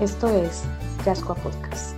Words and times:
Esto 0.00 0.30
es 0.30 0.62
Yascoa 1.04 1.34
Podcast. 1.34 1.94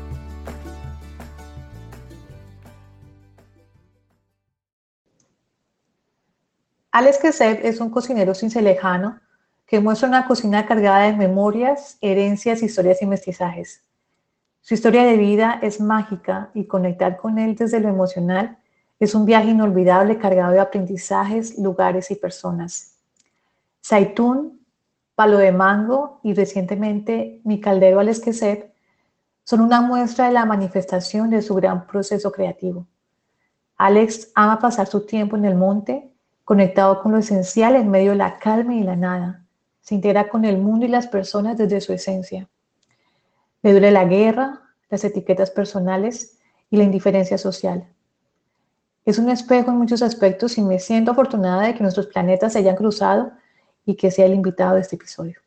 Alex 6.91 7.19
Keseb 7.19 7.61
es 7.63 7.81
un 7.81 7.91
cocinero 7.91 8.35
cincelejano 8.35 9.21
que 9.67 9.79
muestra 9.79 10.09
una 10.09 10.27
cocina 10.27 10.67
cargada 10.67 11.07
de 11.07 11.13
memorias, 11.13 11.99
herencias, 12.01 12.65
historias 12.65 13.01
y 13.03 13.07
mestizajes. 13.07 13.85
Su 14.63 14.75
historia 14.75 15.05
de 15.05 15.17
vida 15.17 15.61
es 15.63 15.81
mágica 15.81 16.51
y 16.55 16.65
conectar 16.65 17.17
con 17.17 17.39
él 17.39 17.55
desde 17.55 17.79
lo 17.79 17.89
emocional 17.89 18.59
es 18.99 19.15
un 19.15 19.27
viaje 19.27 19.51
inolvidable 19.51 20.19
cargado 20.19 20.51
de 20.51 20.59
aprendizajes, 20.59 21.57
lugares 21.57 22.11
y 22.11 22.17
personas. 22.17 22.97
Zaitún, 23.81 24.62
Palo 25.23 25.39
de 25.39 25.53
Mango 25.53 26.19
y 26.25 26.35
recientemente 26.35 27.41
Mi 27.45 27.61
Caldero 27.61 28.01
al 28.01 28.09
Esquecer 28.09 28.75
son 29.45 29.61
una 29.61 29.81
muestra 29.81 30.27
de 30.27 30.33
la 30.33 30.45
manifestación 30.45 31.31
de 31.31 31.43
su 31.43 31.55
gran 31.55 31.87
proceso 31.87 32.33
creativo. 32.33 32.89
Alex 33.77 34.33
ama 34.35 34.59
pasar 34.59 34.89
su 34.89 35.07
tiempo 35.07 35.37
en 35.37 35.45
el 35.45 35.55
monte, 35.55 36.11
conectado 36.45 37.01
con 37.01 37.13
lo 37.13 37.19
esencial 37.19 37.77
en 37.77 37.89
medio 37.89 38.11
de 38.11 38.17
la 38.17 38.37
calma 38.39 38.75
y 38.75 38.83
la 38.83 38.97
nada. 38.97 39.45
Se 39.81 39.95
integra 39.95 40.29
con 40.29 40.45
el 40.45 40.59
mundo 40.59 40.87
y 40.87 40.89
las 40.89 41.07
personas 41.07 41.57
desde 41.57 41.81
su 41.81 41.93
esencia. 41.93 42.49
Le 43.63 43.71
duele 43.71 43.93
la 43.93 44.07
guerra, 44.07 44.63
las 44.91 45.05
etiquetas 45.05 45.53
personales 45.53 46.41
y 46.69 46.79
la 46.79 46.83
indiferencia 46.83 47.39
social. 47.39 47.87
Es 49.05 49.21
un 49.21 49.31
espejo 49.31 49.71
en 49.71 49.79
muchos 49.79 50.03
aspectos 50.03 50.59
y 50.59 50.63
me 50.63 50.81
siento 50.81 51.13
afortunada 51.13 51.63
de 51.63 51.75
que 51.75 51.83
nuestros 51.85 52.09
planetas 52.09 52.55
se 52.55 52.59
hayan 52.59 52.75
cruzado 52.75 53.31
y 53.85 53.97
que 53.97 54.11
sea 54.11 54.27
el 54.27 54.35
invitado 54.35 54.75
de 54.75 54.83
este 54.83 54.97
episodio. 54.97 55.41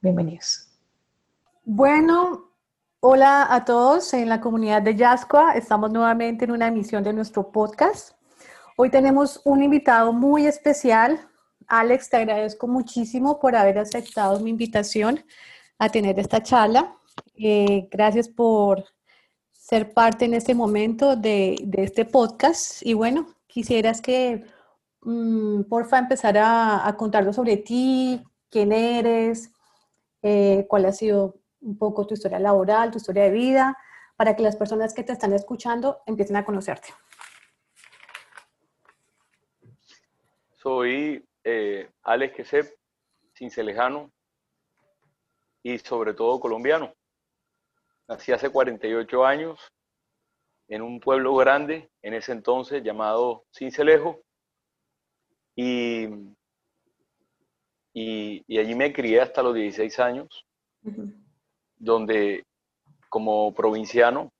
Bienvenidos. 0.00 0.68
Bueno, 1.64 2.50
hola 3.00 3.46
a 3.54 3.64
todos 3.64 4.12
en 4.14 4.28
la 4.28 4.40
comunidad 4.40 4.82
de 4.82 4.96
Yascoa. 4.96 5.52
Estamos 5.52 5.90
nuevamente 5.90 6.44
en 6.44 6.52
una 6.52 6.68
emisión 6.68 7.02
de 7.02 7.12
nuestro 7.12 7.50
podcast. 7.50 8.12
Hoy 8.76 8.90
tenemos 8.90 9.40
un 9.44 9.62
invitado 9.62 10.12
muy 10.12 10.46
especial. 10.46 11.20
Alex, 11.66 12.10
te 12.10 12.16
agradezco 12.16 12.66
muchísimo 12.66 13.38
por 13.38 13.54
haber 13.54 13.78
aceptado 13.78 14.40
mi 14.40 14.50
invitación 14.50 15.22
a 15.78 15.88
tener 15.88 16.18
esta 16.18 16.42
charla. 16.42 16.96
Eh, 17.36 17.88
gracias 17.90 18.28
por 18.28 18.84
ser 19.52 19.92
parte 19.92 20.24
en 20.24 20.34
este 20.34 20.54
momento 20.54 21.16
de, 21.16 21.56
este 21.74 22.04
podcast. 22.04 22.84
Y 22.84 22.94
bueno, 22.94 23.28
quisieras 23.46 24.00
que, 24.00 24.44
mm, 25.02 25.62
porfa, 25.64 25.98
empezar 25.98 26.36
a, 26.38 26.86
a, 26.86 26.96
contarnos 26.96 27.36
sobre 27.36 27.56
ti, 27.56 28.22
quién 28.50 28.72
eres, 28.72 29.52
eh, 30.22 30.66
cuál 30.68 30.86
ha 30.86 30.92
sido 30.92 31.36
un 31.60 31.78
poco 31.78 32.06
tu 32.06 32.14
historia 32.14 32.38
laboral, 32.38 32.90
tu 32.90 32.98
historia 32.98 33.24
de 33.24 33.30
vida, 33.30 33.76
para 34.16 34.36
que 34.36 34.42
las 34.42 34.56
personas 34.56 34.92
que 34.92 35.02
te 35.02 35.12
están 35.12 35.32
escuchando 35.32 36.02
empiecen 36.06 36.36
a 36.36 36.44
conocerte. 36.44 36.88
Soy 40.56 41.26
eh, 41.42 41.90
Alex 42.02 42.36
Quesep, 42.36 42.74
cincelejano 43.34 44.10
y 45.62 45.78
sobre 45.78 46.12
todo 46.12 46.38
colombiano. 46.38 46.92
Nací 48.08 48.32
hace 48.32 48.50
48 48.50 49.24
años 49.24 49.72
en 50.68 50.82
un 50.82 51.00
pueblo 51.00 51.34
grande, 51.36 51.90
en 52.02 52.14
ese 52.14 52.32
entonces 52.32 52.82
llamado 52.82 53.44
Cincelejo, 53.56 54.20
y, 55.62 56.08
y, 58.46 58.58
allí 58.58 58.74
me 58.74 58.94
crié 58.94 59.20
hasta 59.20 59.42
los 59.42 59.54
16 59.54 59.98
años, 59.98 60.46
donde 61.76 62.46
como 63.10 63.52
provinciano 63.52 64.32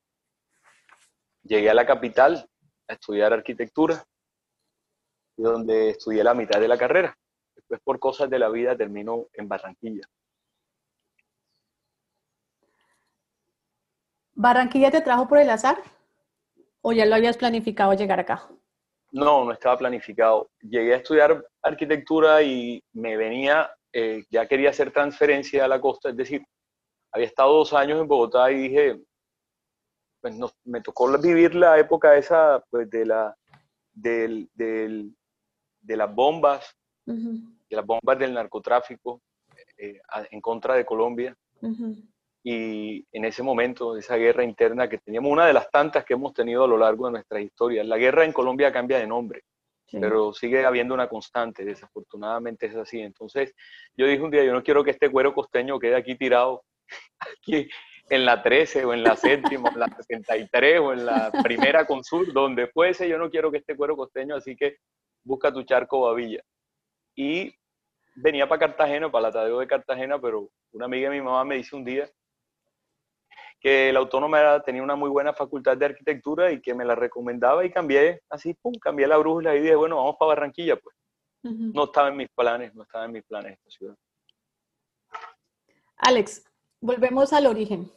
llegué 1.42 1.68
a 1.68 1.74
la 1.74 1.84
capital 1.84 2.48
a 2.88 2.94
estudiar 2.94 3.34
arquitectura, 3.34 4.02
y 5.36 5.42
donde 5.42 5.90
estudié 5.90 6.24
la 6.24 6.32
mitad 6.32 6.58
de 6.58 6.68
la 6.68 6.78
carrera. 6.78 7.14
Después 7.54 7.80
por 7.84 7.98
cosas 7.98 8.30
de 8.30 8.38
la 8.38 8.48
vida 8.48 8.74
terminó 8.74 9.26
en 9.34 9.46
Barranquilla. 9.46 10.06
¿Barranquilla 14.34 14.90
te 14.90 15.02
trajo 15.02 15.28
por 15.28 15.36
el 15.36 15.50
azar? 15.50 15.82
¿O 16.80 16.92
ya 16.92 17.04
lo 17.04 17.14
habías 17.14 17.36
planificado 17.36 17.92
llegar 17.92 18.20
acá? 18.20 18.48
No, 19.12 19.44
no 19.44 19.52
estaba 19.52 19.78
planificado. 19.78 20.50
Llegué 20.60 20.94
a 20.94 20.98
estudiar 20.98 21.44
arquitectura 21.62 22.42
y 22.42 22.82
me 22.92 23.16
venía, 23.16 23.70
eh, 23.92 24.24
ya 24.30 24.46
quería 24.46 24.70
hacer 24.70 24.92
transferencia 24.92 25.64
a 25.64 25.68
la 25.68 25.80
costa, 25.80 26.10
es 26.10 26.16
decir, 26.16 26.44
había 27.12 27.26
estado 27.26 27.54
dos 27.54 27.72
años 27.72 28.00
en 28.00 28.06
Bogotá 28.06 28.50
y 28.52 28.68
dije, 28.68 29.02
pues 30.20 30.34
me 30.64 30.80
tocó 30.80 31.18
vivir 31.18 31.54
la 31.54 31.78
época 31.78 32.16
esa 32.16 32.62
pues, 32.70 32.88
de, 32.88 33.06
la, 33.06 33.36
de 33.92 34.46
las 35.86 36.14
bombas, 36.14 36.76
de 37.04 37.76
las 37.76 37.84
bombas 37.84 38.18
del 38.18 38.34
narcotráfico 38.34 39.20
eh, 39.76 40.00
en 40.30 40.40
contra 40.40 40.74
de 40.74 40.84
Colombia 40.84 41.36
y 42.42 43.06
en 43.12 43.24
ese 43.26 43.42
momento, 43.42 43.96
esa 43.96 44.16
guerra 44.16 44.44
interna 44.44 44.88
que 44.88 44.98
teníamos, 44.98 45.30
una 45.30 45.46
de 45.46 45.52
las 45.52 45.70
tantas 45.70 46.04
que 46.04 46.14
hemos 46.14 46.32
tenido 46.32 46.64
a 46.64 46.68
lo 46.68 46.78
largo 46.78 47.06
de 47.06 47.12
nuestra 47.12 47.40
historia. 47.40 47.84
La 47.84 47.98
guerra 47.98 48.24
en 48.24 48.32
Colombia 48.32 48.72
cambia 48.72 48.98
de 48.98 49.06
nombre, 49.06 49.42
pero 49.92 50.32
sigue 50.32 50.64
habiendo 50.64 50.94
una 50.94 51.08
constante, 51.08 51.64
desafortunadamente 51.64 52.66
es 52.66 52.76
así. 52.76 53.00
Entonces, 53.00 53.54
yo 53.94 54.06
dije 54.06 54.22
un 54.22 54.30
día, 54.30 54.44
yo 54.44 54.52
no 54.52 54.62
quiero 54.62 54.82
que 54.82 54.92
este 54.92 55.10
cuero 55.10 55.34
costeño 55.34 55.78
quede 55.78 55.96
aquí 55.96 56.14
tirado, 56.14 56.62
aquí 57.20 57.68
en 58.08 58.24
la 58.24 58.42
13 58.42 58.86
o 58.86 58.94
en 58.94 59.02
la 59.02 59.16
séptima, 59.16 59.68
o 59.68 59.72
en 59.72 59.80
la 59.80 59.88
63 59.88 60.80
o 60.80 60.92
en 60.94 61.06
la 61.06 61.30
primera 61.42 61.86
con 61.86 62.02
sur, 62.02 62.32
donde 62.32 62.68
fuese, 62.68 63.06
yo 63.06 63.18
no 63.18 63.30
quiero 63.30 63.50
que 63.50 63.58
este 63.58 63.76
cuero 63.76 63.96
costeño, 63.96 64.36
así 64.36 64.56
que 64.56 64.78
busca 65.24 65.52
tu 65.52 65.62
charco 65.62 66.00
babilla. 66.00 66.42
Y 67.14 67.54
venía 68.16 68.48
para 68.48 68.60
Cartagena, 68.60 69.10
para 69.10 69.28
la 69.28 69.32
Tadeo 69.32 69.58
de 69.58 69.66
Cartagena, 69.66 70.18
pero 70.18 70.48
una 70.72 70.86
amiga 70.86 71.10
de 71.10 71.16
mi 71.16 71.22
mamá 71.22 71.44
me 71.44 71.56
dice 71.56 71.76
un 71.76 71.84
día, 71.84 72.10
que 73.60 73.92
la 73.92 73.98
autónoma 73.98 74.62
tenía 74.62 74.82
una 74.82 74.96
muy 74.96 75.10
buena 75.10 75.34
facultad 75.34 75.76
de 75.76 75.84
arquitectura 75.84 76.50
y 76.50 76.60
que 76.60 76.74
me 76.74 76.84
la 76.84 76.94
recomendaba 76.94 77.64
y 77.64 77.70
cambié, 77.70 78.22
así, 78.30 78.54
pum, 78.54 78.72
cambié 78.80 79.06
la 79.06 79.18
brújula 79.18 79.54
y 79.54 79.60
dije, 79.60 79.76
bueno, 79.76 79.96
vamos 79.96 80.16
para 80.18 80.30
Barranquilla, 80.30 80.76
pues. 80.76 80.96
No 81.42 81.84
estaba 81.84 82.08
en 82.08 82.16
mis 82.16 82.28
planes, 82.28 82.74
no 82.74 82.82
estaba 82.82 83.06
en 83.06 83.12
mis 83.12 83.24
planes 83.24 83.52
esta 83.52 83.70
ciudad. 83.70 83.96
Alex, 85.96 86.44
volvemos 86.80 87.32
al 87.32 87.46
origen. 87.46 87.90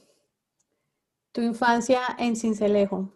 Tu 1.32 1.42
infancia 1.42 2.02
en 2.20 2.36
Cincelejo. 2.36 3.12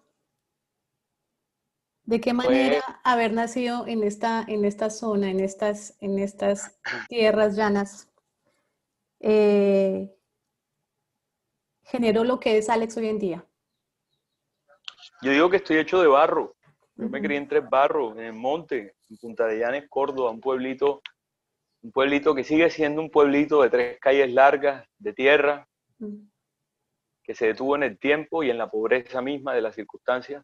¿De 2.04 2.22
qué 2.22 2.34
manera 2.34 2.82
haber 3.04 3.34
nacido 3.34 3.86
en 3.86 4.04
esta, 4.04 4.44
en 4.48 4.64
esta 4.64 4.90
zona, 4.90 5.30
en 5.30 5.42
estas, 5.42 5.96
en 6.00 6.20
estas 6.20 6.80
tierras 7.10 7.58
llanas, 7.58 8.10
eh, 9.20 10.17
generó 11.88 12.24
lo 12.24 12.40
que 12.40 12.58
es 12.58 12.70
Alex 12.70 12.98
hoy 12.98 13.08
en 13.08 13.20
día? 13.20 13.46
Yo 15.22 15.32
digo 15.32 15.50
que 15.50 15.58
estoy 15.58 15.78
hecho 15.78 16.02
de 16.02 16.08
barro. 16.08 16.56
Yo 16.96 17.10
me 17.10 17.22
crié 17.22 17.38
en 17.38 17.48
Tres 17.48 17.68
Barros, 17.70 18.18
en 18.18 18.24
el 18.24 18.34
monte, 18.34 18.96
en 19.10 19.18
Punta 19.18 19.46
de 19.46 19.60
Llanes, 19.60 19.88
Córdoba, 19.88 20.32
un 20.32 20.42
pueblito, 20.42 21.02
un 21.84 21.92
pueblito 21.92 22.34
que 22.34 22.44
sigue 22.44 22.70
siendo 22.72 23.02
un 23.02 23.12
pueblito 23.12 23.62
de 23.62 23.70
tres 23.70 24.00
calles 24.00 24.34
largas, 24.34 24.88
de 24.98 25.14
tierra, 25.14 25.68
que 27.24 27.36
se 27.36 27.48
detuvo 27.48 27.76
en 27.76 27.84
el 27.84 28.00
tiempo 28.00 28.42
y 28.42 28.50
en 28.50 28.58
la 28.58 28.70
pobreza 28.70 29.22
misma 29.22 29.54
de 29.54 29.62
las 29.62 29.76
circunstancias. 29.76 30.44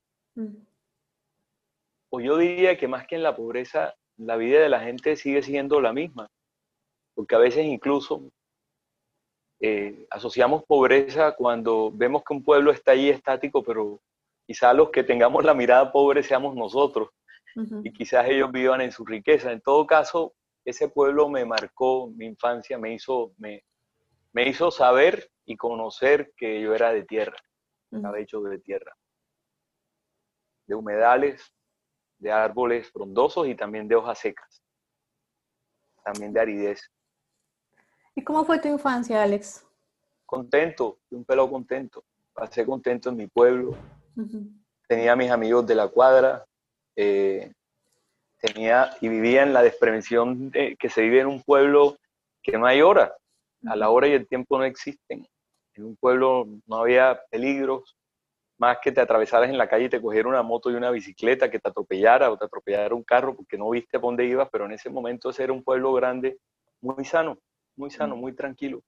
O 2.09 2.19
yo 2.19 2.37
diría 2.37 2.77
que 2.77 2.87
más 2.87 3.07
que 3.07 3.15
en 3.15 3.23
la 3.23 3.35
pobreza, 3.35 3.95
la 4.17 4.35
vida 4.37 4.59
de 4.59 4.69
la 4.69 4.81
gente 4.81 5.15
sigue 5.15 5.41
siendo 5.41 5.81
la 5.81 5.91
misma, 5.91 6.29
porque 7.15 7.33
a 7.33 7.39
veces 7.39 7.65
incluso 7.65 8.31
eh, 9.65 10.07
asociamos 10.09 10.65
pobreza 10.65 11.31
cuando 11.37 11.89
vemos 11.89 12.21
que 12.25 12.33
un 12.33 12.43
pueblo 12.43 12.69
está 12.69 12.91
ahí 12.91 13.07
estático, 13.07 13.63
pero 13.63 14.01
quizás 14.45 14.75
los 14.75 14.89
que 14.89 15.05
tengamos 15.05 15.45
la 15.45 15.53
mirada 15.53 15.89
pobre 15.89 16.21
seamos 16.21 16.53
nosotros 16.53 17.11
y 17.81 17.93
quizás 17.93 18.27
ellos 18.27 18.51
vivan 18.51 18.81
en 18.81 18.91
su 18.91 19.05
riqueza. 19.05 19.53
En 19.53 19.61
todo 19.61 19.87
caso, 19.87 20.33
ese 20.65 20.89
pueblo 20.89 21.29
me 21.29 21.45
marcó 21.45 22.09
mi 22.09 22.25
infancia, 22.25 22.77
me 22.77 22.93
hizo, 22.93 23.31
me, 23.37 23.63
me 24.33 24.49
hizo 24.49 24.69
saber 24.69 25.29
y 25.45 25.55
conocer 25.55 26.33
que 26.35 26.59
yo 26.59 26.75
era 26.75 26.91
de 26.91 27.05
tierra, 27.05 27.37
estaba 27.89 28.19
hecho 28.19 28.41
de 28.41 28.59
tierra, 28.59 28.93
de 30.67 30.75
humedales, 30.75 31.55
de 32.17 32.33
árboles 32.33 32.91
frondosos 32.91 33.47
y 33.47 33.55
también 33.55 33.87
de 33.87 33.95
hojas 33.95 34.19
secas, 34.19 34.61
también 36.03 36.33
de 36.33 36.41
aridez. 36.41 36.91
¿Y 38.15 38.23
cómo 38.23 38.45
fue 38.45 38.59
tu 38.59 38.67
infancia, 38.67 39.23
Alex? 39.23 39.65
Contento, 40.25 40.99
un 41.11 41.25
pelo 41.25 41.49
contento. 41.49 42.03
Pasé 42.33 42.65
contento 42.65 43.09
en 43.09 43.17
mi 43.17 43.27
pueblo. 43.27 43.75
Tenía 44.87 45.15
mis 45.15 45.31
amigos 45.31 45.65
de 45.65 45.75
la 45.75 45.87
cuadra. 45.87 46.45
Eh, 46.95 47.51
tenía 48.39 48.95
y 49.01 49.07
vivía 49.07 49.43
en 49.43 49.53
la 49.53 49.63
desprevención 49.63 50.51
que 50.51 50.89
se 50.89 51.01
vive 51.01 51.21
en 51.21 51.27
un 51.27 51.41
pueblo 51.41 51.97
que 52.41 52.57
no 52.57 52.65
hay 52.65 52.81
hora. 52.81 53.15
A 53.65 53.75
la 53.75 53.89
hora 53.89 54.07
y 54.07 54.11
el 54.11 54.27
tiempo 54.27 54.57
no 54.57 54.65
existen. 54.65 55.25
En 55.75 55.85
un 55.85 55.95
pueblo 55.95 56.45
no 56.67 56.75
había 56.75 57.19
peligros, 57.31 57.95
más 58.57 58.77
que 58.81 58.91
te 58.91 59.01
atravesaras 59.01 59.49
en 59.49 59.57
la 59.57 59.67
calle 59.67 59.85
y 59.85 59.89
te 59.89 60.01
cogiera 60.01 60.29
una 60.29 60.43
moto 60.43 60.69
y 60.69 60.75
una 60.75 60.91
bicicleta, 60.91 61.49
que 61.49 61.59
te 61.59 61.69
atropellara 61.69 62.29
o 62.31 62.37
te 62.37 62.45
atropellara 62.45 62.93
un 62.93 63.03
carro 63.03 63.35
porque 63.35 63.57
no 63.57 63.69
viste 63.69 63.99
por 63.99 64.09
dónde 64.09 64.25
ibas, 64.25 64.49
pero 64.51 64.65
en 64.65 64.73
ese 64.73 64.89
momento 64.89 65.29
ese 65.29 65.45
era 65.45 65.53
un 65.53 65.63
pueblo 65.63 65.93
grande, 65.93 66.37
muy 66.81 67.05
sano, 67.05 67.37
muy 67.75 67.91
sano, 67.91 68.15
muy 68.15 68.33
tranquilo. 68.33 68.81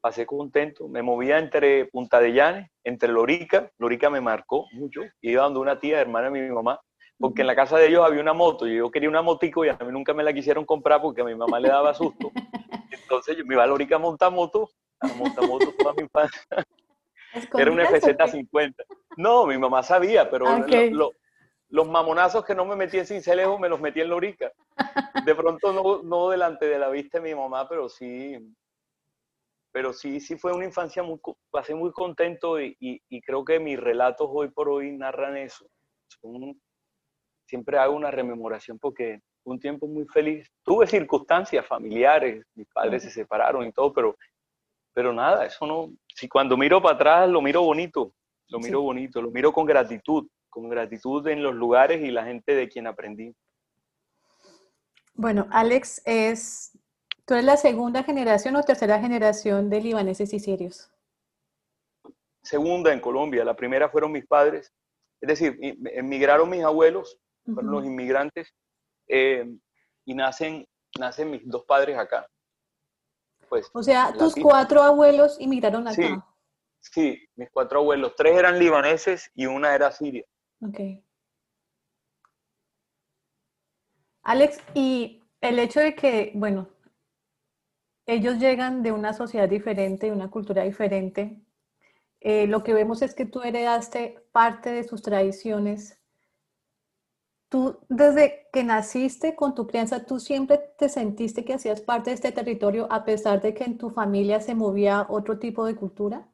Pasé 0.00 0.26
contento, 0.26 0.88
me 0.88 1.02
movía 1.02 1.38
entre 1.38 1.86
Punta 1.86 2.20
de 2.20 2.32
Llanes, 2.32 2.70
entre 2.84 3.10
Lorica, 3.10 3.70
Lorica 3.78 4.10
me 4.10 4.20
marcó 4.20 4.66
mucho, 4.72 5.02
iba 5.20 5.42
donde 5.42 5.60
una 5.60 5.80
tía, 5.80 6.00
hermana 6.00 6.30
de 6.30 6.40
mi 6.40 6.54
mamá, 6.54 6.80
porque 7.18 7.40
en 7.40 7.48
la 7.48 7.56
casa 7.56 7.78
de 7.78 7.88
ellos 7.88 8.04
había 8.06 8.20
una 8.20 8.32
moto 8.32 8.66
y 8.66 8.76
yo 8.76 8.90
quería 8.90 9.08
una 9.08 9.22
motico 9.22 9.64
y 9.64 9.68
a 9.68 9.74
mí 9.76 9.90
nunca 9.90 10.14
me 10.14 10.22
la 10.22 10.32
quisieron 10.32 10.64
comprar 10.64 11.02
porque 11.02 11.22
a 11.22 11.24
mi 11.24 11.34
mamá 11.34 11.58
le 11.58 11.68
daba 11.68 11.92
susto. 11.94 12.30
Entonces 12.92 13.36
yo 13.36 13.44
me 13.44 13.54
iba 13.54 13.64
a 13.64 13.66
Lorica 13.66 13.96
a 13.96 13.98
montar 13.98 14.30
moto, 14.30 14.70
a 15.00 15.08
montar 15.14 15.46
moto 15.46 15.72
toda 15.76 15.94
mi 15.94 16.02
infancia. 16.02 16.42
Era 17.58 17.70
un 17.70 17.78
FZ50. 17.78 18.74
No, 19.16 19.46
mi 19.46 19.58
mamá 19.58 19.82
sabía, 19.82 20.30
pero 20.30 20.46
los 21.70 21.88
mamonazos 21.88 22.44
que 22.44 22.54
no 22.54 22.64
me 22.64 22.76
metí 22.76 22.98
en 22.98 23.06
Cincelejo 23.06 23.58
me 23.58 23.68
los 23.68 23.80
metí 23.80 24.00
en 24.00 24.08
Lorica. 24.08 24.52
De 25.24 25.34
pronto 25.34 25.72
no, 25.72 26.02
no 26.02 26.30
delante 26.30 26.66
de 26.66 26.78
la 26.78 26.88
vista 26.88 27.18
de 27.18 27.28
mi 27.28 27.34
mamá, 27.34 27.68
pero 27.68 27.88
sí, 27.88 28.36
pero 29.72 29.92
sí, 29.92 30.20
sí 30.20 30.36
fue 30.36 30.52
una 30.52 30.64
infancia 30.64 31.02
muy, 31.02 31.20
pasé 31.50 31.74
muy 31.74 31.92
contento 31.92 32.60
y, 32.60 32.76
y, 32.80 33.20
creo 33.20 33.44
que 33.44 33.60
mis 33.60 33.78
relatos 33.78 34.28
hoy 34.30 34.50
por 34.50 34.68
hoy 34.68 34.96
narran 34.96 35.36
eso. 35.36 35.66
siempre 37.44 37.78
hago 37.78 37.94
una 37.94 38.10
rememoración 38.10 38.78
porque 38.78 39.20
fue 39.42 39.54
un 39.54 39.60
tiempo 39.60 39.86
muy 39.86 40.06
feliz. 40.06 40.50
Tuve 40.62 40.86
circunstancias 40.86 41.66
familiares, 41.66 42.46
mis 42.54 42.66
padres 42.68 43.02
se 43.02 43.10
separaron 43.10 43.66
y 43.66 43.72
todo, 43.72 43.92
pero, 43.92 44.16
pero 44.94 45.12
nada, 45.12 45.44
eso 45.44 45.66
no, 45.66 45.92
si 46.14 46.28
cuando 46.28 46.56
miro 46.56 46.80
para 46.80 46.94
atrás 46.94 47.28
lo 47.28 47.42
miro 47.42 47.62
bonito, 47.62 48.14
lo 48.48 48.58
miro 48.60 48.80
bonito, 48.80 49.20
lo 49.20 49.30
miro 49.30 49.52
con 49.52 49.66
gratitud, 49.66 50.26
con 50.48 50.68
gratitud 50.68 51.26
en 51.28 51.42
los 51.42 51.54
lugares 51.54 52.02
y 52.02 52.10
la 52.10 52.24
gente 52.24 52.54
de 52.54 52.68
quien 52.68 52.86
aprendí. 52.86 53.34
Bueno, 55.14 55.46
Alex 55.50 56.02
es 56.04 56.78
¿Tú 57.28 57.34
eres 57.34 57.44
la 57.44 57.58
segunda 57.58 58.02
generación 58.04 58.56
o 58.56 58.62
tercera 58.62 58.98
generación 59.00 59.68
de 59.68 59.82
libaneses 59.82 60.32
y 60.32 60.40
sirios? 60.40 60.90
Segunda 62.42 62.90
en 62.90 63.00
Colombia. 63.00 63.44
La 63.44 63.54
primera 63.54 63.90
fueron 63.90 64.12
mis 64.12 64.26
padres. 64.26 64.72
Es 65.20 65.28
decir, 65.28 65.58
emigraron 65.92 66.48
mis 66.48 66.64
abuelos, 66.64 67.18
fueron 67.44 67.70
los 67.70 67.84
inmigrantes, 67.84 68.54
eh, 69.08 69.46
y 70.06 70.14
nacen, 70.14 70.66
nacen 70.98 71.30
mis 71.30 71.46
dos 71.46 71.66
padres 71.66 71.98
acá. 71.98 72.26
Pues, 73.50 73.68
o 73.74 73.82
sea, 73.82 74.14
tus 74.14 74.34
cuatro 74.34 74.80
abuelos 74.80 75.38
inmigraron 75.38 75.86
acá. 75.86 75.96
Sí, 76.00 76.08
sí, 76.80 77.28
mis 77.36 77.50
cuatro 77.50 77.80
abuelos. 77.80 78.14
Tres 78.16 78.38
eran 78.38 78.58
libaneses 78.58 79.30
y 79.34 79.44
una 79.44 79.74
era 79.74 79.92
siria. 79.92 80.24
Ok. 80.60 80.80
Alex, 84.22 84.58
y 84.74 85.22
el 85.40 85.58
hecho 85.58 85.80
de 85.80 85.94
que, 85.94 86.32
bueno, 86.34 86.68
ellos 88.06 88.38
llegan 88.38 88.82
de 88.82 88.90
una 88.90 89.12
sociedad 89.12 89.48
diferente, 89.48 90.06
de 90.06 90.12
una 90.12 90.30
cultura 90.30 90.64
diferente. 90.64 91.42
Eh, 92.20 92.46
lo 92.46 92.64
que 92.64 92.74
vemos 92.74 93.02
es 93.02 93.14
que 93.14 93.26
tú 93.26 93.42
heredaste 93.42 94.26
parte 94.32 94.70
de 94.70 94.84
sus 94.84 95.02
tradiciones. 95.02 96.00
Tú, 97.50 97.78
desde 97.88 98.48
que 98.52 98.64
naciste 98.64 99.36
con 99.36 99.54
tu 99.54 99.66
crianza, 99.66 100.04
tú 100.04 100.20
siempre 100.20 100.58
te 100.78 100.88
sentiste 100.88 101.44
que 101.44 101.54
hacías 101.54 101.80
parte 101.80 102.10
de 102.10 102.14
este 102.14 102.32
territorio 102.32 102.86
a 102.90 103.04
pesar 103.04 103.40
de 103.40 103.54
que 103.54 103.64
en 103.64 103.78
tu 103.78 103.90
familia 103.90 104.40
se 104.40 104.54
movía 104.54 105.06
otro 105.08 105.38
tipo 105.38 105.64
de 105.64 105.76
cultura? 105.76 106.28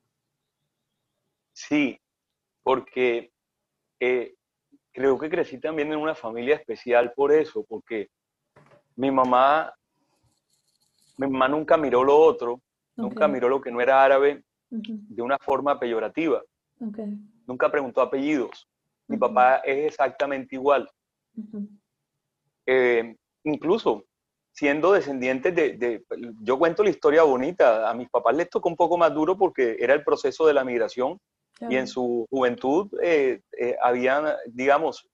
Sí, 1.52 2.00
porque 2.62 3.33
eh, 4.00 4.34
creo 4.92 5.18
que 5.18 5.30
crecí 5.30 5.58
también 5.58 5.92
en 5.92 5.98
una 5.98 6.14
familia 6.14 6.56
especial 6.56 7.12
por 7.14 7.32
eso, 7.32 7.64
porque 7.68 8.08
mi 8.96 9.10
mamá 9.10 9.72
mi 11.16 11.28
mamá 11.28 11.48
nunca 11.48 11.76
miró 11.76 12.02
lo 12.02 12.16
otro, 12.16 12.60
nunca 12.96 13.28
miró 13.28 13.48
lo 13.48 13.60
que 13.60 13.70
no 13.70 13.80
era 13.80 14.02
árabe 14.02 14.42
de 14.70 15.22
una 15.22 15.38
forma 15.38 15.78
peyorativa. 15.78 16.42
Nunca 17.46 17.70
preguntó 17.70 18.00
apellidos. 18.00 18.68
Mi 19.06 19.16
papá 19.16 19.56
es 19.58 19.88
exactamente 19.88 20.56
igual. 20.56 20.90
Eh, 22.66 23.14
incluso 23.44 24.04
siendo 24.50 24.92
descendiente 24.92 25.52
de, 25.52 26.04
Yo 26.40 26.58
cuento 26.58 26.82
la 26.82 26.90
historia 26.90 27.22
bonita. 27.22 27.88
A 27.88 27.94
mis 27.94 28.08
papás 28.08 28.34
les 28.36 28.50
tocó 28.50 28.68
un 28.68 28.76
poco 28.76 28.96
más 28.96 29.12
duro 29.14 29.36
porque 29.36 29.76
era 29.78 29.94
el 29.94 30.02
proceso 30.02 30.46
de 30.46 30.54
la 30.54 30.64
migración 30.64 31.20
y 31.60 31.76
en 31.76 31.86
su 31.86 32.26
juventud 32.30 32.90
eh, 33.02 33.40
eh, 33.58 33.76
habían, 33.80 34.26
digamos, 34.46 35.08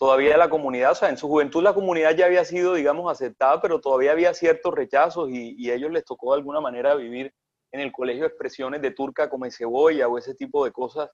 todavía 0.00 0.38
la 0.38 0.48
comunidad, 0.48 0.92
o 0.92 0.94
sea, 0.94 1.10
en 1.10 1.18
su 1.18 1.28
juventud 1.28 1.62
la 1.62 1.74
comunidad 1.74 2.16
ya 2.16 2.24
había 2.24 2.42
sido, 2.46 2.72
digamos, 2.72 3.12
aceptada, 3.12 3.60
pero 3.60 3.82
todavía 3.82 4.12
había 4.12 4.32
ciertos 4.32 4.74
rechazos 4.74 5.28
y, 5.30 5.70
a 5.70 5.74
ellos 5.74 5.92
les 5.92 6.06
tocó 6.06 6.32
de 6.32 6.38
alguna 6.38 6.58
manera 6.58 6.94
vivir 6.94 7.34
en 7.70 7.80
el 7.80 7.92
colegio 7.92 8.24
expresiones 8.24 8.80
de 8.80 8.92
turca 8.92 9.28
como 9.28 9.48
cebolla 9.50 10.08
o 10.08 10.16
ese 10.16 10.34
tipo 10.34 10.64
de 10.64 10.72
cosas. 10.72 11.10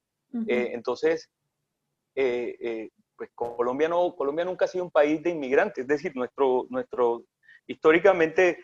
Eh, 0.46 0.70
entonces, 0.72 1.28
eh, 2.14 2.56
eh, 2.60 2.90
pues 3.16 3.30
Colombia, 3.34 3.88
no, 3.88 4.14
Colombia 4.14 4.44
nunca 4.44 4.66
ha 4.66 4.68
sido 4.68 4.84
un 4.84 4.92
país 4.92 5.20
de 5.20 5.30
inmigrantes, 5.30 5.82
es 5.82 5.88
decir, 5.88 6.14
nuestro, 6.14 6.66
nuestro, 6.70 7.24
históricamente 7.66 8.58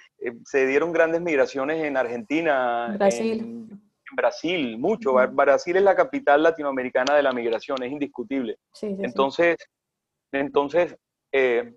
se 0.44 0.68
dieron 0.68 0.92
grandes 0.92 1.20
migraciones 1.20 1.82
en 1.82 1.96
Argentina, 1.96 2.94
Brasil. 2.96 3.40
En, 3.40 3.81
Brasil, 4.14 4.78
mucho. 4.78 5.14
Brasil 5.32 5.76
es 5.76 5.82
la 5.82 5.94
capital 5.94 6.42
latinoamericana 6.42 7.14
de 7.14 7.22
la 7.22 7.32
migración, 7.32 7.82
es 7.82 7.92
indiscutible. 7.92 8.58
Entonces, 8.80 9.56
entonces, 10.32 10.96
eh, 11.32 11.74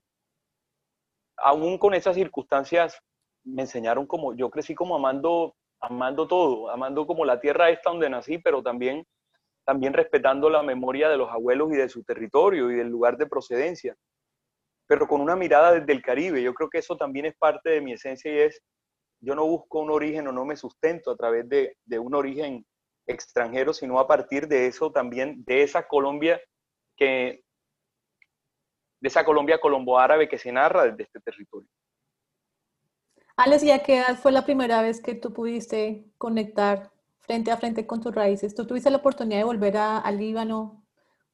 aún 1.37 1.77
con 1.77 1.93
esas 1.93 2.15
circunstancias, 2.15 2.99
me 3.43 3.63
enseñaron 3.63 4.07
como, 4.07 4.33
yo 4.33 4.49
crecí 4.49 4.73
como 4.73 4.95
amando, 4.95 5.55
amando 5.79 6.27
todo, 6.27 6.69
amando 6.69 7.05
como 7.05 7.25
la 7.25 7.39
tierra 7.39 7.69
esta 7.69 7.91
donde 7.91 8.09
nací, 8.09 8.37
pero 8.39 8.63
también, 8.63 9.05
también 9.65 9.93
respetando 9.93 10.49
la 10.49 10.63
memoria 10.63 11.09
de 11.09 11.17
los 11.17 11.29
abuelos 11.29 11.71
y 11.71 11.75
de 11.75 11.89
su 11.89 12.03
territorio 12.03 12.71
y 12.71 12.75
del 12.75 12.87
lugar 12.87 13.17
de 13.17 13.27
procedencia, 13.27 13.95
pero 14.87 15.07
con 15.07 15.21
una 15.21 15.35
mirada 15.35 15.73
desde 15.73 15.93
el 15.93 16.01
Caribe. 16.01 16.41
Yo 16.41 16.53
creo 16.53 16.69
que 16.69 16.79
eso 16.79 16.97
también 16.97 17.25
es 17.25 17.35
parte 17.35 17.69
de 17.69 17.81
mi 17.81 17.93
esencia 17.93 18.31
y 18.31 18.39
es, 18.39 18.61
yo 19.25 19.35
no 19.35 19.45
busco 19.45 19.79
un 19.79 19.89
origen 19.89 20.27
o 20.27 20.31
no 20.31 20.45
me 20.45 20.55
sustento 20.55 21.11
a 21.11 21.17
través 21.17 21.49
de, 21.49 21.77
de 21.83 21.99
un 21.99 22.13
origen 22.13 22.65
extranjero, 23.07 23.73
sino 23.73 23.99
a 23.99 24.07
partir 24.07 24.47
de 24.47 24.67
eso 24.67 24.91
también, 24.91 25.43
de 25.45 25.63
esa 25.63 25.87
Colombia 25.87 26.39
que 26.95 27.43
de 29.01 29.07
esa 29.07 29.25
Colombia 29.25 29.59
colombo-árabe 29.59 30.29
que 30.29 30.37
se 30.37 30.51
narra 30.51 30.85
desde 30.85 31.03
este 31.03 31.19
territorio. 31.19 31.69
Alex, 33.35 33.63
¿y 33.63 33.71
a 33.71 33.83
qué 33.83 33.97
edad 33.97 34.17
fue 34.17 34.31
la 34.31 34.45
primera 34.45 34.81
vez 34.81 35.01
que 35.01 35.13
tú 35.13 35.33
pudiste 35.33 36.05
conectar 36.17 36.91
frente 37.19 37.51
a 37.51 37.57
frente 37.57 37.85
con 37.85 38.01
tus 38.01 38.15
raíces? 38.15 38.55
¿Tú 38.55 38.65
tuviste 38.65 38.89
la 38.89 38.97
oportunidad 38.97 39.39
de 39.39 39.43
volver 39.43 39.77
al 39.77 40.17
Líbano 40.17 40.85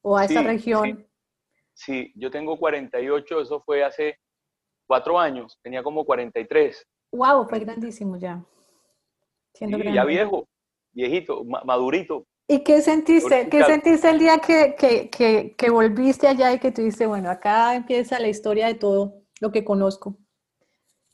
o 0.02 0.16
a 0.16 0.24
esa 0.24 0.42
región? 0.42 1.06
Sí. 1.72 2.12
yo 2.16 2.30
tengo 2.30 2.58
48, 2.58 3.40
eso 3.40 3.62
fue 3.62 3.84
hace 3.84 4.18
cuatro 4.86 5.18
años, 5.18 5.58
tenía 5.62 5.82
como 5.82 6.04
43. 6.04 6.86
¡Wow! 7.12 7.48
Fue 7.48 7.60
grandísimo 7.60 8.16
ya. 8.16 8.44
Siendo 9.54 9.78
ya 9.78 10.04
viejo, 10.04 10.48
viejito, 10.92 11.44
madurito. 11.44 12.26
¿Y 12.48 12.64
qué 12.64 12.80
sentiste? 12.80 13.48
¿Qué 13.48 13.64
sentiste 13.64 14.10
el 14.10 14.18
día 14.18 14.38
que, 14.38 14.74
que, 15.10 15.54
que, 15.56 15.70
volviste 15.70 16.26
allá 16.26 16.52
y 16.52 16.58
que 16.58 16.72
tú 16.72 16.82
dices, 16.82 17.06
bueno, 17.06 17.30
acá 17.30 17.74
empieza 17.74 18.18
la 18.18 18.28
historia 18.28 18.66
de 18.66 18.74
todo 18.74 19.22
lo 19.40 19.52
que 19.52 19.64
conozco? 19.64 20.16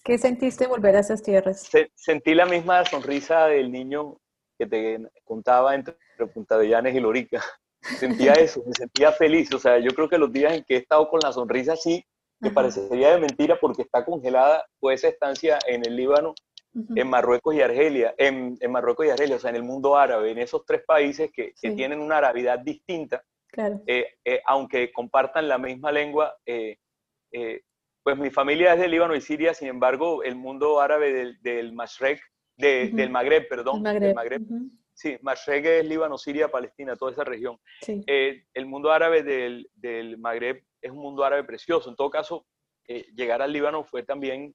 ¿Qué 0.05 0.19
sentiste 0.19 0.67
volver 0.67 0.97
a 0.97 1.01
esas 1.01 1.23
tierras? 1.23 1.69
sentí 1.95 2.35
la 2.35 2.47
misma 2.47 2.85
sonrisa 2.85 3.47
del 3.47 3.71
niño 3.71 4.19
que 4.59 4.67
te 4.67 4.99
contaba 5.25 5.75
entre 5.75 5.97
Punta 6.33 6.59
de 6.59 6.69
Llanes 6.69 6.95
y 6.95 7.01
Lorica. 7.01 7.45
Sentía 8.01 8.33
eso, 8.33 8.63
me 8.67 8.73
sentía 8.73 9.13
feliz. 9.13 9.53
O 9.55 9.59
sea, 9.59 9.79
yo 9.79 9.93
creo 9.93 10.09
que 10.09 10.19
los 10.19 10.33
días 10.33 10.53
en 10.53 10.65
que 10.65 10.75
he 10.75 10.79
estado 10.79 11.09
con 11.09 11.21
la 11.23 11.33
sonrisa 11.33 11.75
así, 11.75 12.05
que 12.41 12.51
parecería 12.51 13.15
de 13.15 13.21
mentira 13.21 13.59
porque 13.61 13.83
está 13.83 14.05
congelada, 14.05 14.65
fue 14.81 14.95
esa 14.95 15.09
estancia 15.09 15.59
en 15.67 15.85
el 15.85 15.97
Líbano 15.97 16.35
en 16.95 17.09
Marruecos 17.09 17.55
y 17.55 17.61
Argelia, 17.61 18.15
en, 18.19 18.57
en, 18.61 18.71
Marruecos 18.71 19.07
y 19.07 19.11
Argelia, 19.11 19.37
o 19.37 19.39
sea, 19.39 19.51
en 19.51 19.57
el 19.57 19.65
mundo 19.65 19.97
árabe, 19.97 20.31
en 20.31 20.39
esos 20.39 20.65
tres 20.65 20.83
países 20.87 21.31
que, 21.33 21.53
que 21.61 21.71
tienen 21.73 21.99
una 21.99 22.19
arabidad 22.19 22.59
distinta, 22.59 23.25
eh, 23.87 24.07
eh, 24.25 24.41
aunque 24.47 24.93
compartan 24.93 25.49
la 25.49 25.59
misma 25.59 25.91
lengua, 25.91 26.37
eh, 26.47 26.77
pues 28.03 28.17
mi 28.19 28.31
familia 28.31 28.75
es 28.75 28.81
de 28.81 28.89
Líbano 28.89 29.17
y 29.17 29.21
Siria, 29.21 29.55
sin 29.55 29.69
embargo, 29.69 30.23
el 30.23 30.37
mundo 30.37 30.81
árabe 30.81 31.13
del, 31.13 31.43
del 31.43 31.73
Mashrek, 31.73 32.21
del 32.57 33.11
Magreb, 33.11 33.49
perdón, 33.49 33.83
Del 33.83 34.15
Magreb. 34.15 34.43
Sí, 34.93 35.17
Mashrek 35.23 35.65
es 35.65 35.87
Líbano, 35.87 36.19
Siria, 36.19 36.49
Palestina, 36.49 36.97
toda 36.97 37.13
esa 37.13 37.25
región. 37.25 37.59
el 37.87 38.67
mundo 38.67 38.91
árabe 38.93 39.23
del, 39.23 39.71
del, 39.75 40.19
Magreb 40.19 40.63
es 40.81 40.91
un 40.91 40.99
mundo 40.99 41.25
árabe 41.25 41.45
precioso. 41.45 41.91
En 41.91 41.97
todo 41.97 42.11
caso, 42.11 42.47
llegar 43.15 43.43
al 43.43 43.53
Líbano 43.53 43.85
fue 43.85 44.03
también 44.03 44.55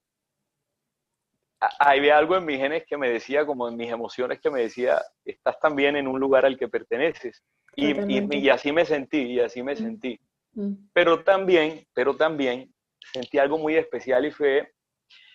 había 1.79 2.17
algo 2.17 2.35
en 2.35 2.45
mis 2.45 2.57
genes 2.57 2.83
que 2.85 2.97
me 2.97 3.09
decía, 3.09 3.45
como 3.45 3.67
en 3.67 3.77
mis 3.77 3.91
emociones 3.91 4.39
que 4.41 4.49
me 4.49 4.61
decía, 4.61 5.01
estás 5.25 5.59
también 5.59 5.95
en 5.95 6.07
un 6.07 6.19
lugar 6.19 6.45
al 6.45 6.57
que 6.57 6.67
perteneces. 6.67 7.43
Y, 7.75 7.93
y, 8.37 8.49
así 8.49 8.71
me 8.71 8.85
sentí, 8.85 9.21
y 9.21 9.39
así 9.39 9.63
me 9.63 9.73
mm. 9.73 9.77
sentí. 9.77 10.19
Mm. 10.53 10.73
Pero 10.93 11.23
también, 11.23 11.85
pero 11.93 12.15
también 12.15 12.73
sentí 13.11 13.37
algo 13.39 13.57
muy 13.57 13.75
especial 13.75 14.25
y 14.25 14.31
fue, 14.31 14.73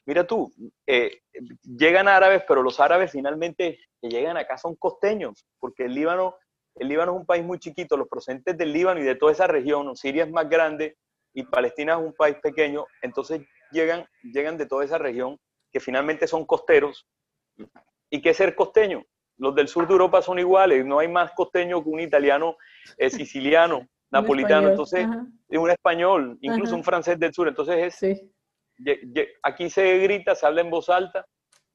mira 0.06 0.26
tú, 0.26 0.52
eh, 0.86 1.20
llegan 1.62 2.08
árabes, 2.08 2.44
pero 2.46 2.62
los 2.62 2.78
árabes 2.78 3.12
finalmente 3.12 3.78
que 4.00 4.08
llegan 4.08 4.36
acá 4.36 4.56
son 4.56 4.76
costeños, 4.76 5.46
porque 5.58 5.84
el 5.84 5.94
Líbano, 5.94 6.36
el 6.80 6.88
Líbano 6.88 7.12
es 7.12 7.18
un 7.18 7.26
país 7.26 7.44
muy 7.44 7.58
chiquito, 7.58 7.96
los 7.96 8.08
procedentes 8.08 8.56
del 8.56 8.72
Líbano 8.72 9.00
y 9.00 9.04
de 9.04 9.14
toda 9.14 9.32
esa 9.32 9.46
región, 9.46 9.94
Siria 9.96 10.24
es 10.24 10.30
más 10.30 10.48
grande 10.48 10.96
y 11.34 11.44
Palestina 11.44 11.94
es 11.94 11.98
un 11.98 12.14
país 12.14 12.36
pequeño, 12.42 12.86
entonces 13.02 13.42
llegan, 13.70 14.06
llegan 14.22 14.56
de 14.56 14.66
toda 14.66 14.84
esa 14.84 14.98
región 14.98 15.38
que 15.70 15.80
finalmente 15.80 16.26
son 16.26 16.44
costeros. 16.44 17.06
¿Y 18.10 18.22
qué 18.22 18.30
es 18.30 18.36
ser 18.36 18.54
costeño? 18.54 19.04
Los 19.36 19.54
del 19.54 19.68
sur 19.68 19.86
de 19.86 19.92
Europa 19.92 20.22
son 20.22 20.38
iguales, 20.38 20.84
no 20.84 20.98
hay 20.98 21.08
más 21.08 21.32
costeño 21.32 21.82
que 21.82 21.90
un 21.90 22.00
italiano 22.00 22.56
eh, 22.96 23.10
siciliano, 23.10 23.86
napolitano, 24.10 24.70
entonces 24.70 25.06
es 25.48 25.58
un 25.58 25.70
español, 25.70 26.38
incluso 26.40 26.74
un 26.74 26.84
francés 26.84 27.18
del 27.18 27.32
sur, 27.32 27.46
entonces 27.46 28.00
es, 28.02 28.24
aquí 29.42 29.68
se 29.70 29.98
grita, 29.98 30.34
se 30.34 30.46
habla 30.46 30.62
en 30.62 30.70
voz 30.70 30.88
alta, 30.88 31.26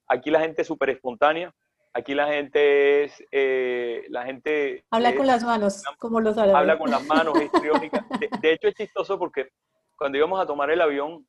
aquí 0.08 0.30
la 0.30 0.40
gente 0.40 0.62
es 0.62 0.68
súper 0.68 0.90
espontánea, 0.90 1.54
aquí 1.94 2.14
la 2.14 2.26
gente 2.26 3.04
es, 3.04 3.24
eh, 3.30 4.04
la 4.08 4.24
gente... 4.24 4.84
Habla 4.90 5.14
con 5.14 5.26
las 5.26 5.44
manos, 5.44 5.82
como 5.98 6.20
los 6.20 6.36
árabes. 6.36 6.56
Habla 6.56 6.78
con 6.78 6.90
las 6.90 7.04
manos, 7.06 7.34
es 7.40 7.50
de, 7.52 8.28
de, 8.40 8.52
hecho 8.52 8.68
es 8.68 8.74
chistoso 8.74 9.18
porque 9.18 9.48
cuando 9.96 10.18
íbamos 10.18 10.40
a 10.40 10.46
tomar 10.46 10.70
el 10.70 10.80
avión, 10.80 11.26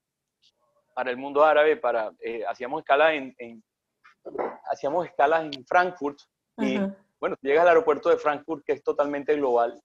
para 0.95 1.12
el 1.12 1.17
mundo 1.17 1.43
árabe, 1.43 1.77
para, 1.77 2.12
eh, 2.19 2.43
hacíamos 2.48 2.79
escala 2.79 3.13
en, 3.13 3.36
hacíamos 4.72 5.05
escalas 5.05 5.43
en 5.53 5.65
Frankfurt 5.65 6.17
y 6.57 6.79
bueno, 7.19 7.36
llegas 7.41 7.63
al 7.63 7.69
aeropuerto 7.69 8.10
de 8.10 8.17
Frankfurt 8.17 8.63
que 8.65 8.74
es 8.74 8.84
totalmente 8.84 9.36
global 9.36 9.79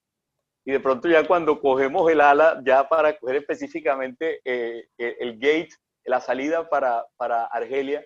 y 0.65 0.73
de 0.73 0.81
pronto 0.81 1.09
ya 1.09 1.27
cuando 1.27 1.61
cogemos 1.61 2.11
el 2.11 2.21
ala, 2.21 2.61
ya 2.65 2.89
para 2.89 3.19
coger 3.19 3.37
específicamente 3.37 4.41
eh, 4.45 4.89
el 4.97 5.39
gate, 5.39 5.71
la 6.05 6.21
salida 6.21 6.69
para, 6.69 7.05
para 7.17 7.45
Argelia, 7.47 8.05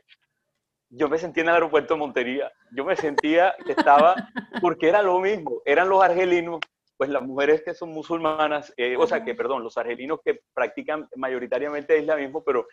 yo 0.91 1.09
me 1.09 1.19
sentía 1.19 1.43
en 1.43 1.49
el 1.49 1.55
aeropuerto 1.55 1.95
de 1.95 2.01
Montería, 2.01 2.53
yo 2.73 2.85
me 2.85 2.97
sentía 2.97 3.55
que 3.65 3.73
estaba, 3.73 4.15
porque 4.61 4.89
era 4.89 5.03
lo 5.03 5.19
mismo, 5.21 5.63
eran 5.65 5.89
los 5.89 6.03
argelinos, 6.03 6.61
pues 6.97 7.11
las 7.11 7.23
mujeres 7.23 7.63
que 7.63 7.75
son 7.75 7.91
musulmanas, 7.91 8.73
eh, 8.77 8.97
o 8.97 9.07
sea 9.07 9.25
que, 9.25 9.35
perdón, 9.35 9.63
los 9.63 9.77
argelinos 9.77 10.21
que 10.25 10.41
practican 10.55 11.09
mayoritariamente 11.17 11.99
islamismo, 11.99 12.45
pero 12.45 12.67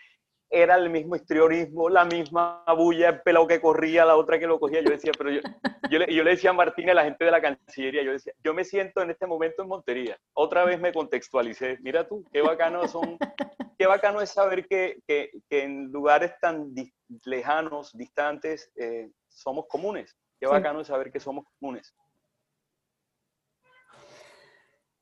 era 0.51 0.75
el 0.75 0.89
mismo 0.89 1.15
histrionismo, 1.15 1.89
la 1.89 2.03
misma 2.03 2.63
bulla, 2.77 3.09
el 3.09 3.21
pelado 3.21 3.47
que 3.47 3.61
corría, 3.61 4.03
la 4.03 4.17
otra 4.17 4.37
que 4.37 4.45
lo 4.45 4.59
cogía. 4.59 4.81
Yo 4.81 4.91
decía, 4.91 5.13
pero 5.17 5.31
yo, 5.31 5.39
yo, 5.89 5.99
le, 5.99 6.13
yo 6.13 6.23
le 6.23 6.31
decía 6.31 6.49
a 6.49 6.53
Martín, 6.53 6.89
a 6.89 6.93
la 6.93 7.05
gente 7.05 7.23
de 7.23 7.31
la 7.31 7.41
Cancillería, 7.41 8.03
yo 8.03 8.11
decía, 8.11 8.33
yo 8.43 8.53
me 8.53 8.65
siento 8.65 9.01
en 9.01 9.11
este 9.11 9.25
momento 9.25 9.63
en 9.63 9.69
Montería. 9.69 10.17
Otra 10.33 10.65
vez 10.65 10.79
me 10.79 10.91
contextualicé. 10.91 11.77
Mira 11.81 12.05
tú, 12.05 12.25
qué 12.33 12.41
bacano 12.41 12.85
son, 12.89 13.17
qué 13.81 13.87
bacano 13.87 14.21
es 14.21 14.29
saber 14.29 14.67
que, 14.67 15.01
que, 15.07 15.31
que 15.49 15.63
en 15.63 15.91
lugares 15.91 16.33
tan 16.39 16.71
lejanos, 17.25 17.91
distantes, 17.97 18.71
eh, 18.75 19.09
somos 19.27 19.65
comunes. 19.67 20.15
Qué 20.39 20.45
bacano 20.45 20.81
es 20.81 20.87
saber 20.87 21.11
que 21.11 21.19
somos 21.19 21.45
comunes. 21.59 21.91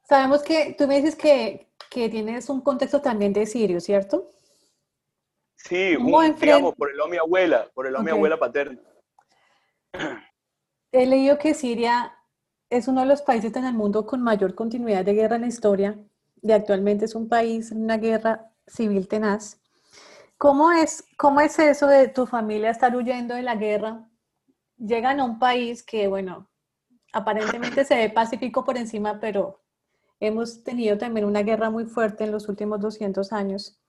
Sabemos 0.07 0.41
que 0.43 0.75
tú 0.77 0.88
me 0.88 0.95
dices 0.95 1.17
que, 1.17 1.74
que 1.89 2.07
tienes 2.07 2.50
un 2.50 2.62
contexto 2.62 3.01
también 3.01 3.33
de 3.33 3.45
Sirio, 3.45 3.81
¿cierto? 3.81 4.31
Sí, 5.57 5.98
un, 5.98 6.39
digamos, 6.39 6.74
por 6.75 6.89
el 6.89 6.95
lado 6.95 7.09
de 7.09 7.12
mi 7.12 7.17
abuela, 7.17 7.69
por 7.74 7.86
el 7.86 7.91
lado 7.91 8.05
de 8.05 8.12
mi 8.13 8.17
abuela 8.17 8.39
paterna. 8.39 8.79
He 10.93 11.05
leído 11.05 11.38
que 11.38 11.53
Siria 11.53 12.15
es 12.69 12.88
uno 12.88 13.01
de 13.01 13.07
los 13.07 13.24
países 13.24 13.53
en 13.57 13.65
el 13.65 13.74
mundo 13.74 14.05
con 14.05 14.21
mayor 14.21 14.55
continuidad 14.55 15.03
de 15.03 15.15
guerra 15.15 15.36
en 15.36 15.41
la 15.41 15.48
historia 15.48 16.00
y 16.41 16.53
actualmente 16.53 17.03
es 17.03 17.13
un 17.13 17.27
país 17.27 17.74
en 17.74 17.83
una 17.83 17.98
guerra 17.98 18.50
civil 18.69 19.07
tenaz. 19.07 19.59
¿Cómo 20.38 20.71
es, 20.71 21.03
¿Cómo 21.17 21.41
es 21.41 21.59
eso 21.59 21.88
de 21.88 22.07
tu 22.07 22.25
familia 22.25 22.69
estar 22.69 22.95
huyendo 22.95 23.35
de 23.35 23.41
la 23.41 23.55
guerra? 23.55 24.07
Llegan 24.77 25.19
a 25.19 25.25
un 25.25 25.39
país 25.39 25.83
que, 25.83 26.07
bueno, 26.07 26.49
aparentemente 27.11 27.83
se 27.83 27.95
ve 27.95 28.09
pacífico 28.09 28.63
por 28.63 28.77
encima, 28.77 29.19
pero 29.19 29.61
hemos 30.19 30.63
tenido 30.63 30.97
también 30.97 31.25
una 31.25 31.43
guerra 31.43 31.69
muy 31.69 31.85
fuerte 31.85 32.23
en 32.23 32.31
los 32.31 32.47
últimos 32.47 32.79
200 32.79 33.33
años. 33.33 33.79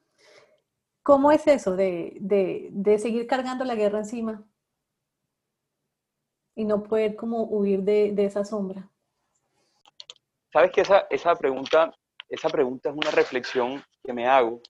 ¿Cómo 1.02 1.32
es 1.32 1.46
eso 1.46 1.76
de, 1.76 2.16
de, 2.20 2.98
seguir 2.98 3.26
cargando 3.26 3.64
la 3.64 3.74
guerra 3.74 3.98
encima 3.98 4.44
y 6.54 6.64
no 6.64 6.82
poder 6.82 7.16
como 7.16 7.44
huir 7.44 7.82
de, 7.82 8.12
de 8.12 8.24
esa 8.26 8.44
sombra? 8.44 8.90
Sabes 10.52 10.72
que 10.72 10.80
esa, 10.82 11.06
esa, 11.10 11.34
pregunta, 11.36 11.94
esa 12.30 12.48
pregunta 12.48 12.90
es 12.90 12.96
una 12.96 13.10
reflexión 13.10 13.82
que 14.02 14.12
me 14.12 14.26
hago, 14.26 14.62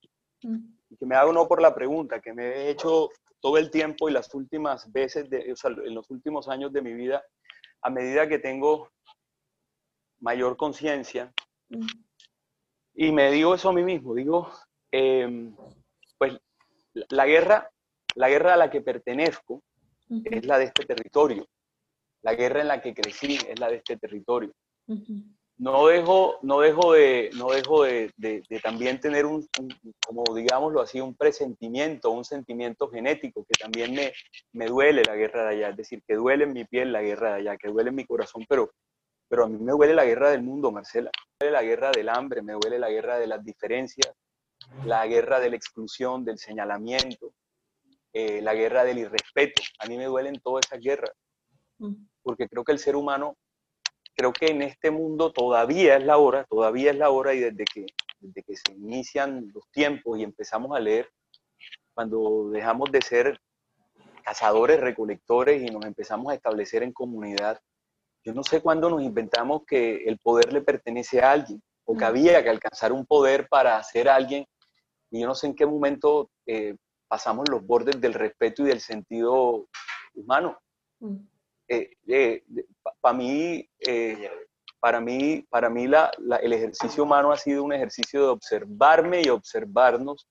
mm. 0.42 0.96
que 0.98 1.06
me 1.06 1.14
hago 1.14 1.32
no 1.32 1.46
por 1.46 1.60
la 1.60 1.74
pregunta, 1.74 2.20
que 2.20 2.32
me 2.32 2.46
he 2.46 2.70
hecho 2.70 3.10
todo 3.40 3.58
el 3.58 3.70
tiempo 3.70 4.08
y 4.08 4.12
las 4.12 4.34
últimas 4.34 4.90
veces, 4.90 5.28
de, 5.30 5.52
o 5.52 5.56
sea, 5.56 5.70
en 5.70 5.94
los 5.94 6.10
últimos 6.10 6.48
años 6.48 6.72
de 6.72 6.82
mi 6.82 6.94
vida, 6.94 7.22
a 7.82 7.90
medida 7.90 8.28
que 8.28 8.38
tengo 8.38 8.90
mayor 10.20 10.56
conciencia, 10.56 11.32
mm. 11.68 11.86
y 12.94 13.12
me 13.12 13.30
digo 13.30 13.54
eso 13.54 13.68
a 13.68 13.72
mí 13.72 13.82
mismo, 13.82 14.14
digo, 14.14 14.50
eh, 14.90 15.52
pues 16.18 16.38
la 16.92 17.26
guerra, 17.26 17.70
la 18.14 18.28
guerra 18.28 18.54
a 18.54 18.56
la 18.56 18.70
que 18.70 18.80
pertenezco 18.80 19.62
es 20.24 20.44
la 20.44 20.58
de 20.58 20.64
este 20.64 20.84
territorio. 20.84 21.46
La 22.22 22.34
guerra 22.34 22.60
en 22.60 22.68
la 22.68 22.82
que 22.82 22.92
crecí 22.92 23.38
es 23.48 23.58
la 23.58 23.68
de 23.68 23.76
este 23.76 23.96
territorio. 23.96 24.52
No 25.60 25.88
dejo, 25.88 26.38
no 26.40 26.60
dejo, 26.60 26.94
de, 26.94 27.28
no 27.36 27.50
dejo 27.50 27.82
de, 27.84 28.10
también 28.62 28.98
tener 28.98 29.26
un, 29.26 29.46
como 30.06 30.24
digámoslo 30.34 30.80
así, 30.80 31.02
un 31.02 31.14
presentimiento, 31.14 32.10
un 32.10 32.24
sentimiento 32.24 32.88
genético 32.88 33.44
que 33.44 33.52
también 33.60 33.92
me, 33.92 34.10
me 34.52 34.68
duele 34.68 35.02
la 35.04 35.14
guerra 35.16 35.42
de 35.42 35.56
allá. 35.56 35.68
Es 35.68 35.76
decir, 35.76 36.02
que 36.08 36.14
duele 36.14 36.44
en 36.44 36.54
mi 36.54 36.64
piel 36.64 36.92
la 36.92 37.02
guerra 37.02 37.34
de 37.34 37.40
allá, 37.40 37.58
que 37.58 37.68
duele 37.68 37.90
en 37.90 37.96
mi 37.96 38.06
corazón, 38.06 38.46
pero, 38.48 38.70
pero 39.28 39.44
a 39.44 39.48
mí 39.48 39.58
me 39.58 39.72
duele 39.72 39.92
la 39.92 40.06
guerra 40.06 40.30
del 40.30 40.42
mundo, 40.42 40.72
Marcela. 40.72 41.10
Me 41.38 41.48
duele 41.48 41.52
la 41.52 41.62
guerra 41.62 41.90
del 41.90 42.08
hambre, 42.08 42.40
me 42.40 42.54
duele 42.54 42.78
la 42.78 42.88
guerra 42.88 43.18
de 43.18 43.26
las 43.26 43.44
diferencias, 43.44 44.14
la 44.86 45.06
guerra 45.06 45.40
de 45.40 45.50
la 45.50 45.56
exclusión, 45.56 46.24
del 46.24 46.38
señalamiento, 46.38 47.34
eh, 48.14 48.40
la 48.40 48.54
guerra 48.54 48.82
del 48.84 48.96
irrespeto. 48.96 49.60
A 49.78 49.86
mí 49.88 49.98
me 49.98 50.06
duelen 50.06 50.40
todas 50.40 50.64
esas 50.64 50.80
guerras, 50.80 51.12
mm. 51.76 51.92
porque 52.22 52.48
creo 52.48 52.64
que 52.64 52.72
el 52.72 52.78
ser 52.78 52.96
humano, 52.96 53.36
creo 54.20 54.34
que 54.34 54.48
en 54.48 54.60
este 54.60 54.90
mundo 54.90 55.32
todavía 55.32 55.96
es 55.96 56.04
la 56.04 56.18
hora, 56.18 56.44
todavía 56.44 56.90
es 56.90 56.98
la 56.98 57.08
hora 57.08 57.32
y 57.32 57.40
desde 57.40 57.64
que, 57.64 57.86
desde 58.18 58.42
que 58.42 58.54
se 58.54 58.72
inician 58.72 59.50
los 59.54 59.66
tiempos 59.70 60.18
y 60.18 60.24
empezamos 60.24 60.76
a 60.76 60.80
leer, 60.80 61.08
cuando 61.94 62.50
dejamos 62.50 62.92
de 62.92 63.00
ser 63.00 63.40
cazadores, 64.22 64.78
recolectores 64.78 65.62
y 65.62 65.72
nos 65.72 65.86
empezamos 65.86 66.30
a 66.30 66.34
establecer 66.34 66.82
en 66.82 66.92
comunidad, 66.92 67.58
yo 68.22 68.34
no 68.34 68.44
sé 68.44 68.60
cuándo 68.60 68.90
nos 68.90 69.02
inventamos 69.02 69.62
que 69.66 70.04
el 70.04 70.18
poder 70.18 70.52
le 70.52 70.60
pertenece 70.60 71.22
a 71.22 71.32
alguien 71.32 71.62
o 71.86 71.96
que 71.96 72.04
mm. 72.04 72.08
había 72.08 72.42
que 72.42 72.50
alcanzar 72.50 72.92
un 72.92 73.06
poder 73.06 73.48
para 73.48 73.82
ser 73.82 74.10
alguien 74.10 74.44
y 75.10 75.20
yo 75.22 75.28
no 75.28 75.34
sé 75.34 75.46
en 75.46 75.54
qué 75.54 75.64
momento 75.64 76.30
eh, 76.44 76.76
pasamos 77.08 77.48
los 77.48 77.66
bordes 77.66 77.98
del 77.98 78.12
respeto 78.12 78.64
y 78.64 78.66
del 78.66 78.80
sentido 78.80 79.66
humano. 80.12 80.58
Mm. 80.98 81.16
Eh, 81.72 81.90
eh, 82.08 82.42
para 83.00 83.16
mí, 83.16 83.70
para 84.80 85.00
mí, 85.00 85.46
para 85.48 85.70
mí 85.70 85.86
la, 85.86 86.10
el 86.42 86.52
ejercicio 86.52 87.04
humano 87.04 87.30
ha 87.30 87.36
sido 87.36 87.62
un 87.62 87.72
ejercicio 87.72 88.22
de 88.22 88.28
observarme 88.28 89.22
y 89.22 89.28
observarnos 89.28 90.26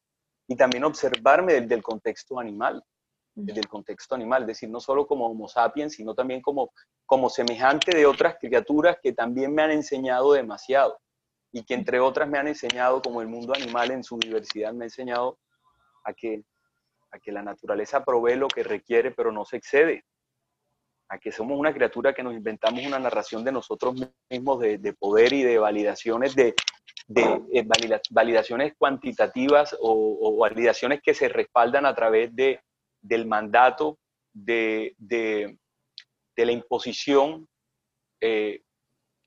y 0.50 0.56
también 0.58 0.84
observarme 0.84 1.54
desde 1.54 1.76
el 1.76 1.82
contexto 1.82 2.40
animal, 2.40 2.84
desde 3.36 3.62
el 3.62 3.70
contexto 3.70 4.16
animal, 4.16 4.42
es 4.42 4.48
decir, 4.48 4.70
no 4.70 4.82
solo 4.82 5.08
como 5.08 5.28
Homo 5.28 5.48
sapiens, 5.48 5.94
sino 5.94 6.14
también 6.14 6.42
como, 6.42 6.72
como 7.06 7.30
semejante 7.30 7.96
de 7.96 8.06
otras 8.06 8.36
criaturas 8.38 8.98
que 9.02 9.14
también 9.14 9.54
me 9.54 9.62
han 9.62 9.72
enseñado 9.72 10.34
demasiado 10.34 11.00
y 11.54 11.64
que 11.64 11.74
entre 11.74 12.02
otras 12.02 12.28
me 12.28 12.38
han 12.38 12.48
enseñado, 12.48 13.02
como 13.02 13.22
el 13.22 13.28
mundo 13.28 13.54
animal 13.54 13.92
en 13.92 14.04
su 14.04 14.18
diversidad, 14.18 14.74
me 14.74 14.86
ha 14.86 14.88
enseñado 14.88 15.40
a 16.04 16.14
que, 16.14 16.44
a 17.12 17.20
que 17.20 17.32
la 17.32 17.44
naturaleza 17.44 18.04
provee 18.04 18.36
lo 18.36 18.48
que 18.48 18.64
requiere, 18.64 19.12
pero 19.12 19.32
no 19.32 19.46
se 19.46 19.58
excede, 19.58 20.04
a 21.10 21.18
que 21.18 21.32
somos 21.32 21.60
una 21.60 21.74
criatura 21.74 22.14
que 22.14 22.24
nos 22.24 22.34
inventamos 22.34 22.86
una 22.86 23.00
narración 23.00 23.44
de 23.44 23.52
nosotros 23.52 23.96
mismos 24.30 24.60
de, 24.60 24.94
poder 24.94 25.34
y 25.34 25.42
de 25.42 25.58
validaciones 25.58 26.36
de, 26.36 26.54
eh, 27.16 27.68
validaciones 28.12 28.74
cuantitativas 28.78 29.76
o, 29.80 30.38
validaciones 30.38 31.02
que 31.02 31.16
se 31.16 31.28
respaldan 31.28 31.88
a 31.88 31.96
través 31.96 32.36
de, 32.36 32.62
del 33.02 33.26
mandato, 33.26 33.98
de, 34.32 34.96
la 36.36 36.52
imposición. 36.52 37.48
Eh, 38.22 38.62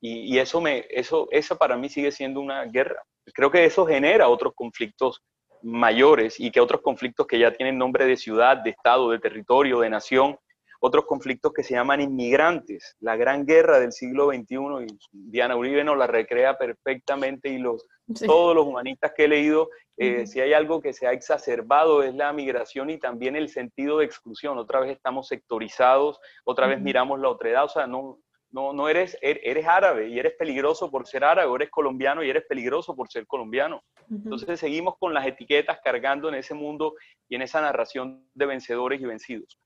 y, 0.00 0.38
eso, 0.38 0.60
me, 0.60 0.86
eso, 0.88 1.28
eso 1.30 1.56
para 1.56 1.76
mí 1.76 1.88
sigue 1.88 2.12
siendo 2.12 2.40
una 2.40 2.64
guerra. 2.64 3.02
Creo 3.34 3.50
que 3.50 3.64
eso 3.64 3.86
genera 3.86 4.28
otros 4.28 4.52
conflictos 4.54 5.20
mayores 5.62 6.38
y 6.40 6.50
que 6.50 6.60
otros 6.60 6.80
conflictos 6.80 7.26
que 7.26 7.38
ya 7.38 7.52
tienen 7.52 7.78
nombre 7.78 8.06
de 8.06 8.16
ciudad, 8.16 8.56
de 8.56 8.70
estado, 8.70 9.10
de 9.10 9.18
territorio, 9.18 9.80
de 9.80 9.90
nación, 9.90 10.36
otros 10.84 11.04
conflictos 11.06 11.52
que 11.52 11.62
se 11.62 11.74
llaman 11.74 12.00
inmigrantes, 12.00 12.96
la 12.98 13.14
gran 13.14 13.46
guerra 13.46 13.78
del 13.78 13.92
siglo 13.92 14.30
XXI, 14.30 14.56
y 14.84 14.98
Diana 15.12 15.54
Uribe 15.54 15.84
nos 15.84 15.96
la 15.96 16.08
recrea 16.08 16.58
perfectamente 16.58 17.50
y 17.50 17.58
los, 17.58 17.86
todos 18.26 18.56
los 18.56 18.66
humanistas 18.66 19.12
que 19.16 19.24
he 19.24 19.28
leído, 19.28 19.70
eh, 19.96 20.26
si 20.26 20.40
hay 20.40 20.52
algo 20.52 20.80
que 20.80 20.92
se 20.92 21.06
ha 21.06 21.12
exacerbado 21.12 22.02
es 22.02 22.12
la 22.16 22.32
migración 22.32 22.90
y 22.90 22.98
también 22.98 23.36
el 23.36 23.48
sentido 23.48 23.98
de 23.98 24.06
exclusión. 24.06 24.58
Otra 24.58 24.80
vez 24.80 24.90
estamos 24.90 25.28
sectorizados, 25.28 26.18
otra 26.44 26.66
vez 26.66 26.80
miramos 26.80 27.20
la 27.20 27.28
otredad, 27.28 27.64
o 27.64 27.68
sea, 27.68 27.86
no, 27.86 28.18
no, 28.50 28.72
no 28.72 28.88
eres, 28.88 29.16
er, 29.22 29.38
eres 29.44 29.68
árabe 29.68 30.08
y 30.08 30.18
eres 30.18 30.32
peligroso 30.36 30.90
por 30.90 31.06
ser 31.06 31.22
árabe, 31.22 31.48
o 31.48 31.54
eres 31.54 31.70
colombiano 31.70 32.24
y 32.24 32.30
eres 32.30 32.44
peligroso 32.48 32.96
por 32.96 33.08
ser 33.08 33.24
colombiano. 33.28 33.84
Entonces 34.10 34.58
seguimos 34.58 34.96
con 34.98 35.14
las 35.14 35.28
etiquetas 35.28 35.78
cargando 35.82 36.28
en 36.28 36.34
ese 36.34 36.54
mundo 36.54 36.94
y 37.28 37.36
en 37.36 37.42
esa 37.42 37.60
narración 37.60 38.28
de 38.34 38.46
vencedores 38.46 39.00
y 39.00 39.04
vencidos. 39.04 39.60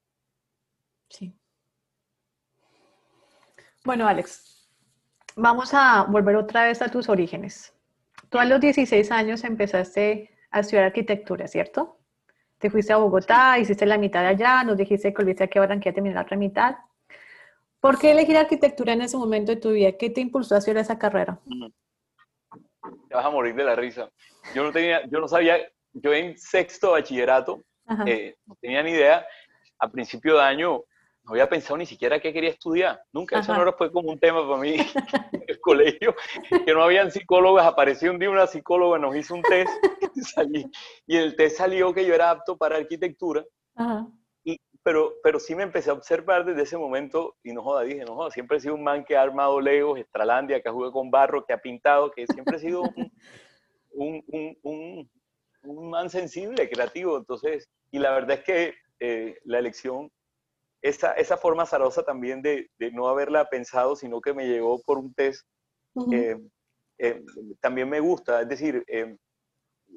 Sí. 1.09 1.35
Bueno, 3.85 4.09
Alex, 4.09 4.69
vamos 5.37 5.73
a 5.73 6.05
volver 6.05 6.37
otra 6.37 6.65
vez 6.65 6.83
a 6.83 6.91
tus 6.91 7.09
orígenes. 7.09 7.73
Tú 8.29 8.39
a 8.39 8.45
los 8.45 8.61
16 8.61 9.11
años 9.13 9.45
empezaste 9.45 10.31
a 10.51 10.61
estudiar 10.61 10.87
arquitectura, 10.87 11.47
¿cierto? 11.47 11.99
Te 12.59 12.71
fuiste 12.71 12.93
a 12.93 12.97
Bogotá, 12.97 13.59
hiciste 13.59 13.87
la 13.87 13.99
mitad 13.99 14.23
de 14.23 14.29
allá, 14.29 14.65
nos 14.65 14.77
dijiste 14.77 15.13
que 15.13 15.23
volviste 15.23 15.45
aquí 15.45 15.59
ahora 15.59 15.79
que 15.79 15.91
ya 15.91 15.93
terminar 15.93 16.17
la 16.17 16.23
otra 16.23 16.37
mitad. 16.37 16.77
¿Por 17.79 17.99
qué 17.99 18.11
elegir 18.11 18.37
arquitectura 18.37 18.95
en 18.95 19.03
ese 19.03 19.17
momento 19.17 19.53
de 19.53 19.61
tu 19.61 19.71
vida? 19.71 19.93
¿Qué 19.93 20.11
te 20.11 20.21
impulsó 20.21 20.55
a 20.55 20.59
hacer 20.59 20.77
esa 20.79 20.99
carrera? 20.99 21.39
Te 23.09 23.15
vas 23.15 23.25
a 23.25 23.31
morir 23.31 23.55
de 23.55 23.65
la 23.65 23.77
risa. 23.77 24.11
Yo 24.55 24.65
no 24.65 24.73
tenía, 24.73 25.07
yo 25.07 25.21
no 25.21 25.29
sabía, 25.29 25.59
yo 25.93 26.13
en 26.13 26.37
sexto 26.39 26.93
bachillerato, 26.93 27.63
eh, 28.07 28.35
no 28.47 28.57
tenía 28.57 28.83
ni 28.83 28.91
idea. 28.93 29.25
A 29.79 29.89
principio 29.89 30.37
de 30.37 30.43
año 30.43 30.83
no 31.27 31.33
había 31.33 31.49
pensado 31.49 31.77
ni 31.77 31.87
siquiera 31.87 32.21
qué 32.21 32.33
quería 32.33 32.51
estudiar. 32.51 33.03
Nunca, 33.13 33.41
eso 33.41 33.53
no 33.53 33.73
fue 33.73 33.91
como 33.91 34.11
un 34.11 34.19
tema 34.19 34.49
para 34.49 34.61
mí 34.61 34.77
en 35.33 35.43
el 35.49 35.61
colegio, 35.61 36.15
que 36.65 36.73
no 36.73 36.85
habían 36.85 37.11
psicólogas. 37.11 37.67
Apareció 37.67 38.13
un 38.13 38.21
día 38.21 38.31
una 38.31 38.47
psicóloga, 38.47 38.99
nos 38.99 39.17
hizo 39.17 39.35
un 39.35 39.43
test 39.43 39.73
y, 40.15 40.21
salí, 40.23 40.71
y 41.05 41.17
el 41.17 41.35
test 41.35 41.57
salió 41.57 41.93
que 41.93 42.07
yo 42.07 42.15
era 42.15 42.31
apto 42.31 42.57
para 42.57 42.77
arquitectura. 42.77 43.45
Y, 44.45 44.57
pero, 44.85 45.15
pero 45.25 45.41
sí 45.41 45.57
me 45.57 45.65
empecé 45.65 45.91
a 45.91 45.95
observar 45.95 46.45
desde 46.45 46.63
ese 46.63 46.79
momento 46.79 47.35
y 47.43 47.53
no 47.53 47.63
joda, 47.65 47.83
dije, 47.83 48.05
no 48.05 48.15
joda, 48.15 48.31
siempre 48.31 48.59
he 48.59 48.61
sido 48.61 48.77
un 48.77 48.85
man 48.85 49.05
que 49.05 49.17
ha 49.17 49.23
armado 49.23 49.61
legos, 49.61 49.99
Estralandia, 49.99 50.63
que 50.63 50.69
ha 50.69 50.73
jugado 50.73 50.93
con 50.93 51.11
barro, 51.11 51.45
que 51.45 51.53
ha 51.53 51.61
pintado, 51.61 52.13
que 52.13 52.25
siempre 52.29 52.57
he 52.57 52.61
sido 52.61 52.83
un, 53.95 54.23
un, 54.29 54.57
un, 54.63 55.11
un 55.65 55.91
man 55.91 56.09
sensible, 56.09 56.71
creativo. 56.71 57.19
Entonces, 57.19 57.69
y 57.91 57.99
la 57.99 58.13
verdad 58.13 58.39
es 58.39 58.45
que 58.45 58.75
eh, 59.01 59.39
la 59.45 59.59
elección 59.59 60.13
esa, 60.83 61.13
esa 61.13 61.37
forma 61.37 61.65
azarosa 61.65 62.03
también 62.03 62.43
de, 62.43 62.71
de, 62.79 62.91
no 62.93 63.09
haberla 63.09 63.49
pensado, 63.49 63.97
sino 63.97 64.21
que 64.21 64.35
me 64.35 64.47
llegó 64.47 64.81
por 64.83 64.99
un 64.99 65.13
test, 65.15 65.47
eh, 66.13 66.37
eh, 66.99 67.25
también 67.61 67.89
me 67.89 68.01
gusta. 68.01 68.43
Es 68.43 68.49
decir, 68.49 68.85
eh, 68.87 69.17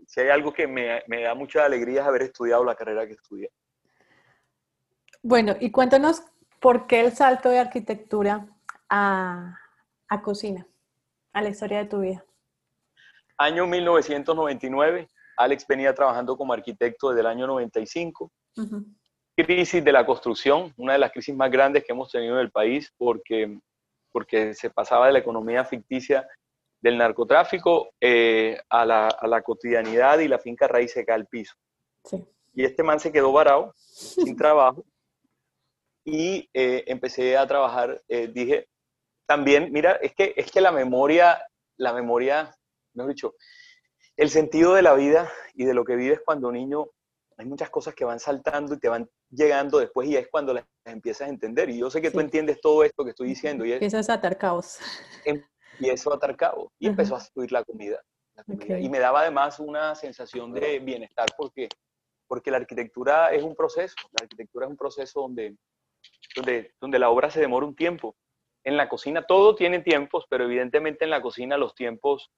si 0.07 0.21
hay 0.21 0.29
algo 0.29 0.53
que 0.53 0.67
me, 0.67 1.03
me, 1.07 1.23
da 1.23 1.35
mucha 1.35 1.65
alegría 1.65 2.01
es 2.01 2.07
haber 2.07 2.23
estudiado 2.23 2.63
la 2.63 2.75
carrera 2.75 3.05
que 3.05 3.13
estudié. 3.13 3.51
Bueno, 5.21 5.55
y 5.59 5.71
cuéntanos 5.71 6.23
por 6.59 6.87
qué 6.87 7.01
el 7.01 7.11
salto 7.11 7.49
de 7.49 7.59
arquitectura 7.59 8.47
a, 8.89 9.59
a 10.07 10.21
cocina, 10.21 10.65
a 11.33 11.41
la 11.41 11.49
historia 11.49 11.79
de 11.79 11.85
tu 11.85 11.99
vida. 11.99 12.25
Año 13.37 13.67
1999, 13.67 15.07
Alex 15.37 15.65
venía 15.67 15.93
trabajando 15.93 16.37
como 16.37 16.53
arquitecto 16.53 17.09
desde 17.09 17.21
el 17.21 17.27
año 17.27 17.47
95. 17.47 18.31
Uh 18.57 18.98
crisis 19.45 19.83
de 19.83 19.91
la 19.91 20.05
construcción, 20.05 20.73
una 20.77 20.93
de 20.93 20.99
las 20.99 21.11
crisis 21.11 21.35
más 21.35 21.49
grandes 21.49 21.83
que 21.83 21.93
hemos 21.93 22.11
tenido 22.11 22.35
en 22.35 22.41
el 22.41 22.51
país, 22.51 22.93
porque, 22.97 23.59
porque 24.11 24.53
se 24.53 24.69
pasaba 24.69 25.07
de 25.07 25.13
la 25.13 25.19
economía 25.19 25.63
ficticia 25.65 26.27
del 26.81 26.97
narcotráfico 26.97 27.89
eh, 27.99 28.57
a, 28.69 28.85
la, 28.85 29.07
a, 29.07 29.27
la, 29.27 29.41
cotidianidad 29.41 30.19
y 30.19 30.27
la 30.27 30.39
finca 30.39 30.67
raíz 30.67 30.91
se 30.91 31.05
cae 31.05 31.15
al 31.15 31.27
piso. 31.27 31.55
Y 32.53 32.63
este 32.63 32.83
man 32.83 32.99
se 32.99 33.11
quedó 33.11 33.31
varado, 33.31 33.73
sin 33.75 34.35
trabajo, 34.37 34.83
y 36.05 36.49
eh, 36.53 36.83
empecé 36.87 37.37
a 37.37 37.47
trabajar, 37.47 38.01
eh, 38.07 38.27
dije, 38.27 38.67
también, 39.25 39.71
mira, 39.71 39.93
es 40.01 40.13
que, 40.15 40.33
es 40.35 40.51
que 40.51 40.61
la 40.61 40.71
memoria, 40.71 41.41
la 41.77 41.93
memoria, 41.93 42.55
mejor 42.93 43.13
dicho, 43.13 43.35
el 44.17 44.29
sentido 44.29 44.73
de 44.73 44.81
la 44.81 44.93
vida 44.95 45.31
y 45.53 45.65
de 45.65 45.73
lo 45.73 45.85
que 45.85 45.95
vives 45.95 46.19
cuando 46.25 46.51
niño 46.51 46.87
hay 47.37 47.45
muchas 47.45 47.69
cosas 47.69 47.95
que 47.95 48.03
van 48.03 48.19
saltando 48.19 48.73
y 48.73 48.79
te 48.79 48.89
van 48.89 49.09
llegando 49.31 49.79
después 49.79 50.07
y 50.07 50.15
es 50.15 50.27
cuando 50.29 50.53
las 50.53 50.65
empiezas 50.85 51.27
a 51.27 51.29
entender. 51.29 51.69
Y 51.69 51.79
yo 51.79 51.89
sé 51.89 52.01
que 52.01 52.11
tú 52.11 52.19
entiendes 52.19 52.59
todo 52.61 52.83
esto 52.83 53.03
que 53.03 53.11
estoy 53.11 53.29
diciendo. 53.29 53.65
Y 53.65 53.73
Empiezas 53.73 54.09
a 54.09 54.13
atar 54.13 54.37
caos. 54.37 54.79
Empiezo 55.25 56.11
a 56.11 56.15
atar 56.15 56.35
caos 56.35 56.69
y 56.79 56.87
empezó 56.87 57.15
a 57.15 57.19
fluir 57.19 57.51
la 57.51 57.63
comida. 57.63 58.01
Y 58.79 58.89
me 58.89 58.99
daba 58.99 59.21
además 59.21 59.59
una 59.59 59.95
sensación 59.95 60.53
de 60.53 60.79
bienestar 60.79 61.27
porque, 61.37 61.67
porque 62.27 62.51
la 62.51 62.57
arquitectura 62.57 63.31
es 63.31 63.43
un 63.43 63.55
proceso. 63.55 63.95
La 64.11 64.23
arquitectura 64.23 64.65
es 64.65 64.71
un 64.71 64.77
proceso 64.77 65.21
donde, 65.21 65.57
donde, 66.35 66.73
donde 66.79 66.99
la 66.99 67.09
obra 67.09 67.29
se 67.29 67.41
demora 67.41 67.65
un 67.65 67.75
tiempo. 67.75 68.15
En 68.63 68.77
la 68.77 68.89
cocina 68.89 69.25
todo 69.25 69.55
tiene 69.55 69.79
tiempos, 69.79 70.25
pero 70.29 70.45
evidentemente 70.45 71.03
en 71.03 71.11
la 71.11 71.21
cocina 71.21 71.57
los 71.57 71.75
tiempos 71.75 72.31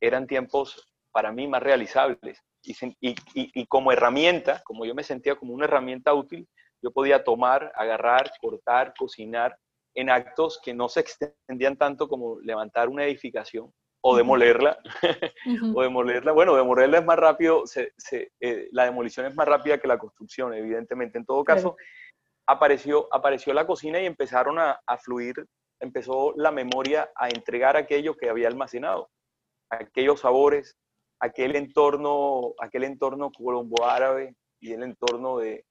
eran 0.00 0.26
tiempos 0.26 0.92
para 1.12 1.32
mí 1.32 1.46
más 1.46 1.62
realizables 1.62 2.42
y, 2.62 3.66
como 3.66 3.92
herramienta, 3.92 4.62
como 4.64 4.84
yo 4.84 4.94
me 4.94 5.02
sentía 5.02 5.36
como 5.36 5.54
una 5.54 5.64
herramienta 5.64 6.14
útil, 6.14 6.48
yo 6.82 6.90
podía 6.90 7.24
tomar, 7.24 7.72
agarrar, 7.74 8.30
cortar, 8.40 8.94
cocinar 8.98 9.56
en 9.94 10.10
actos 10.10 10.60
que 10.62 10.72
no 10.72 10.88
se 10.88 11.00
extendían 11.00 11.76
tanto 11.76 12.08
como 12.08 12.40
levantar 12.40 12.88
una 12.88 13.04
edificación 13.04 13.72
o 14.02 14.16
demolerla, 14.16 14.78
o 15.74 15.82
demolerla, 15.82 16.32
bueno, 16.32 16.56
demolerla 16.56 16.98
es 16.98 17.04
más 17.04 17.18
rápido, 17.18 17.64
eh, 18.40 18.68
la 18.72 18.84
demolición 18.84 19.26
es 19.26 19.34
más 19.34 19.46
rápida 19.46 19.78
que 19.78 19.88
la 19.88 19.98
construcción, 19.98 20.54
evidentemente. 20.54 21.18
En 21.18 21.26
todo 21.26 21.44
caso, 21.44 21.76
apareció, 22.46 23.08
apareció 23.12 23.52
la 23.52 23.66
cocina 23.66 24.00
y 24.00 24.06
empezaron 24.06 24.58
a, 24.58 24.80
a, 24.86 24.96
fluir, 24.96 25.46
empezó 25.80 26.32
la 26.36 26.50
memoria 26.50 27.10
a 27.14 27.28
entregar 27.28 27.76
aquello 27.76 28.16
que 28.16 28.30
había 28.30 28.48
almacenado, 28.48 29.10
aquellos 29.70 30.20
sabores, 30.20 30.78
aquel 31.20 31.54
entorno, 31.56 32.54
aquel 32.58 32.84
entorno 32.84 33.30
colombo-árabe 33.30 34.34
y 34.58 34.72
el 34.72 34.82
entorno 34.82 35.38
de, 35.38 35.64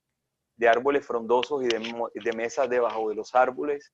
árboles 0.68 1.06
frondosos 1.06 1.64
y 1.64 1.68
de, 1.68 2.34
mesas 2.34 2.70
debajo 2.70 3.10
de 3.10 3.16
los 3.16 3.34
árboles, 3.34 3.92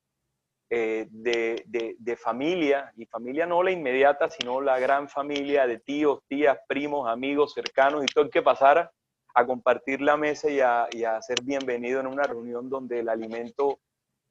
eh, 0.68 1.06
de, 1.08 2.16
familia, 2.16 2.92
y 2.96 3.06
familia 3.06 3.46
no 3.46 3.62
la 3.62 3.70
inmediata, 3.70 4.28
sino 4.28 4.60
la 4.60 4.78
gran 4.78 5.08
familia 5.08 5.66
de 5.66 5.78
tíos, 5.78 6.20
tías, 6.28 6.58
primos, 6.68 7.08
amigos, 7.08 7.54
cercanos 7.54 8.04
y 8.04 8.06
todo 8.06 8.24
el 8.24 8.30
que 8.30 8.42
pasara 8.42 8.90
a 9.34 9.46
compartir 9.46 10.00
la 10.00 10.16
mesa 10.16 10.50
y 10.50 10.60
a, 10.60 10.88
ser 11.22 11.42
bienvenido 11.42 12.00
en 12.00 12.06
una 12.06 12.24
reunión 12.24 12.68
donde 12.68 13.00
el 13.00 13.08
alimento 13.08 13.78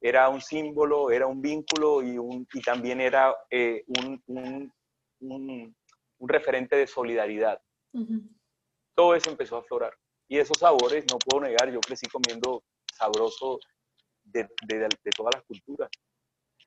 era 0.00 0.28
un 0.28 0.42
símbolo, 0.42 1.10
era 1.10 1.26
un 1.26 1.40
vínculo 1.40 2.02
y, 2.02 2.18
un, 2.18 2.46
y 2.52 2.60
también 2.60 3.00
era 3.00 3.34
eh, 3.50 3.82
un, 3.86 4.22
un 4.26 5.74
referente 6.20 6.76
de 6.76 6.86
solidaridad. 6.86 7.60
Todo 8.94 9.14
eso 9.14 9.30
empezó 9.30 9.56
a 9.56 9.60
aflorar. 9.60 9.92
Y 10.28 10.38
esos 10.38 10.58
sabores, 10.58 11.04
no 11.10 11.18
puedo 11.18 11.44
negar, 11.44 11.70
yo 11.70 11.80
crecí 11.80 12.06
comiendo 12.06 12.64
sabroso 12.92 13.58
de, 14.24 14.48
todas 15.16 15.34
las 15.34 15.44
culturas. 15.44 15.90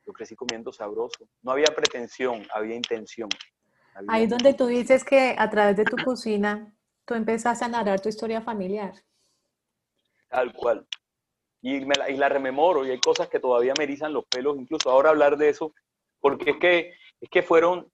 Yo 0.05 0.13
crecí 0.13 0.35
comiendo 0.35 0.71
sabroso. 0.71 1.27
No 1.41 1.51
había 1.51 1.67
pretensión, 1.75 2.45
había 2.53 2.75
intención. 2.75 3.29
Ahí 4.07 4.23
es 4.23 4.29
donde 4.29 4.53
tú 4.53 4.67
dices 4.67 5.03
que 5.03 5.35
a 5.37 5.49
través 5.49 5.75
de 5.75 5.83
tu 5.83 5.97
cocina 5.97 6.73
tú 7.05 7.15
empezaste 7.15 7.65
a 7.65 7.67
narrar 7.67 7.99
tu 7.99 8.07
historia 8.07 8.41
familiar. 8.41 8.93
Tal 10.29 10.53
cual. 10.53 10.87
Y, 11.61 11.85
me 11.85 11.95
la, 11.95 12.09
y 12.09 12.15
la 12.15 12.29
rememoro 12.29 12.85
y 12.85 12.91
hay 12.91 12.99
cosas 12.99 13.27
que 13.27 13.39
todavía 13.39 13.73
me 13.77 13.83
erizan 13.83 14.13
los 14.13 14.25
pelos, 14.25 14.57
incluso 14.57 14.89
ahora 14.89 15.09
hablar 15.09 15.37
de 15.37 15.49
eso, 15.49 15.73
porque 16.21 16.51
es 16.51 16.57
que, 16.57 16.93
es 17.19 17.29
que 17.29 17.43
fueron 17.43 17.91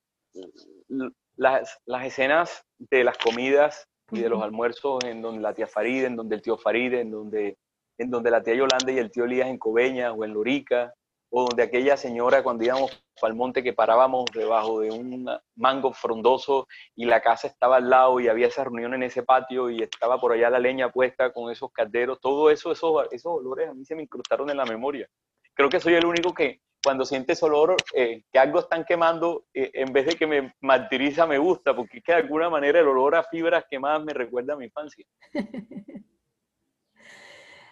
las, 1.38 1.80
las 1.86 2.06
escenas 2.06 2.66
de 2.78 3.04
las 3.04 3.18
comidas 3.18 3.88
y 4.12 4.22
de 4.22 4.30
los 4.30 4.42
almuerzos 4.42 5.04
en 5.04 5.22
donde 5.22 5.42
la 5.42 5.54
tía 5.54 5.68
Faride, 5.68 6.08
en 6.08 6.16
donde 6.16 6.36
el 6.36 6.42
tío 6.42 6.58
Faride, 6.58 7.02
en 7.02 7.12
donde, 7.12 7.58
en 7.98 8.10
donde 8.10 8.32
la 8.32 8.44
tía 8.44 8.56
Yolanda 8.56 8.92
y 8.92 9.00
el 9.00 9.12
tío 9.12 9.26
Elías 9.26 9.48
en 9.48 9.58
Coveñas 9.58 10.14
o 10.16 10.24
en 10.24 10.34
Lorica, 10.34 10.94
o 11.30 11.48
donde 11.48 11.64
aquella 11.64 11.98
señora 11.98 12.44
cuando 12.44 12.64
íbamos 12.64 13.04
al 13.22 13.34
monte 13.34 13.64
que 13.64 13.74
parábamos 13.74 14.26
debajo 14.34 14.80
de 14.80 14.92
un 14.92 15.28
mango 15.56 15.92
frondoso 15.92 16.68
y 16.96 17.06
la 17.06 17.22
casa 17.22 17.48
estaba 17.48 17.78
al 17.78 17.90
lado 17.90 18.20
y 18.20 18.28
había 18.28 18.48
esa 18.48 18.64
reunión 18.64 18.94
en 18.94 19.04
ese 19.04 19.24
patio 19.24 19.70
y 19.70 19.82
estaba 19.82 20.20
por 20.20 20.32
allá 20.32 20.50
la 20.50 20.60
leña 20.60 20.92
puesta 20.92 21.34
con 21.34 21.52
esos 21.52 21.72
calderos, 21.72 22.20
todo 22.22 22.50
eso, 22.52 22.72
esos, 22.72 23.08
esos 23.12 23.34
olores 23.34 23.70
a 23.70 23.74
mí 23.74 23.84
se 23.86 23.96
me 23.96 24.04
incrustaron 24.04 24.50
en 24.50 24.58
la 24.58 24.66
memoria. 24.66 25.10
Creo 25.54 25.70
que 25.70 25.80
soy 25.80 25.96
el 25.96 26.06
único 26.06 26.34
que 26.34 26.62
cuando 26.86 27.04
sientes 27.04 27.42
olor, 27.42 27.76
eh, 27.96 28.22
que 28.32 28.38
algo 28.38 28.60
están 28.60 28.86
quemando, 28.86 29.48
eh, 29.56 29.72
en 29.74 29.92
vez 29.92 30.06
de 30.06 30.14
que 30.14 30.28
me 30.28 30.54
martiriza, 30.62 31.26
me 31.26 31.40
gusta, 31.40 31.76
porque 31.76 31.98
es 31.98 32.04
que 32.04 32.12
de 32.12 32.20
alguna 32.20 32.48
manera 32.48 32.80
el 32.80 32.88
olor 32.88 33.16
a 33.16 33.24
fibras 33.24 33.66
quemadas 33.68 34.04
me 34.04 34.14
recuerda 34.14 34.54
a 34.54 34.58
mi 34.58 34.66
infancia. 34.66 35.04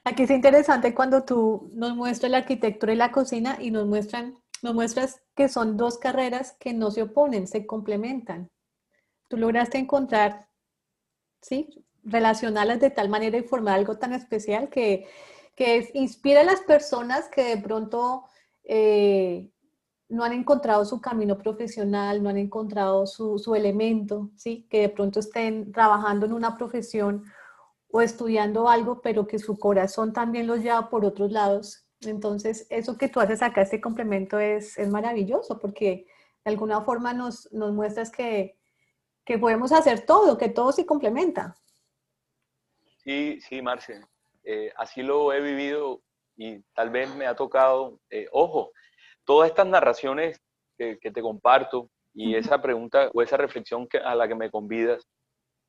Aquí 0.03 0.23
es 0.23 0.31
interesante 0.31 0.95
cuando 0.95 1.23
tú 1.23 1.69
nos 1.73 1.95
muestras 1.95 2.31
la 2.31 2.39
arquitectura 2.39 2.91
y 2.91 2.95
la 2.95 3.11
cocina 3.11 3.59
y 3.61 3.69
nos 3.69 3.85
muestran, 3.85 4.35
nos 4.63 4.73
muestras 4.73 5.21
que 5.35 5.47
son 5.47 5.77
dos 5.77 5.99
carreras 5.99 6.57
que 6.59 6.73
no 6.73 6.89
se 6.89 7.03
oponen, 7.03 7.45
se 7.45 7.67
complementan. 7.67 8.49
Tú 9.29 9.37
lograste 9.37 9.77
encontrar, 9.77 10.49
¿sí? 11.39 11.85
Relacionarlas 12.03 12.79
de 12.79 12.89
tal 12.89 13.09
manera 13.09 13.37
y 13.37 13.43
formar 13.43 13.75
algo 13.75 13.99
tan 13.99 14.13
especial 14.13 14.69
que, 14.69 15.07
que 15.55 15.91
inspira 15.93 16.41
a 16.41 16.45
las 16.45 16.61
personas 16.61 17.29
que 17.29 17.43
de 17.43 17.57
pronto 17.57 18.25
eh, 18.63 19.49
no 20.09 20.23
han 20.23 20.33
encontrado 20.33 20.85
su 20.85 21.01
camino 21.01 21.37
profesional, 21.37 22.21
no 22.21 22.29
han 22.29 22.37
encontrado 22.37 23.07
su, 23.07 23.39
su 23.39 23.55
elemento, 23.55 24.29
¿sí? 24.35 24.67
Que 24.69 24.81
de 24.81 24.89
pronto 24.89 25.19
estén 25.19 25.71
trabajando 25.71 26.25
en 26.25 26.33
una 26.33 26.57
profesión 26.57 27.23
o 27.91 28.01
estudiando 28.01 28.69
algo, 28.69 29.01
pero 29.01 29.27
que 29.27 29.39
su 29.39 29.57
corazón 29.57 30.13
también 30.13 30.47
los 30.47 30.59
lleva 30.61 30.89
por 30.89 31.05
otros 31.05 31.31
lados. 31.31 31.85
Entonces, 32.01 32.67
eso 32.69 32.97
que 32.97 33.07
tú 33.07 33.19
haces 33.19 33.41
acá, 33.41 33.61
este 33.61 33.81
complemento, 33.81 34.39
es, 34.39 34.77
es 34.77 34.89
maravilloso 34.89 35.59
porque 35.59 36.05
de 36.43 36.51
alguna 36.51 36.81
forma 36.81 37.13
nos, 37.13 37.51
nos 37.53 37.73
muestras 37.73 38.11
que, 38.11 38.57
que, 39.23 39.37
podemos 39.37 39.71
hacer 39.71 40.05
todo, 40.05 40.37
que 40.37 40.49
todo 40.49 40.71
se 40.71 40.85
complementa. 40.85 41.55
Sí, 43.03 43.39
sí, 43.41 43.61
Marce. 43.61 44.01
Eh, 44.43 44.71
así 44.75 45.01
lo 45.01 45.31
he 45.31 45.39
vivido 45.39 46.01
y 46.43 46.63
tal 46.73 46.89
vez 46.89 47.13
me 47.15 47.25
ha 47.25 47.35
tocado, 47.35 47.99
eh, 48.09 48.27
ojo, 48.31 48.71
todas 49.25 49.49
estas 49.49 49.67
narraciones 49.67 50.41
que, 50.77 50.97
que 50.99 51.11
te 51.11 51.21
comparto 51.21 51.89
y 52.13 52.35
esa 52.35 52.61
pregunta 52.61 53.09
o 53.13 53.21
esa 53.21 53.37
reflexión 53.37 53.87
que, 53.87 53.97
a 53.97 54.13
la 54.15 54.27
que 54.27 54.35
me 54.35 54.51
convidas, 54.51 55.07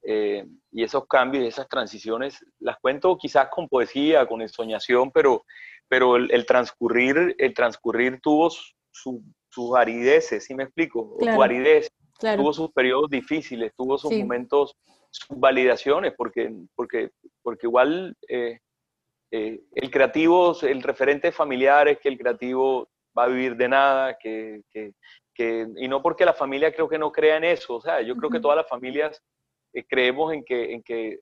eh, 0.07 0.47
y 0.71 0.83
esos 0.83 1.07
cambios 1.07 1.45
y 1.45 1.47
esas 1.47 1.67
transiciones 1.67 2.45
las 2.59 2.79
cuento 2.79 3.17
quizás 3.17 3.49
con 3.49 3.69
poesía, 3.69 4.27
con 4.27 4.43
ensoñación, 4.43 5.11
pero, 5.11 5.45
pero 5.89 6.17
el, 6.17 6.45
transcurrir, 6.45 7.35
el 7.39 7.55
transcurrir 7.55 8.21
tuvo 8.21 8.51
sus 8.51 9.75
arideces, 9.75 10.45
¿sí 10.45 10.55
me 10.55 10.65
explico? 10.65 11.17
Su 11.19 11.43
aridez, 11.43 11.91
tuvo 12.19 12.53
sus 12.53 12.71
periodos 12.73 13.09
difíciles, 13.09 13.73
tuvo 13.75 13.97
sus 13.97 14.13
momentos, 14.13 14.77
sus 15.11 15.39
validaciones, 15.39 16.13
porque, 16.17 16.55
porque, 16.75 17.11
porque 17.43 17.67
igual 17.67 18.15
eh, 18.29 18.59
eh, 19.37 19.65
el 19.75 19.91
creativo, 19.91 20.57
el 20.63 20.81
referente 20.81 21.33
familiar 21.33 21.89
es 21.89 21.99
que 21.99 22.09
el 22.09 22.17
creativo 22.17 22.89
va 23.19 23.25
a 23.25 23.27
vivir 23.27 23.57
de 23.57 23.69
nada, 23.69 24.17
que, 24.17 24.63
que, 24.71 24.93
que, 25.35 25.67
y 25.77 25.89
no 25.89 26.01
porque 26.03 26.25
la 26.25 26.35
familia 26.35 26.73
creo 26.73 26.89
que 26.89 27.01
no 27.01 27.11
crea 27.11 27.39
en 27.39 27.43
eso, 27.43 27.75
o 27.75 27.81
sea, 27.81 28.01
yo 28.01 28.15
creo 28.15 28.31
que 28.31 28.39
todas 28.39 28.59
las 28.59 28.69
familias 28.69 29.21
eh, 29.73 29.85
creemos 29.89 30.33
en 30.33 30.45
que, 30.45 30.75
en 30.75 30.85
que 30.85 31.19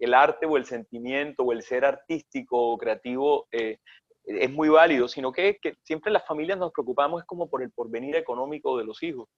el 0.00 0.12
arte 0.12 0.44
o 0.44 0.56
el 0.56 0.64
sentimiento 0.64 1.44
o 1.44 1.52
el 1.52 1.62
ser 1.62 1.84
artístico 1.84 2.72
o 2.72 2.76
creativo 2.76 3.46
eh, 3.52 3.78
es 4.24 4.50
muy 4.50 4.68
válido, 4.68 5.06
sino 5.06 5.30
que, 5.30 5.58
que, 5.62 5.76
siempre 5.84 6.10
las 6.10 6.26
familias 6.26 6.58
nos 6.58 6.72
preocupamos 6.72 7.20
es 7.22 7.26
como 7.28 7.48
por 7.48 7.62
el 7.62 7.70
porvenir 7.70 8.16
económico 8.16 8.76
de 8.76 8.86
los 8.86 9.00
hijos. 9.04 9.28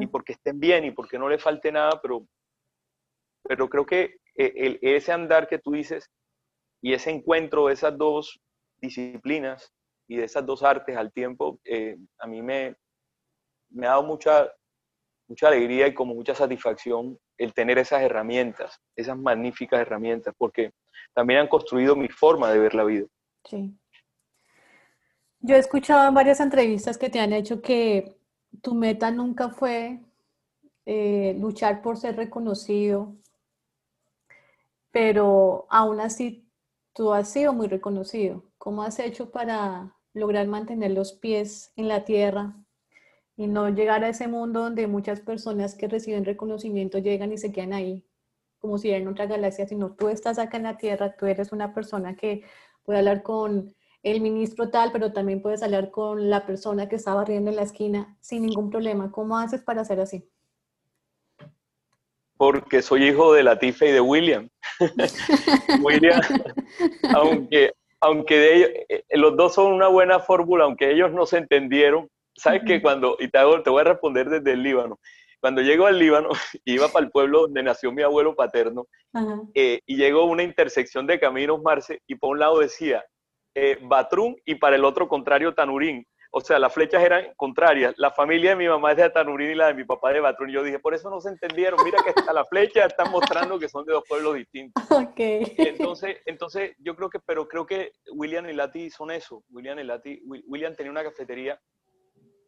Y 0.00 0.08
porque 0.08 0.32
estén 0.32 0.58
bien 0.58 0.84
y 0.84 0.90
porque 0.90 1.16
no 1.16 1.28
les 1.28 1.40
falte 1.40 1.70
nada, 1.70 2.00
pero, 2.02 2.26
pero 3.44 3.68
creo 3.68 3.86
que 3.86 4.16
el, 4.34 4.80
ese 4.82 5.12
andar 5.12 5.46
que 5.46 5.60
tú 5.60 5.70
dices 5.70 6.10
y 6.80 6.92
ese 6.92 7.10
encuentro 7.10 7.66
de 7.66 7.74
esas 7.74 7.96
dos 7.96 8.40
disciplinas 8.80 9.72
y 10.06 10.16
de 10.16 10.24
esas 10.24 10.46
dos 10.46 10.62
artes 10.62 10.96
al 10.96 11.12
tiempo, 11.12 11.58
a 12.18 12.26
mí 12.26 12.42
me, 12.42 12.76
me 13.70 13.86
ha 13.86 13.90
dado 13.90 14.04
mucha, 14.04 14.50
mucha 15.26 15.48
alegría 15.48 15.86
y 15.86 15.94
como 15.94 16.14
mucha 16.14 16.34
satisfacción 16.34 17.18
el 17.36 17.52
tener 17.54 17.78
esas 17.78 18.02
herramientas, 18.02 18.80
esas 18.96 19.16
magníficas 19.16 19.80
herramientas, 19.80 20.34
porque 20.36 20.72
también 21.14 21.40
han 21.40 21.48
construido 21.48 21.94
mi 21.94 22.08
forma 22.08 22.50
de 22.50 22.58
ver 22.58 22.74
la 22.74 22.84
vida. 22.84 23.06
Sí. 23.44 23.76
Yo 25.40 25.54
he 25.54 25.58
escuchado 25.58 26.08
en 26.08 26.14
varias 26.14 26.40
entrevistas 26.40 26.98
que 26.98 27.10
te 27.10 27.20
han 27.20 27.32
hecho 27.32 27.62
que 27.62 28.18
tu 28.60 28.74
meta 28.74 29.10
nunca 29.10 29.50
fue 29.50 30.00
eh, 30.84 31.36
luchar 31.38 31.80
por 31.80 31.96
ser 31.96 32.16
reconocido, 32.16 33.14
pero 34.90 35.66
aún 35.70 36.00
así 36.00 36.47
tú 36.98 37.12
has 37.12 37.30
sido 37.30 37.52
muy 37.52 37.68
reconocido. 37.68 38.42
¿Cómo 38.58 38.82
has 38.82 38.98
hecho 38.98 39.30
para 39.30 39.94
lograr 40.14 40.48
mantener 40.48 40.90
los 40.90 41.12
pies 41.12 41.72
en 41.76 41.86
la 41.86 42.04
tierra 42.04 42.56
y 43.36 43.46
no 43.46 43.68
llegar 43.68 44.02
a 44.02 44.08
ese 44.08 44.26
mundo 44.26 44.62
donde 44.62 44.88
muchas 44.88 45.20
personas 45.20 45.76
que 45.76 45.86
reciben 45.86 46.24
reconocimiento 46.24 46.98
llegan 46.98 47.32
y 47.32 47.38
se 47.38 47.52
quedan 47.52 47.72
ahí, 47.72 48.04
como 48.58 48.78
si 48.78 48.90
en 48.90 49.06
otra 49.06 49.26
galaxia, 49.26 49.68
sino 49.68 49.94
tú 49.94 50.08
estás 50.08 50.40
acá 50.40 50.56
en 50.56 50.64
la 50.64 50.76
Tierra, 50.76 51.14
tú 51.16 51.26
eres 51.26 51.52
una 51.52 51.72
persona 51.72 52.16
que 52.16 52.42
puede 52.82 52.98
hablar 52.98 53.22
con 53.22 53.72
el 54.02 54.20
ministro 54.20 54.68
tal, 54.68 54.90
pero 54.90 55.12
también 55.12 55.40
puedes 55.40 55.62
hablar 55.62 55.92
con 55.92 56.28
la 56.28 56.46
persona 56.46 56.88
que 56.88 56.96
está 56.96 57.14
barriendo 57.14 57.50
en 57.50 57.56
la 57.56 57.62
esquina 57.62 58.16
sin 58.20 58.44
ningún 58.44 58.70
problema. 58.70 59.12
¿Cómo 59.12 59.38
haces 59.38 59.62
para 59.62 59.82
hacer 59.82 60.00
así? 60.00 60.28
Porque 62.36 62.82
soy 62.82 63.04
hijo 63.04 63.32
de 63.32 63.44
Latife 63.44 63.88
y 63.88 63.92
de 63.92 64.00
William. 64.00 64.48
William, 65.82 66.20
aunque, 67.14 67.72
aunque 68.00 68.38
de 68.38 68.56
ellos, 68.56 68.70
eh, 68.88 69.04
los 69.10 69.36
dos 69.36 69.54
son 69.54 69.72
una 69.72 69.88
buena 69.88 70.20
fórmula, 70.20 70.64
aunque 70.64 70.90
ellos 70.90 71.12
no 71.12 71.26
se 71.26 71.38
entendieron, 71.38 72.08
¿Sabes 72.38 72.62
que 72.64 72.80
cuando, 72.80 73.16
y 73.18 73.28
te, 73.28 73.40
te 73.64 73.70
voy 73.70 73.80
a 73.80 73.84
responder 73.84 74.30
desde 74.30 74.52
el 74.52 74.62
Líbano, 74.62 75.00
cuando 75.40 75.60
llego 75.60 75.86
al 75.86 75.98
Líbano, 75.98 76.28
iba 76.64 76.88
para 76.88 77.04
el 77.04 77.10
pueblo 77.10 77.42
donde 77.42 77.62
nació 77.62 77.92
mi 77.92 78.02
abuelo 78.02 78.34
paterno, 78.34 78.86
eh, 79.54 79.80
y 79.86 79.96
llegó 79.96 80.20
a 80.20 80.26
una 80.26 80.44
intersección 80.44 81.06
de 81.06 81.18
caminos, 81.18 81.60
Marce, 81.62 82.00
y 82.06 82.14
por 82.14 82.30
un 82.30 82.38
lado 82.38 82.60
decía 82.60 83.04
eh, 83.56 83.78
Batrún 83.82 84.36
y 84.44 84.54
para 84.54 84.76
el 84.76 84.84
otro 84.84 85.08
contrario 85.08 85.54
Tanurín. 85.54 86.06
O 86.30 86.40
sea, 86.40 86.58
las 86.58 86.74
flechas 86.74 87.02
eran 87.02 87.32
contrarias. 87.36 87.94
La 87.96 88.10
familia 88.10 88.50
de 88.50 88.56
mi 88.56 88.68
mamá 88.68 88.90
es 88.90 88.98
de 88.98 89.08
Tanurín 89.08 89.50
y 89.50 89.54
la 89.54 89.68
de 89.68 89.74
mi 89.74 89.84
papá 89.84 90.12
de 90.12 90.20
Batrún. 90.20 90.50
Yo 90.50 90.62
dije, 90.62 90.78
por 90.78 90.94
eso 90.94 91.08
no 91.08 91.20
se 91.20 91.30
entendieron. 91.30 91.82
Mira 91.82 92.02
que 92.04 92.10
hasta 92.10 92.32
la 92.32 92.44
flecha 92.44 92.84
están 92.84 93.10
mostrando 93.10 93.58
que 93.58 93.68
son 93.68 93.86
de 93.86 93.94
dos 93.94 94.04
pueblos 94.08 94.34
distintos. 94.34 94.82
Okay. 95.08 95.54
Entonces, 95.56 96.18
entonces, 96.26 96.72
yo 96.78 96.94
creo 96.94 97.08
que, 97.08 97.18
pero 97.18 97.48
creo 97.48 97.66
que 97.66 97.92
William 98.12 98.48
y 98.48 98.52
Lati 98.52 98.90
son 98.90 99.10
eso. 99.10 99.42
William 99.50 99.78
y 99.78 99.84
Lati, 99.84 100.20
William 100.24 100.74
tenía 100.74 100.90
una 100.90 101.02
cafetería 101.02 101.58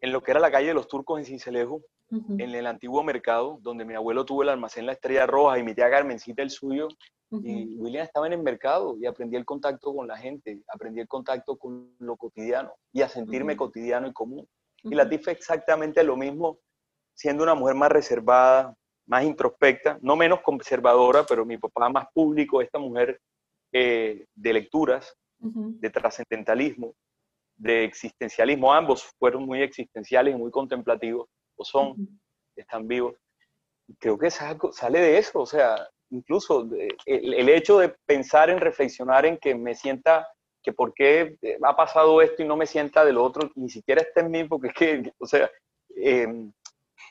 en 0.00 0.12
lo 0.12 0.22
que 0.22 0.30
era 0.32 0.40
la 0.40 0.50
calle 0.50 0.68
de 0.68 0.74
los 0.74 0.88
Turcos 0.88 1.18
en 1.18 1.24
Cincelejo, 1.24 1.82
en 2.10 2.54
el 2.54 2.66
antiguo 2.66 3.02
mercado, 3.02 3.58
donde 3.62 3.84
mi 3.84 3.94
abuelo 3.94 4.24
tuvo 4.24 4.42
el 4.42 4.48
almacén 4.48 4.86
La 4.86 4.92
Estrella 4.92 5.26
Roja 5.26 5.58
y 5.58 5.62
mi 5.62 5.74
tía 5.74 5.90
Carmencita 5.90 6.42
el 6.42 6.50
suyo. 6.50 6.88
Y 7.32 7.76
William 7.76 8.04
estaba 8.04 8.26
en 8.26 8.32
el 8.32 8.42
mercado 8.42 8.96
y 8.98 9.06
aprendí 9.06 9.36
el 9.36 9.44
contacto 9.44 9.94
con 9.94 10.08
la 10.08 10.16
gente, 10.16 10.62
aprendí 10.66 11.00
el 11.00 11.06
contacto 11.06 11.56
con 11.56 11.94
lo 12.00 12.16
cotidiano 12.16 12.72
y 12.92 13.02
a 13.02 13.08
sentirme 13.08 13.56
cotidiano 13.56 14.08
y 14.08 14.12
común. 14.12 14.48
Y 14.82 14.94
la 14.94 15.08
fue 15.22 15.32
exactamente 15.32 16.02
lo 16.02 16.16
mismo, 16.16 16.58
siendo 17.14 17.44
una 17.44 17.54
mujer 17.54 17.76
más 17.76 17.92
reservada, 17.92 18.74
más 19.06 19.24
introspecta, 19.24 19.98
no 20.02 20.16
menos 20.16 20.40
conservadora, 20.40 21.24
pero 21.24 21.44
mi 21.44 21.58
papá 21.58 21.88
más 21.88 22.06
público, 22.12 22.62
esta 22.62 22.78
mujer 22.78 23.20
eh, 23.72 24.26
de 24.34 24.52
lecturas, 24.52 25.14
de 25.38 25.90
trascendentalismo, 25.90 26.94
de 27.56 27.84
existencialismo. 27.84 28.72
Ambos 28.72 29.04
fueron 29.18 29.44
muy 29.46 29.62
existenciales 29.62 30.34
y 30.34 30.38
muy 30.38 30.50
contemplativos, 30.50 31.28
o 31.56 31.64
son, 31.64 32.20
están 32.56 32.88
vivos. 32.88 33.14
Creo 33.98 34.18
que 34.18 34.30
sale 34.30 35.00
de 35.00 35.18
eso, 35.18 35.40
o 35.40 35.46
sea, 35.46 35.76
incluso 36.10 36.68
el, 37.06 37.48
hecho 37.48 37.78
de 37.78 37.94
pensar 38.06 38.50
en 38.50 38.58
reflexionar 38.58 39.26
en 39.26 39.38
que 39.38 39.54
me 39.54 39.74
sienta, 39.74 40.28
que 40.62 40.72
por 40.72 40.92
qué 40.94 41.36
ha 41.62 41.76
pasado 41.76 42.20
esto 42.20 42.42
y 42.42 42.46
no 42.46 42.56
me 42.56 42.66
sienta 42.66 43.04
del 43.04 43.18
otro, 43.18 43.50
ni 43.54 43.70
siquiera 43.70 44.02
está 44.02 44.20
en 44.20 44.30
mí, 44.30 44.44
porque 44.44 44.68
es 44.68 44.74
que, 44.74 45.12
o 45.18 45.26
sea, 45.26 45.50
em, 45.96 46.52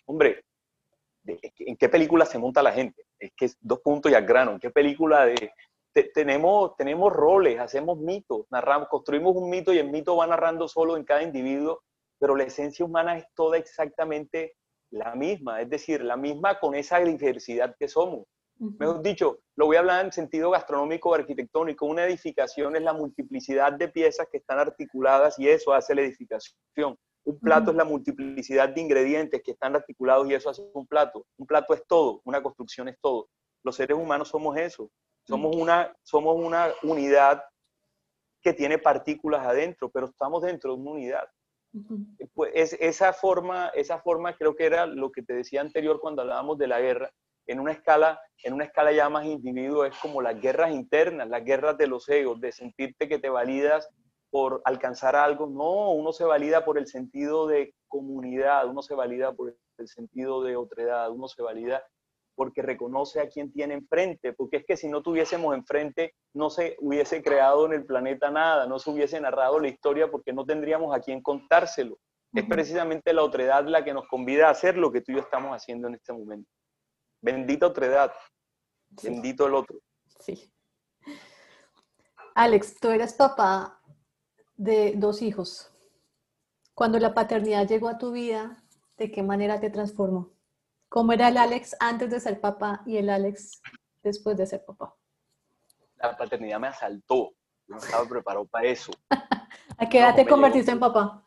hombre, 0.05 0.43
¿en 1.25 1.77
qué 1.77 1.89
película 1.89 2.25
se 2.25 2.39
monta 2.39 2.63
la 2.63 2.71
gente? 2.71 3.05
Es 3.17 3.31
que 3.35 3.45
es 3.45 3.57
dos 3.61 3.79
puntos 3.79 4.11
y 4.11 4.15
al 4.15 4.25
grano, 4.25 4.51
¿en 4.51 4.59
qué 4.59 4.69
película 4.69 5.25
de, 5.25 5.51
tenemos, 6.13 6.75
tenemos 6.77 7.11
roles, 7.11 7.59
hacemos 7.59 7.97
mitos, 7.97 8.45
narramos, 8.49 8.87
construimos 8.89 9.35
un 9.35 9.49
mito 9.49 9.73
y 9.73 9.79
el 9.79 9.89
mito 9.89 10.15
va 10.15 10.27
narrando 10.27 10.67
solo 10.67 10.97
en 10.97 11.03
cada 11.03 11.23
individuo, 11.23 11.81
pero 12.19 12.35
la 12.35 12.43
esencia 12.43 12.85
humana 12.85 13.17
es 13.17 13.25
toda 13.33 13.57
exactamente 13.57 14.55
la 14.91 15.15
misma, 15.15 15.61
es 15.61 15.69
decir, 15.69 16.03
la 16.03 16.17
misma 16.17 16.59
con 16.59 16.75
esa 16.75 16.99
diversidad 16.99 17.75
que 17.77 17.87
somos. 17.87 18.25
Mejor 18.59 19.01
dicho, 19.01 19.39
lo 19.55 19.67
voy 19.67 19.77
a 19.77 19.79
hablar 19.79 20.05
en 20.05 20.11
sentido 20.11 20.51
gastronómico 20.51 21.09
o 21.09 21.13
arquitectónico. 21.13 21.85
Una 21.85 22.05
edificación 22.05 22.75
es 22.75 22.81
la 22.81 22.93
multiplicidad 22.93 23.71
de 23.73 23.87
piezas 23.87 24.27
que 24.29 24.37
están 24.37 24.59
articuladas 24.59 25.39
y 25.39 25.47
eso 25.47 25.73
hace 25.73 25.95
la 25.95 26.01
edificación. 26.01 26.97
Un 27.23 27.39
plato 27.39 27.71
es 27.71 27.77
la 27.77 27.85
multiplicidad 27.85 28.69
de 28.69 28.81
ingredientes 28.81 29.41
que 29.43 29.51
están 29.51 29.75
articulados 29.75 30.29
y 30.29 30.33
eso 30.33 30.49
hace 30.49 30.61
un 30.73 30.87
plato. 30.87 31.25
Un 31.37 31.47
plato 31.47 31.73
es 31.73 31.85
todo, 31.87 32.21
una 32.25 32.43
construcción 32.43 32.89
es 32.89 32.97
todo. 33.01 33.29
Los 33.63 33.75
seres 33.75 33.97
humanos 33.97 34.29
somos 34.29 34.57
eso. 34.57 34.89
Somos 35.25 35.55
una, 35.55 35.95
somos 36.03 36.35
una 36.35 36.69
unidad 36.83 37.43
que 38.41 38.53
tiene 38.53 38.77
partículas 38.77 39.45
adentro, 39.45 39.89
pero 39.89 40.07
estamos 40.07 40.41
dentro 40.41 40.73
de 40.73 40.81
una 40.81 40.91
unidad. 40.91 41.29
Pues 42.33 42.51
es, 42.55 42.73
esa, 42.79 43.13
forma, 43.13 43.67
esa 43.69 43.99
forma 43.99 44.35
creo 44.35 44.55
que 44.55 44.65
era 44.65 44.85
lo 44.85 45.11
que 45.11 45.21
te 45.21 45.33
decía 45.33 45.61
anterior 45.61 45.99
cuando 46.01 46.23
hablábamos 46.23 46.57
de 46.57 46.67
la 46.67 46.79
guerra, 46.79 47.11
en 47.49 47.59
una 47.59 47.71
escala, 47.71 48.21
en 48.43 48.53
una 48.53 48.65
escala 48.65 48.91
ya 48.91 49.09
más 49.09 49.25
individuo, 49.25 49.83
es 49.83 49.97
como 49.97 50.21
las 50.21 50.39
guerras 50.39 50.71
internas, 50.71 51.27
las 51.27 51.43
guerras 51.43 51.77
de 51.79 51.87
los 51.87 52.07
egos, 52.07 52.39
de 52.39 52.51
sentirte 52.51 53.09
que 53.09 53.17
te 53.17 53.29
validas 53.29 53.89
por 54.29 54.61
alcanzar 54.65 55.15
algo. 55.15 55.47
No, 55.47 55.91
uno 55.91 56.13
se 56.13 56.25
valida 56.25 56.63
por 56.63 56.77
el 56.77 56.85
sentido 56.85 57.47
de 57.47 57.73
comunidad, 57.87 58.67
uno 58.67 58.83
se 58.83 58.93
valida 58.93 59.33
por 59.33 59.55
el 59.79 59.87
sentido 59.87 60.43
de 60.43 60.55
otredad, 60.55 61.09
uno 61.09 61.27
se 61.27 61.41
valida 61.41 61.83
porque 62.35 62.61
reconoce 62.61 63.19
a 63.19 63.27
quien 63.27 63.51
tiene 63.51 63.73
enfrente, 63.73 64.31
porque 64.31 64.57
es 64.57 64.65
que 64.65 64.77
si 64.77 64.87
no 64.87 65.01
tuviésemos 65.01 65.55
enfrente, 65.55 66.13
no 66.35 66.51
se 66.51 66.77
hubiese 66.79 67.23
creado 67.23 67.65
en 67.65 67.73
el 67.73 67.85
planeta 67.85 68.29
nada, 68.29 68.67
no 68.67 68.77
se 68.77 68.91
hubiese 68.91 69.19
narrado 69.19 69.59
la 69.59 69.69
historia 69.69 70.09
porque 70.11 70.33
no 70.33 70.45
tendríamos 70.45 70.95
a 70.95 71.01
quien 71.01 71.21
contárselo. 71.21 71.97
Es 72.31 72.45
precisamente 72.45 73.11
la 73.11 73.23
otredad 73.23 73.65
la 73.65 73.83
que 73.83 73.93
nos 73.93 74.07
convida 74.07 74.47
a 74.47 74.51
hacer 74.51 74.77
lo 74.77 74.91
que 74.91 75.01
tú 75.01 75.11
y 75.11 75.15
yo 75.15 75.21
estamos 75.21 75.51
haciendo 75.51 75.87
en 75.87 75.95
este 75.95 76.13
momento. 76.13 76.49
Bendita 77.21 77.67
otredad. 77.67 78.13
Bendito 79.03 79.47
el 79.47 79.55
otro. 79.55 79.79
Sí. 80.19 80.51
Alex, 82.35 82.79
tú 82.79 82.89
eres 82.89 83.13
papá 83.13 83.81
de 84.55 84.93
dos 84.95 85.21
hijos. 85.21 85.71
Cuando 86.73 86.97
la 86.99 87.13
paternidad 87.13 87.67
llegó 87.67 87.89
a 87.89 87.97
tu 87.97 88.11
vida, 88.11 88.63
¿de 88.97 89.11
qué 89.11 89.21
manera 89.21 89.59
te 89.59 89.69
transformó? 89.69 90.31
¿Cómo 90.87 91.11
era 91.11 91.27
el 91.27 91.37
Alex 91.37 91.75
antes 91.79 92.09
de 92.09 92.19
ser 92.19 92.39
papá 92.39 92.81
y 92.85 92.97
el 92.97 93.09
Alex 93.09 93.61
después 94.01 94.37
de 94.37 94.47
ser 94.47 94.63
papá? 94.65 94.95
La 95.97 96.15
paternidad 96.15 96.59
me 96.59 96.67
asaltó. 96.67 97.33
No 97.67 97.77
estaba 97.77 98.07
preparado 98.07 98.45
para 98.47 98.67
eso. 98.67 98.91
¿A 99.77 99.89
qué 99.89 99.99
edad 99.99 100.15
te 100.15 100.25
convertiste 100.25 100.71
en 100.71 100.79
papá? 100.79 101.23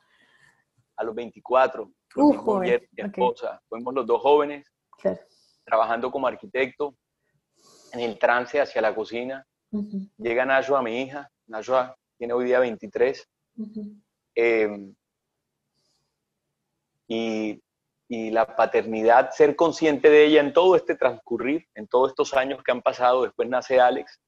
A 0.97 1.05
los 1.05 1.15
24. 1.15 1.93
Uh, 2.17 2.33
joven. 2.35 2.89
Mi 2.93 3.05
esposa. 3.05 3.63
Fuimos 3.69 3.95
los 3.95 4.07
dos 4.07 4.21
jóvenes. 4.21 4.67
Claro 4.99 5.21
trabajando 5.65 6.11
como 6.11 6.27
arquitecto, 6.27 6.95
en 7.93 8.01
el 8.01 8.19
trance 8.19 8.61
hacia 8.61 8.81
la 8.81 8.95
cocina. 8.95 9.47
Llega 10.19 10.45
Nashua, 10.45 10.83
mi 10.83 11.03
hija. 11.03 11.31
Nashua 11.47 11.97
tiene 12.19 12.33
hoy 12.33 12.47
día 12.47 12.59
23. 12.61 13.29
Em, 14.35 14.95
y, 17.09 17.63
y, 18.09 18.31
la 18.31 18.57
paternidad, 18.57 19.31
ser 19.31 19.57
consciente 19.57 20.09
de 20.09 20.25
ella 20.25 20.41
en 20.41 20.53
todo 20.53 20.77
este 20.77 20.95
transcurrir, 20.95 21.67
en 21.75 21.87
todos 21.87 22.11
estos 22.11 22.35
años 22.35 22.63
que 22.63 22.73
han 22.73 22.83
pasado. 22.83 23.23
Después 23.25 23.49
nace 23.49 23.81
Alex. 23.81 24.21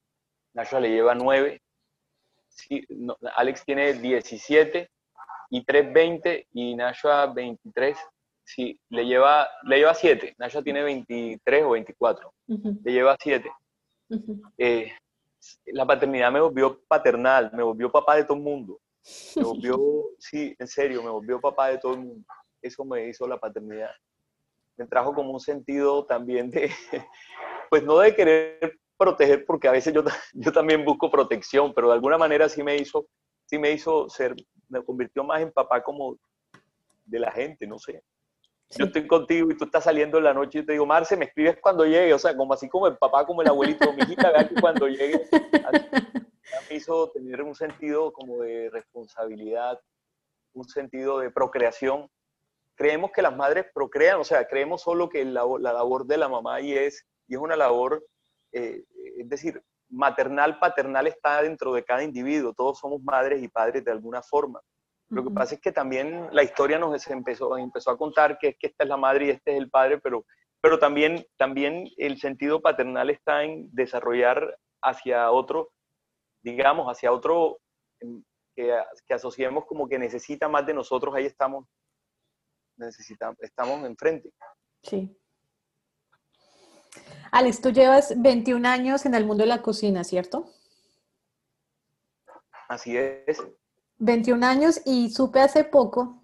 Nashua 0.53 0.81
le 0.81 0.91
lleva 0.91 1.15
9. 1.15 1.63
Alex 3.37 3.65
tiene 3.65 3.95
17 3.95 4.91
y 5.51 5.65
3, 5.65 5.93
20 5.93 6.49
y 6.53 6.75
Nashua 6.75 7.27
23 7.27 7.97
sí, 8.45 8.79
le 8.91 9.07
lleva, 9.07 9.49
le 9.65 9.79
lleva 9.79 9.95
siete. 9.95 10.35
Nasha 10.39 10.63
tiene 10.63 10.83
23 10.83 11.65
o 11.65 11.71
24. 11.71 12.33
Le 12.47 12.93
lleva 12.93 13.17
siete. 13.19 13.51
Eh, 14.59 14.93
la 15.67 15.87
paternidad 15.87 16.31
me 16.31 16.41
volvió 16.41 16.81
paternal, 16.87 17.51
me 17.55 17.63
volvió 17.63 17.91
papá 17.91 18.17
de 18.17 18.25
todo 18.25 18.37
el 18.37 18.43
mundo. 18.43 18.81
Me 19.37 19.43
volvió, 19.43 19.79
sí, 20.19 20.55
en 20.59 20.69
serio, 20.69 21.03
me 21.03 21.11
volvió 21.11 21.41
papá 21.41 21.69
de 21.69 21.79
todo 21.79 21.95
el 21.95 22.01
mundo. 22.01 22.27
Eso 22.63 22.85
me 22.85 23.09
hizo 23.09 23.27
la 23.27 23.39
paternidad. 23.39 23.91
Me 24.77 24.87
trajo 24.87 25.15
como 25.15 25.33
un 25.33 25.41
sentido 25.41 26.05
también 26.05 26.51
de, 26.51 26.71
pues 27.71 27.83
no 27.83 27.99
de 27.99 28.15
querer 28.15 28.79
proteger, 28.97 29.45
porque 29.45 29.69
a 29.69 29.73
veces 29.73 29.93
yo, 29.93 30.03
yo 30.35 30.53
también 30.53 30.85
busco 30.85 31.11
protección, 31.11 31.73
pero 31.75 31.89
de 31.89 31.95
alguna 31.95 32.19
manera 32.19 32.49
sí 32.49 32.63
me 32.63 32.77
hizo, 32.77 33.07
sí 33.47 33.59
me 33.59 33.73
hizo 33.73 34.09
ser, 34.09 34.35
me 34.69 34.83
convirtió 34.83 35.25
más 35.25 35.43
en 35.43 35.53
papá 35.53 35.83
como 35.83 36.17
de 37.05 37.19
la 37.19 37.31
gente, 37.31 37.67
no 37.67 37.79
sé 37.79 38.03
yo 38.77 38.87
estoy 38.87 39.07
contigo 39.07 39.51
y 39.51 39.57
tú 39.57 39.65
estás 39.65 39.85
saliendo 39.85 40.19
en 40.19 40.25
la 40.25 40.35
noche 40.35 40.61
y 40.61 40.67
te 40.67 40.73
digo, 40.73 40.87
Marce, 40.87 41.17
me 41.17 41.27
escribes 41.27 41.59
cuando 41.61 41.85
llegue, 41.85 42.13
o 42.15 42.19
sea, 42.19 42.37
como 42.37 42.55
así 42.55 42.69
como 42.69 42.87
el 42.87 42.97
papá, 42.97 43.27
como 43.27 43.43
el 43.43 43.49
abuelito, 43.49 43.93
mi 43.93 44.03
hijita, 44.03 44.31
vea 44.31 44.49
que 44.49 44.61
cuando 44.61 44.89
llegue, 44.89 45.27
me 46.69 46.77
hizo 46.77 47.11
tener 47.11 47.43
un 47.43 47.55
sentido 47.55 48.13
como 48.13 48.43
de 48.43 48.71
responsabilidad, 48.71 49.81
un 50.53 50.69
sentido 50.69 51.19
de 51.19 51.31
procreación. 51.31 52.09
Creemos 52.75 53.13
que 53.13 53.23
las 53.23 53.37
madres 53.37 53.67
procrean, 53.73 54.21
o 54.21 54.25
sea, 54.25 54.47
creemos 54.47 54.83
solo 54.83 55.09
que 55.09 55.25
la, 55.25 55.45
la 55.61 55.73
labor 55.73 56.07
de 56.07 56.17
la 56.17 56.29
mamá 56.29 56.61
y 56.61 56.75
es, 56.75 57.07
y 57.29 57.35
es 57.35 57.41
una 57.41 57.57
labor, 57.57 58.05
eh, 58.53 58.85
es 59.19 59.29
decir, 59.29 59.63
maternal, 59.89 60.59
paternal 60.59 61.07
está 61.07 61.43
dentro 61.43 61.73
de 61.73 61.85
cada 61.85 62.03
individuo, 62.03 62.53
todos 62.53 62.79
somos 62.79 63.03
madres 63.03 63.43
y 63.43 63.49
padres 63.49 63.85
de 63.85 63.93
alguna 63.93 64.23
forma 64.23 64.61
lo 65.15 65.25
que 65.25 65.31
pasa 65.31 65.55
es 65.55 65.61
que 65.61 65.73
también 65.73 66.29
la 66.33 66.43
historia 66.43 66.79
nos 66.79 67.07
empezó, 67.09 67.57
empezó 67.57 67.91
a 67.91 67.97
contar 67.99 68.37
que, 68.39 68.55
que 68.55 68.67
esta 68.67 68.83
es 68.85 68.89
la 68.89 68.97
madre 68.97 69.27
y 69.27 69.31
este 69.31 69.53
es 69.53 69.59
el 69.59 69.71
padre, 69.71 69.99
pero, 69.99 70.27
pero 70.61 70.79
también, 70.79 71.25
también 71.37 71.89
el 71.97 72.19
sentido 72.19 72.61
paternal 72.61 73.11
está 73.11 73.45
en 73.45 73.69
desarrollar 73.73 74.59
hacia 74.83 75.31
otro, 75.31 75.71
digamos, 76.43 76.87
hacia 76.89 77.13
otro 77.13 77.59
que, 78.57 78.77
que 79.07 79.15
asociemos 79.15 79.67
como 79.67 79.89
que 79.89 79.99
necesita 79.99 80.49
más 80.49 80.67
de 80.67 80.75
nosotros, 80.75 81.15
ahí 81.15 81.27
estamos, 81.27 81.67
necesitamos, 82.77 83.37
estamos 83.41 83.85
enfrente. 83.85 84.33
Sí. 84.83 85.17
Alex, 87.31 87.61
tú 87.61 87.71
llevas 87.71 88.21
21 88.21 88.69
años 88.69 89.07
en 89.07 89.15
el 89.15 89.25
mundo 89.25 89.43
de 89.45 89.49
la 89.49 89.63
cocina, 89.63 90.03
¿cierto? 90.03 90.51
Así 92.69 92.97
es. 92.97 93.43
21 94.05 94.45
años 94.45 94.83
y 94.85 95.11
supe 95.11 95.41
hace 95.41 95.65
poco, 95.65 96.21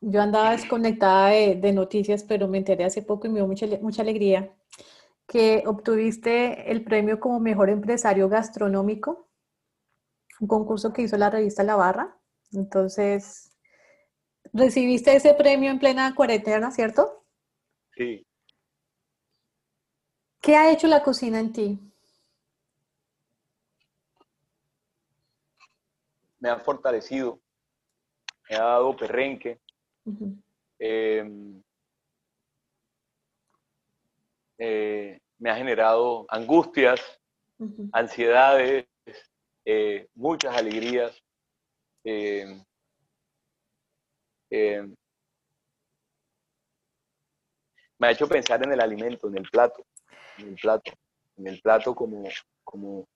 yo 0.00 0.20
andaba 0.20 0.50
desconectada 0.50 1.28
de, 1.28 1.72
noticias, 1.72 2.24
pero 2.24 2.48
me 2.48 2.58
enteré 2.58 2.84
hace 2.84 3.02
poco 3.02 3.26
y 3.26 3.30
me 3.30 3.36
dio 3.36 3.46
mucha, 3.46 3.66
mucha 3.80 4.02
alegría, 4.02 4.52
que 5.28 5.62
obtuviste 5.64 6.72
el 6.72 6.82
premio 6.82 7.20
como 7.20 7.38
mejor 7.38 7.70
empresario 7.70 8.28
gastronómico, 8.28 9.28
un 10.40 10.48
concurso 10.48 10.92
que 10.92 11.02
hizo 11.02 11.16
la 11.16 11.30
revista 11.30 11.62
La 11.62 11.76
Barra. 11.76 12.18
Entonces, 12.52 13.56
recibiste 14.52 15.14
ese 15.14 15.34
premio 15.34 15.70
en 15.70 15.78
plena 15.78 16.12
cuarentena, 16.16 16.72
¿cierto? 16.72 17.24
Sí. 17.94 18.26
¿Qué 20.40 20.56
ha 20.56 20.72
hecho 20.72 20.88
la 20.88 21.04
cocina 21.04 21.38
en 21.38 21.52
ti? 21.52 21.89
Me 26.40 26.48
ha 26.48 26.58
fortalecido, 26.58 27.40
me 28.48 28.56
ha 28.56 28.60
dado 28.62 28.96
perrenque, 28.96 29.60
em, 30.78 31.62
eh, 34.58 35.20
me 35.38 35.50
ha 35.50 35.56
generado 35.56 36.26
angustias, 36.28 37.00
ansiedades, 37.92 38.86
eh, 39.64 40.08
muchas 40.14 40.56
alegrías. 40.56 41.22
Me 47.98 48.06
ha 48.06 48.10
hecho 48.10 48.26
pensar 48.26 48.64
en 48.64 48.72
el 48.72 48.80
alimento, 48.80 49.28
en 49.28 49.36
el 49.36 49.48
plato, 49.50 49.84
en 50.38 50.48
el 50.48 50.54
plato, 50.56 50.90
en 51.36 51.46
el 51.48 51.60
plato 51.60 51.94
como, 51.94 52.26
como, 52.64 53.06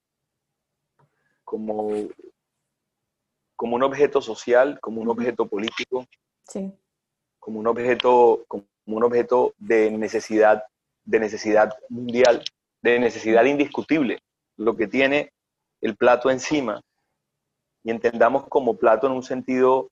como 1.43 2.07
como 3.55 3.75
un 3.75 3.83
objeto 3.83 4.21
social, 4.21 4.79
como 4.81 5.01
un 5.01 5.09
objeto 5.09 5.47
político, 5.47 6.05
como 7.39 7.59
un 7.59 7.67
objeto, 7.67 8.43
como 8.47 8.65
un 8.85 9.03
objeto 9.03 9.53
de 9.57 9.91
necesidad, 9.91 10.63
de 11.03 11.19
necesidad 11.19 11.73
mundial, 11.89 12.43
de 12.81 12.99
necesidad 12.99 13.45
indiscutible, 13.45 14.19
lo 14.57 14.75
que 14.75 14.87
tiene 14.87 15.31
el 15.81 15.95
plato 15.95 16.29
encima, 16.29 16.81
y 17.83 17.91
entendamos 17.91 18.47
como 18.47 18.77
plato 18.77 19.07
en 19.07 19.13
un 19.13 19.23
sentido, 19.23 19.89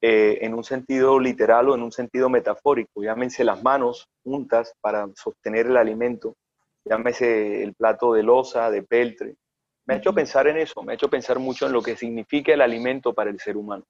eh, 0.00 0.38
en 0.42 0.54
un 0.54 0.64
sentido 0.64 1.18
literal 1.20 1.68
o 1.68 1.74
en 1.74 1.82
un 1.82 1.92
sentido 1.92 2.28
metafórico, 2.28 3.02
llámense 3.02 3.44
las 3.44 3.62
manos 3.62 4.08
juntas 4.24 4.74
para 4.80 5.06
sostener 5.14 5.66
el 5.66 5.76
alimento, 5.76 6.34
llámese 6.84 7.62
el 7.62 7.74
plato 7.74 8.12
de 8.12 8.24
losa, 8.24 8.70
de 8.70 8.82
peltre, 8.82 9.36
me 9.86 9.94
ha 9.94 9.96
hecho 9.98 10.12
pensar 10.12 10.46
en 10.48 10.58
eso, 10.58 10.82
me 10.82 10.92
ha 10.92 10.94
hecho 10.96 11.08
pensar 11.08 11.38
mucho 11.38 11.66
en 11.66 11.72
lo 11.72 11.80
que 11.80 11.96
significa 11.96 12.52
el 12.52 12.60
alimento 12.60 13.14
para 13.14 13.30
el 13.30 13.38
ser 13.38 13.56
humano. 13.56 13.84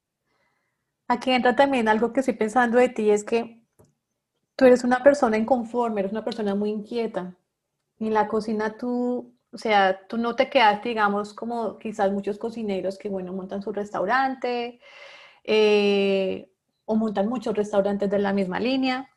Aquí 1.09 1.30
entra 1.30 1.56
también 1.56 1.88
algo 1.88 2.12
que 2.12 2.20
estoy 2.20 2.35
pensando 2.35 2.78
de 2.78 2.90
ti, 2.90 3.11
es 3.11 3.24
que 3.24 3.62
tú 4.56 4.66
eres 4.66 4.85
una 4.85 5.02
persona 5.02 5.37
inconforme, 5.37 6.00
eres 6.00 6.12
una 6.12 6.24
persona 6.24 6.54
muy 6.54 6.70
inquieta. 6.70 7.35
en 7.98 8.12
la 8.12 8.28
cocina 8.28 8.76
tú, 8.76 9.35
o 9.52 9.59
sea, 9.59 10.06
tú 10.06 10.18
no 10.18 10.37
te 10.37 10.50
quedaste, 10.50 10.90
digamos, 10.90 11.32
como 11.32 11.78
quizás 11.78 12.12
muchos 12.12 12.38
cocineros 12.38 12.98
que, 12.98 13.09
bueno, 13.09 13.32
montan 13.32 13.62
su 13.62 13.72
restaurante 13.72 14.80
eh, 15.44 16.50
o 16.85 16.94
montan 16.94 17.28
muchos 17.28 17.56
restaurantes 17.56 18.11
de 18.11 18.18
la 18.18 18.35
misma 18.35 18.61
línea, 18.61 19.09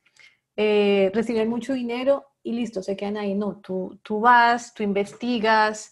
eh, 0.55 1.11
reciben 1.13 1.49
mucho 1.49 1.73
dinero 1.73 2.25
y 2.41 2.53
listo, 2.53 2.81
se 2.81 2.95
quedan 2.95 3.17
ahí. 3.17 3.35
No, 3.35 3.57
tú, 3.57 3.99
tú 4.01 4.21
vas, 4.21 4.73
tú 4.73 4.83
investigas, 4.83 5.91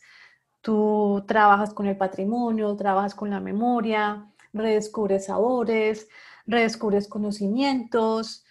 tú 0.67 1.23
trabajas 1.25 1.73
con 1.73 1.85
el 1.85 1.95
patrimonio, 1.95 2.75
trabajas 2.75 3.15
con 3.15 3.29
la 3.29 3.39
memoria, 3.39 4.29
redescubres 4.51 5.27
sabores, 5.27 6.09
redescubres 6.45 7.07
conocimientos. 7.07 8.43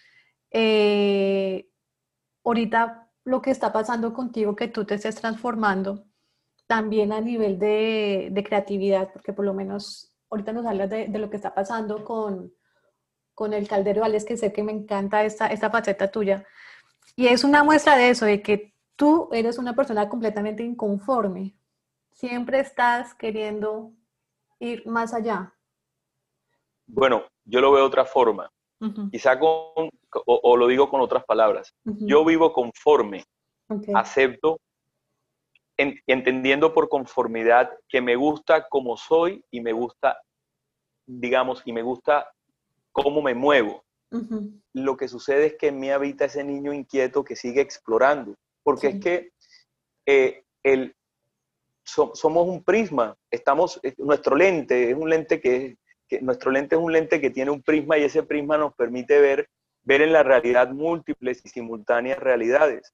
Eh, 0.49 1.69
ahorita 2.43 3.07
lo 3.23 3.43
que 3.43 3.51
está 3.51 3.71
pasando 3.71 4.15
contigo, 4.15 4.55
que 4.55 4.67
tú 4.67 4.83
te 4.83 4.95
estés 4.95 5.13
transformando, 5.13 6.05
también 6.65 7.13
a 7.13 7.21
nivel 7.21 7.59
de, 7.59 8.43
creatividad, 8.43 9.13
porque 9.13 9.31
por 9.31 9.45
lo 9.45 9.53
menos 9.53 10.11
ahorita 10.31 10.53
nos 10.53 10.65
hablas 10.65 10.89
de, 10.89 11.07
lo 11.09 11.29
que 11.29 11.35
está 11.35 11.53
pasando 11.53 12.03
con, 12.03 12.51
con 13.35 13.53
el 13.53 13.67
caldero 13.67 14.03
Alex, 14.03 14.25
que 14.25 14.37
sé 14.37 14.51
que 14.51 14.63
me 14.63 14.71
encanta 14.71 15.23
esta, 15.23 15.45
esta 15.49 15.69
faceta 15.69 16.09
tuya. 16.09 16.47
Y 17.15 17.27
es 17.27 17.43
una 17.43 17.63
muestra 17.63 17.95
de 17.95 18.09
eso, 18.09 18.25
de 18.25 18.41
que 18.41 18.73
tú 18.95 19.29
eres 19.31 19.59
una 19.59 19.75
persona 19.75 20.09
completamente 20.09 20.63
inconforme. 20.63 21.53
Siempre 22.17 22.59
estás 22.59 23.13
queriendo 23.13 23.93
ir 24.59 24.87
más 24.87 25.13
allá. 25.13 25.53
Bueno, 26.87 27.25
yo 27.45 27.61
lo 27.61 27.71
veo 27.71 27.81
de 27.81 27.87
otra 27.87 28.05
forma. 28.05 28.51
Quizá 29.11 29.37
con, 29.37 29.91
o, 30.25 30.57
lo 30.57 30.65
digo 30.65 30.89
con 30.89 31.01
otras 31.01 31.23
palabras. 31.25 31.75
Yo 31.83 32.25
vivo 32.25 32.53
conforme. 32.53 33.23
Acepto, 33.93 34.57
entendiendo 35.77 36.73
por 36.73 36.89
conformidad 36.89 37.69
que 37.87 38.01
me 38.01 38.15
gusta 38.15 38.67
como 38.67 38.97
soy 38.97 39.43
y 39.51 39.61
me 39.61 39.73
gusta, 39.73 40.19
digamos, 41.05 41.61
y 41.65 41.71
me 41.71 41.83
gusta 41.83 42.31
cómo 42.93 43.21
me 43.21 43.35
muevo. 43.35 43.83
Lo 44.73 44.97
que 44.97 45.07
sucede 45.07 45.45
es 45.45 45.55
que 45.55 45.67
en 45.67 45.79
mí 45.79 45.91
habita 45.91 46.25
ese 46.25 46.43
niño 46.43 46.73
inquieto 46.73 47.23
que 47.23 47.35
sigue 47.35 47.61
explorando, 47.61 48.33
porque 48.63 48.87
es 48.87 48.99
que 48.99 49.29
eh, 50.07 50.43
el, 50.63 50.96
somos 51.87 52.47
un 52.47 52.63
prisma, 52.63 53.15
estamos, 53.31 53.79
nuestro 53.97 54.35
lente 54.35 54.91
es 54.91 54.95
un 54.95 55.09
lente 55.09 55.39
que, 55.39 55.77
que, 56.07 56.21
nuestro 56.21 56.51
lente 56.51 56.75
es 56.75 56.81
un 56.81 56.91
lente 56.91 57.21
que 57.21 57.29
tiene 57.29 57.51
un 57.51 57.61
prisma 57.61 57.97
y 57.97 58.03
ese 58.03 58.23
prisma 58.23 58.57
nos 58.57 58.73
permite 58.75 59.19
ver, 59.19 59.49
ver 59.83 60.01
en 60.01 60.13
la 60.13 60.23
realidad 60.23 60.69
múltiples 60.69 61.41
y 61.45 61.49
simultáneas 61.49 62.19
realidades. 62.19 62.93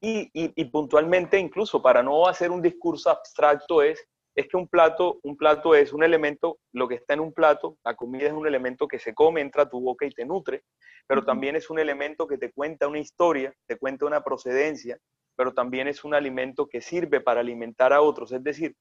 Y, 0.00 0.30
y, 0.34 0.52
y 0.54 0.64
puntualmente, 0.66 1.38
incluso 1.38 1.80
para 1.80 2.02
no 2.02 2.28
hacer 2.28 2.50
un 2.50 2.60
discurso 2.60 3.10
abstracto, 3.10 3.82
es 3.82 4.06
es 4.36 4.48
que 4.48 4.56
un 4.58 4.68
plato, 4.68 5.18
un 5.22 5.36
plato 5.36 5.74
es 5.74 5.94
un 5.94 6.04
elemento, 6.04 6.58
lo 6.72 6.86
que 6.86 6.96
está 6.96 7.14
en 7.14 7.20
un 7.20 7.32
plato, 7.32 7.78
la 7.82 7.96
comida 7.96 8.26
es 8.26 8.34
un 8.34 8.46
elemento 8.46 8.86
que 8.86 8.98
se 8.98 9.14
come, 9.14 9.40
entra 9.40 9.62
a 9.62 9.68
tu 9.68 9.80
boca 9.80 10.04
y 10.04 10.10
te 10.10 10.26
nutre, 10.26 10.62
pero 11.06 11.24
también 11.24 11.56
es 11.56 11.70
un 11.70 11.78
elemento 11.78 12.26
que 12.26 12.36
te 12.36 12.52
cuenta 12.52 12.86
una 12.86 12.98
historia, 12.98 13.54
te 13.66 13.78
cuenta 13.78 14.04
una 14.04 14.22
procedencia, 14.22 14.98
pero 15.36 15.54
también 15.54 15.86
es 15.86 16.04
un 16.04 16.14
alimento 16.14 16.66
que 16.66 16.80
sirve 16.80 17.20
para 17.20 17.40
alimentar 17.40 17.92
a 17.92 18.00
otros, 18.00 18.32
es 18.32 18.42
decir, 18.42 18.76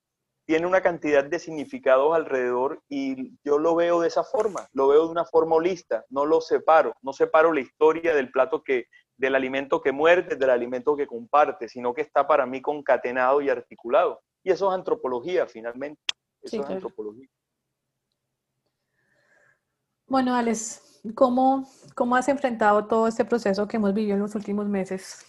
tiene 0.45 0.67
una 0.67 0.81
cantidad 0.81 1.23
de 1.23 1.39
significados 1.39 2.15
alrededor 2.15 2.81
y 2.87 3.33
yo 3.43 3.57
lo 3.57 3.75
veo 3.75 4.01
de 4.01 4.07
esa 4.07 4.23
forma, 4.23 4.67
lo 4.73 4.87
veo 4.87 5.05
de 5.05 5.11
una 5.11 5.25
forma 5.25 5.55
holista, 5.55 6.05
no 6.09 6.25
lo 6.25 6.39
separo, 6.39 6.93
no 7.01 7.13
separo 7.13 7.51
la 7.51 7.61
historia 7.61 8.13
del 8.13 8.31
plato 8.31 8.63
que, 8.63 8.85
del 9.17 9.35
alimento 9.35 9.81
que 9.81 9.91
muerde, 9.91 10.35
del 10.35 10.49
alimento 10.51 10.95
que 10.95 11.07
comparte, 11.07 11.67
sino 11.67 11.93
que 11.93 12.01
está 12.01 12.27
para 12.27 12.45
mí 12.45 12.61
concatenado 12.61 13.41
y 13.41 13.49
articulado. 13.49 14.21
Y 14.43 14.51
eso 14.51 14.69
es 14.69 14.77
antropología, 14.77 15.47
finalmente. 15.47 16.01
Eso 16.41 16.61
es 16.61 16.69
antropología. 16.69 17.27
Bueno, 20.07 20.35
Alex, 20.35 21.01
¿cómo, 21.15 21.67
¿cómo 21.95 22.15
has 22.15 22.27
enfrentado 22.27 22.85
todo 22.85 23.07
este 23.07 23.25
proceso 23.25 23.67
que 23.67 23.77
hemos 23.77 23.95
vivido 23.95 24.13
en 24.13 24.21
los 24.21 24.35
últimos 24.35 24.67
meses? 24.67 25.25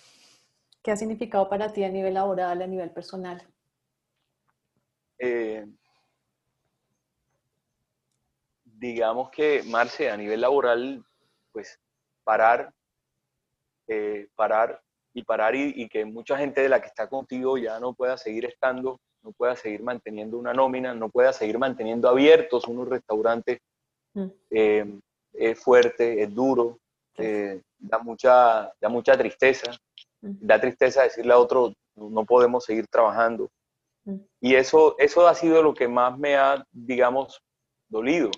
¿Qué 0.86 0.92
ha 0.92 0.96
significado 0.96 1.48
para 1.48 1.72
ti 1.72 1.82
a 1.82 1.88
nivel 1.88 2.14
laboral, 2.14 2.62
a 2.62 2.66
nivel 2.68 2.92
personal? 2.92 3.42
Eh, 5.18 5.66
digamos 8.62 9.30
que, 9.30 9.64
Marce, 9.64 10.08
a 10.08 10.16
nivel 10.16 10.42
laboral, 10.42 11.04
pues 11.50 11.80
parar, 12.22 12.72
eh, 13.88 14.28
parar 14.36 14.80
y 15.12 15.24
parar 15.24 15.56
y, 15.56 15.88
que 15.88 16.04
mucha 16.04 16.38
gente 16.38 16.60
de 16.60 16.68
la 16.68 16.80
que 16.80 16.86
está 16.86 17.08
contigo 17.08 17.58
ya 17.58 17.80
no 17.80 17.92
pueda 17.92 18.16
seguir 18.16 18.44
estando 18.44 19.00
no 19.24 19.32
pueda 19.32 19.56
seguir 19.56 19.82
manteniendo 19.82 20.38
una 20.38 20.54
nómina, 20.54 20.94
no 20.94 21.08
pueda 21.08 21.32
seguir 21.32 21.58
manteniendo 21.58 22.08
abiertos 22.08 22.68
unos 22.68 22.88
restaurantes, 22.88 23.58
mm. 24.14 24.26
eh, 24.50 25.00
es 25.32 25.58
fuerte, 25.58 26.22
es 26.22 26.32
duro, 26.32 26.78
da, 27.76 27.98
mucha, 27.98 28.72
da 28.80 28.88
mucha 28.88 29.18
tristeza, 29.18 29.72
da 30.20 30.60
tristeza 30.60 31.02
decirle 31.02 31.32
a 31.32 31.38
otro, 31.38 31.72
no 31.94 32.24
podemos 32.24 32.64
seguir 32.64 32.86
trabajando. 32.88 33.50
Y 34.40 34.54
eso, 34.54 34.94
eso 34.98 35.26
ha 35.26 35.34
sido 35.34 35.62
lo 35.62 35.74
que 35.74 35.88
más 35.88 36.16
me 36.18 36.36
ha, 36.36 36.64
digamos, 36.70 37.42
dolido. 37.88 38.30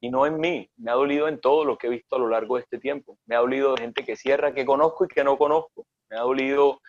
Y 0.00 0.10
no 0.10 0.26
en 0.26 0.38
mí, 0.38 0.70
me 0.76 0.90
ha 0.92 0.94
dolido 0.94 1.26
en 1.26 1.40
todo 1.40 1.64
lo 1.64 1.76
que 1.76 1.88
he 1.88 1.90
visto 1.90 2.16
a 2.16 2.20
lo 2.20 2.28
largo 2.28 2.56
de 2.56 2.62
este 2.62 2.78
tiempo. 2.78 3.18
Me 3.26 3.34
ha 3.34 3.40
dolido 3.40 3.74
de 3.74 3.82
gente 3.82 4.04
que 4.04 4.16
cierra, 4.16 4.54
que 4.54 4.64
conozco 4.64 5.04
y 5.04 5.08
que 5.08 5.24
no 5.24 5.36
conozco. 5.36 5.86
Me 6.08 6.16
ha 6.16 6.20
dolido, 6.20 6.80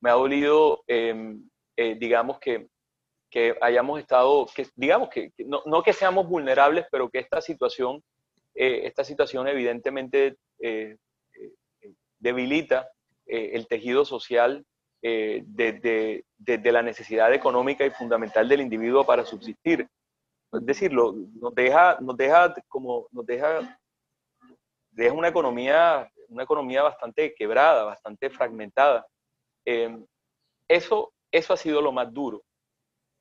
me 0.00 0.10
ha 0.10 0.14
dolido 0.14 0.82
em, 0.86 1.48
eh, 1.76 1.96
digamos 1.98 2.38
que 2.38 2.68
que 3.32 3.56
hayamos 3.62 3.98
estado, 3.98 4.46
que 4.54 4.68
digamos 4.76 5.08
que, 5.08 5.32
no, 5.38 5.62
no, 5.64 5.82
que 5.82 5.94
seamos 5.94 6.28
vulnerables, 6.28 6.84
pero 6.92 7.08
que 7.08 7.18
esta 7.18 7.40
situación, 7.40 8.02
eh, 8.54 8.82
esta 8.84 9.04
situación 9.04 9.48
evidentemente 9.48 10.36
eh, 10.60 10.98
eh, 13.32 13.50
el 13.54 13.66
tejido 13.66 14.04
social 14.04 14.64
desde 15.04 16.24
de, 16.38 16.72
la 16.72 16.80
necesidad 16.80 17.34
económica 17.34 17.84
y 17.84 17.90
fundamental 17.90 18.48
del 18.48 18.60
individuo 18.60 19.04
para 19.04 19.24
subsistir. 19.24 19.88
Es 20.52 20.64
decir, 20.64 20.92
nos 20.92 21.54
deja, 21.56 21.98
nos 22.00 22.16
deja 22.16 22.54
como, 22.68 23.08
nos 23.10 23.26
deja, 23.26 23.80
deja 24.92 25.12
una 25.12 25.26
economía, 25.26 26.08
una 26.28 26.44
economía 26.44 26.84
bastante 26.84 27.34
quebrada, 27.34 27.82
bastante 27.82 28.30
fragmentada. 28.30 29.04
eso, 30.68 31.12
eso 31.32 31.52
ha 31.52 31.56
sido 31.56 31.82
lo 31.82 31.90
más 31.90 32.12
duro 32.12 32.44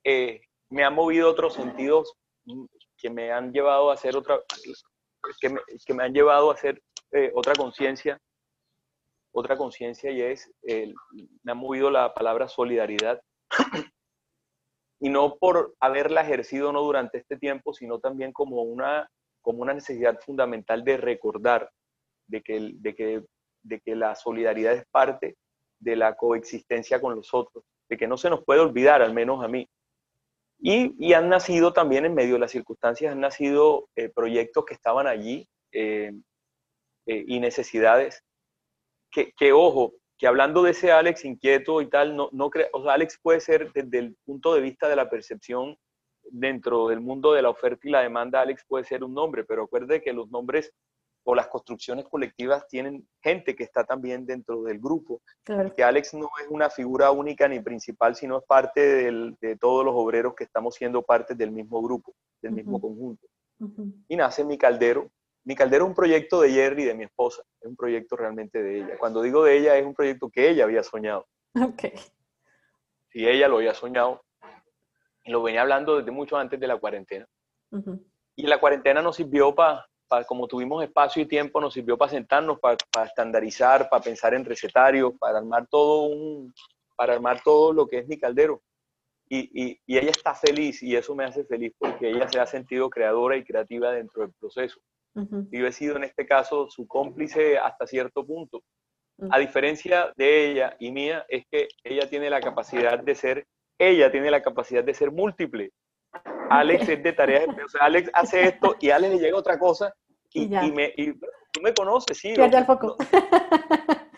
eh, 0.03 0.41
me 0.69 0.83
han 0.83 0.95
movido 0.95 1.29
otros 1.29 1.53
sentidos 1.53 2.13
que 2.97 3.09
me 3.09 3.31
han 3.31 3.51
llevado 3.51 3.91
a 3.91 3.93
hacer 3.93 4.15
otra, 4.15 4.39
que 5.39 5.49
me, 5.49 5.59
que 5.85 5.93
me 5.93 6.03
han 6.03 6.13
llevado 6.13 6.49
a 6.49 6.53
hacer 6.53 6.81
eh, 7.11 7.31
otra 7.35 7.53
conciencia, 7.55 8.19
otra 9.31 9.57
conciencia 9.57 10.11
y 10.11 10.21
es, 10.21 10.51
me 10.63 11.51
ha 11.51 11.55
movido 11.55 11.89
la 11.89 12.13
palabra 12.13 12.47
solidaridad. 12.47 13.21
y 14.99 15.09
no 15.09 15.37
por 15.37 15.73
haberla 15.79 16.21
ejercido 16.21 16.71
no 16.71 16.81
durante 16.81 17.17
este 17.17 17.37
tiempo, 17.37 17.73
sino 17.73 17.99
también 17.99 18.31
como 18.31 18.61
una, 18.61 19.09
como 19.41 19.61
una 19.61 19.73
necesidad 19.73 20.19
fundamental 20.19 20.83
de 20.83 20.97
recordar 20.97 21.71
de 22.27 22.41
que, 22.41 22.71
de, 22.75 22.95
que, 22.95 23.23
de 23.63 23.79
que 23.79 23.95
la 23.95 24.15
solidaridad 24.15 24.73
es 24.73 24.85
parte 24.91 25.37
de 25.79 25.95
la 25.95 26.15
coexistencia 26.15 27.01
con 27.01 27.15
los 27.15 27.33
otros, 27.33 27.63
de 27.89 27.97
que 27.97 28.07
no 28.07 28.15
se 28.15 28.29
nos 28.29 28.43
puede 28.43 28.59
olvidar, 28.59 29.01
al 29.01 29.13
menos 29.13 29.43
a 29.43 29.47
mí, 29.47 29.67
y, 30.63 31.13
han 31.13 31.27
nacido 31.27 31.73
también 31.73 32.05
en 32.05 32.13
medio 32.13 32.35
de 32.35 32.41
las 32.41 32.51
circunstancias, 32.51 33.11
han 33.11 33.19
nacido 33.19 33.89
eh, 33.95 34.09
proyectos 34.09 34.63
que 34.65 34.75
estaban 34.75 35.07
allí 35.07 35.49
eh, 35.71 36.11
eh, 37.07 37.25
y 37.27 37.39
necesidades 37.39 38.23
que, 39.11 39.33
que, 39.37 39.51
ojo, 39.51 39.93
que 40.17 40.27
hablando 40.27 40.63
de 40.63 40.71
ese 40.71 40.91
Alex 40.91 41.25
inquieto 41.25 41.81
y 41.81 41.89
tal, 41.89 42.15
no, 42.15 42.29
no 42.31 42.49
o 42.73 42.83
sea, 42.83 42.93
Alex 42.93 43.19
puede 43.21 43.39
ser 43.39 43.71
desde 43.73 43.99
el 43.99 44.15
punto 44.25 44.53
de 44.53 44.61
vista 44.61 44.87
de 44.87 44.95
la 44.95 45.09
percepción 45.09 45.77
dentro 46.31 46.87
del 46.87 47.01
mundo 47.01 47.33
de 47.33 47.41
la 47.41 47.49
oferta 47.49 47.87
y 47.87 47.91
la 47.91 48.01
demanda, 48.01 48.41
Alex 48.41 48.63
puede 48.67 48.85
ser 48.85 49.03
un 49.03 49.13
nombre, 49.13 49.43
pero 49.43 49.63
acuerde 49.63 50.01
que 50.01 50.13
los 50.13 50.29
nombres 50.29 50.71
o 51.23 51.35
las 51.35 51.47
construcciones 51.47 52.05
colectivas 52.05 52.67
tienen 52.67 53.07
gente 53.21 53.55
que 53.55 53.63
está 53.63 53.83
también 53.83 54.25
dentro 54.25 54.63
del 54.63 54.79
grupo. 54.79 55.21
Que 55.75 55.83
Alex 55.83 56.13
no 56.15 56.29
es 56.41 56.47
una 56.49 56.69
figura 56.69 57.11
única 57.11 57.47
ni 57.47 57.59
principal, 57.59 58.15
sino 58.15 58.39
es 58.39 58.43
parte 58.45 59.11
de 59.11 59.57
todos 59.57 59.85
los 59.85 59.93
obreros 59.95 60.33
que 60.35 60.43
estamos 60.43 60.75
siendo 60.75 61.03
parte 61.03 61.35
del 61.35 61.51
mismo 61.51 61.81
grupo, 61.81 62.15
del 62.41 62.53
mismo 62.53 62.81
conjunto. 62.81 63.27
Y 64.07 64.15
nace 64.15 64.43
Mi 64.43 64.57
Caldero. 64.57 65.11
Mi 65.43 65.55
Caldero 65.55 65.85
es 65.85 65.89
un 65.89 65.95
proyecto 65.95 66.41
de 66.41 66.51
Jerry, 66.51 66.85
de 66.85 66.93
mi 66.93 67.03
esposa, 67.05 67.43
es 67.59 67.67
un 67.67 67.75
proyecto 67.75 68.15
realmente 68.15 68.61
de 68.61 68.77
ella. 68.77 68.97
Cuando 68.97 69.21
digo 69.21 69.43
de 69.43 69.57
ella, 69.57 69.77
es 69.77 69.85
un 69.85 69.95
proyecto 69.95 70.29
que 70.29 70.49
ella 70.49 70.65
había 70.65 70.83
soñado. 70.83 71.27
Ok. 71.59 71.83
Sí, 73.09 73.27
ella 73.27 73.47
lo 73.47 73.57
había 73.57 73.73
soñado. 73.73 74.23
Y 75.23 75.31
lo 75.31 75.43
venía 75.43 75.61
hablando 75.61 75.97
desde 75.97 76.11
mucho 76.11 76.37
antes 76.37 76.59
de 76.59 76.67
la 76.67 76.77
cuarentena. 76.77 77.27
Y 78.35 78.47
la 78.47 78.59
cuarentena 78.59 79.01
nos 79.01 79.17
sirvió 79.17 79.53
para 79.53 79.85
como 80.27 80.47
tuvimos 80.47 80.83
espacio 80.83 81.21
y 81.21 81.25
tiempo, 81.25 81.61
nos 81.61 81.73
sirvió 81.73 81.97
para 81.97 82.11
sentarnos, 82.11 82.59
para, 82.59 82.77
estandarizar, 83.05 83.89
para 83.89 84.03
pensar 84.03 84.33
en 84.33 84.43
recetarios, 84.43 85.13
para 85.17 85.37
armar 85.37 85.67
todo 85.67 86.03
un, 86.03 86.53
para 86.95 87.13
armar 87.13 87.41
todo 87.41 87.71
lo 87.71 87.87
que 87.87 87.99
es 87.99 88.07
mi 88.07 88.19
caldero. 88.19 88.61
Y, 89.29 89.79
y, 89.87 89.97
ella 89.97 90.11
está 90.11 90.35
feliz 90.35 90.83
y 90.83 90.93
eso 90.93 91.15
me 91.15 91.23
hace 91.23 91.45
feliz 91.45 91.73
porque 91.79 92.09
ella 92.09 92.27
se 92.27 92.39
ha 92.41 92.45
sentido 92.45 92.89
creadora 92.89 93.37
y 93.37 93.45
creativa 93.45 93.91
dentro 93.93 94.23
del 94.23 94.33
proceso. 94.33 94.81
Y 95.51 95.59
yo 95.59 95.67
he 95.67 95.71
sido 95.71 95.97
en 95.97 96.05
este 96.05 96.25
caso 96.25 96.69
su 96.69 96.87
cómplice 96.87 97.57
hasta 97.57 97.85
cierto 97.85 98.25
punto. 98.25 98.63
A 99.29 99.37
diferencia 99.37 100.11
de 100.15 100.49
ella 100.49 100.75
y 100.79 100.91
mía, 100.91 101.25
es 101.29 101.45
que 101.51 101.67
ella 101.83 102.09
tiene 102.09 102.29
la 102.29 102.41
capacidad 102.41 102.97
de 102.97 103.13
ser, 103.13 103.45
ella 103.77 104.11
tiene 104.11 104.31
la 104.31 104.41
capacidad 104.41 104.83
de 104.83 104.93
ser 104.95 105.11
múltiple. 105.11 105.71
Alex 106.49 106.89
es 106.89 107.03
de 107.03 107.13
tareas, 107.13 107.47
o 107.47 107.69
sea, 107.69 107.81
Alex 107.81 108.09
hace 108.13 108.47
esto 108.47 108.75
y 108.79 108.89
a 108.89 108.95
Alex 108.95 109.13
le 109.13 109.19
llega 109.19 109.37
otra 109.37 109.59
cosa 109.59 109.93
y, 110.33 110.47
me, 110.47 110.91
y 110.97 111.13
tú 111.13 111.61
me 111.61 111.73
conoces, 111.73 112.17
sí. 112.17 112.33
Pierde 112.33 112.57
el 112.57 112.65
foco. 112.65 112.97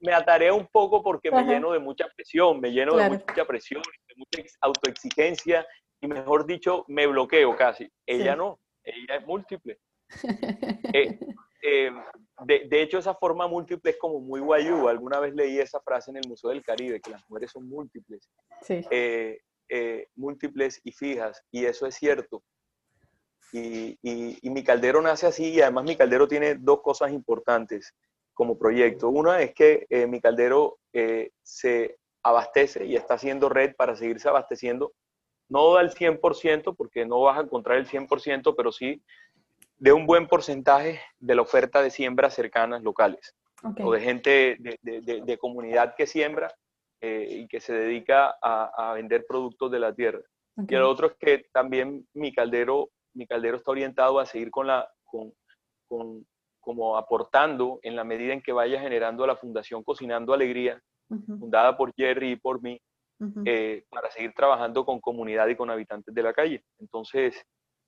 me 0.00 0.12
ataré 0.12 0.52
un 0.52 0.66
poco 0.70 1.02
porque 1.02 1.30
me 1.30 1.42
lleno 1.44 1.72
de 1.72 1.78
mucha 1.78 2.06
presión, 2.14 2.60
me 2.60 2.70
lleno 2.70 2.96
de 2.96 3.10
mucha 3.10 3.44
presión, 3.44 3.82
de 3.82 4.14
mucha 4.16 4.48
autoexigencia 4.60 5.66
y 6.00 6.06
mejor 6.06 6.46
dicho, 6.46 6.84
me 6.88 7.06
bloqueo 7.06 7.56
casi. 7.56 7.90
Ella 8.06 8.36
no, 8.36 8.60
ella 8.84 9.16
es 9.16 9.26
múltiple. 9.26 9.78
Eh, 10.92 11.18
eh, 11.62 11.90
de, 12.46 12.82
hecho, 12.82 12.98
esa 12.98 13.14
forma 13.14 13.46
múltiple 13.46 13.90
es 13.90 13.98
como 13.98 14.20
muy 14.20 14.40
guayú. 14.40 14.88
Alguna 14.88 15.18
vez 15.20 15.34
leí 15.34 15.58
esa 15.58 15.80
frase 15.80 16.10
en 16.10 16.18
el 16.18 16.28
Museo 16.28 16.50
del 16.50 16.62
Caribe, 16.62 17.00
que 17.00 17.10
las 17.10 17.28
mujeres 17.28 17.50
son 17.50 17.68
múltiples, 17.68 18.30
eh, 18.68 20.08
múltiples 20.14 20.80
y 20.84 20.92
fijas, 20.92 21.42
y 21.50 21.66
eso 21.66 21.86
es 21.86 21.96
cierto. 21.96 22.42
Y, 23.52 23.98
y, 24.02 24.50
mi 24.50 24.62
caldero 24.62 25.02
nace 25.02 25.26
así, 25.26 25.50
y 25.50 25.60
además 25.60 25.84
mi 25.84 25.96
caldero 25.96 26.28
tiene 26.28 26.54
dos 26.54 26.80
cosas 26.80 27.12
importantes 27.12 27.94
como 28.38 28.56
proyecto. 28.56 29.08
Una 29.08 29.42
es 29.42 29.52
que 29.52 29.88
eh, 29.90 30.06
mi 30.06 30.20
caldero 30.20 30.78
eh, 30.92 31.32
se 31.42 31.98
abastece 32.22 32.86
y 32.86 32.94
está 32.94 33.14
haciendo 33.14 33.48
red 33.48 33.74
para 33.74 33.96
seguirse 33.96 34.28
abasteciendo, 34.28 34.92
no 35.48 35.74
al 35.74 35.92
100%, 35.92 36.76
porque 36.76 37.04
no 37.04 37.20
vas 37.22 37.36
a 37.36 37.42
encontrar 37.42 37.78
el 37.78 37.88
100%, 37.88 38.54
pero 38.56 38.70
sí 38.70 39.02
de 39.78 39.92
un 39.92 40.06
buen 40.06 40.26
porcentaje 40.26 41.00
de 41.18 41.34
la 41.34 41.42
oferta 41.42 41.82
de 41.82 41.90
siembras 41.90 42.34
cercanas 42.34 42.82
locales 42.82 43.34
o 43.62 43.92
de 43.92 44.00
gente 44.00 44.56
de, 44.60 45.38
comunidad 45.38 45.94
que 45.96 46.06
siembra 46.06 46.52
eh, 47.00 47.26
y 47.30 47.48
que 47.48 47.60
se 47.60 47.72
dedica 47.72 48.36
a, 48.40 48.92
vender 48.94 49.24
productos 49.26 49.70
de 49.70 49.78
la 49.78 49.94
tierra. 49.94 50.20
Y 50.68 50.74
el 50.74 50.82
otro 50.82 51.08
es 51.08 51.12
que 51.18 51.46
también 51.52 52.06
mi 52.14 52.32
caldero, 52.32 52.90
mi 53.14 53.26
caldero 53.26 53.56
está 53.56 53.70
orientado 53.70 54.18
a 54.18 54.26
seguir 54.26 54.50
con 54.50 54.66
la, 54.66 54.88
con, 55.04 55.32
con, 55.86 56.26
como 56.60 56.96
aportando 56.96 57.78
en 57.82 57.94
la 57.94 58.04
medida 58.04 58.32
en 58.32 58.42
que 58.42 58.52
vaya 58.52 58.80
generando 58.80 59.26
la 59.26 59.36
Fundación 59.36 59.84
Cocinando 59.84 60.34
Alegría, 60.34 60.80
fundada 61.08 61.76
por 61.76 61.94
Jerry 61.94 62.32
y 62.32 62.36
por 62.36 62.60
mí, 62.60 62.80
eh, 63.44 63.84
para 63.88 64.10
seguir 64.10 64.32
trabajando 64.34 64.84
con 64.84 65.00
comunidad 65.00 65.48
y 65.48 65.56
con 65.56 65.70
habitantes 65.70 66.14
de 66.14 66.22
la 66.22 66.32
calle. 66.32 66.64
Entonces, 66.78 67.42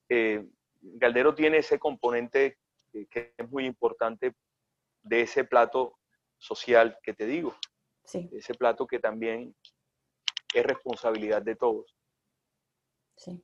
eh, 0.08 0.44
Galdero 0.80 1.34
tiene 1.34 1.58
ese 1.58 1.78
componente 1.78 2.58
que 2.92 3.34
es 3.36 3.50
muy 3.50 3.66
importante 3.66 4.34
de 5.02 5.22
ese 5.22 5.44
plato 5.44 5.98
social 6.38 6.98
que 7.02 7.14
te 7.14 7.26
digo. 7.26 7.54
Sí. 8.04 8.28
Ese 8.32 8.54
plato 8.54 8.86
que 8.86 8.98
también 8.98 9.54
es 10.54 10.64
responsabilidad 10.64 11.42
de 11.42 11.56
todos. 11.56 11.96
Sí. 13.16 13.42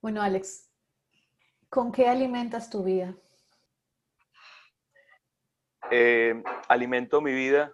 Bueno, 0.00 0.20
Alex, 0.20 0.70
¿con 1.68 1.92
qué 1.92 2.08
alimentas 2.08 2.68
tu 2.68 2.82
vida? 2.82 3.16
Eh, 5.90 6.42
alimento 6.68 7.20
mi 7.20 7.32
vida 7.32 7.72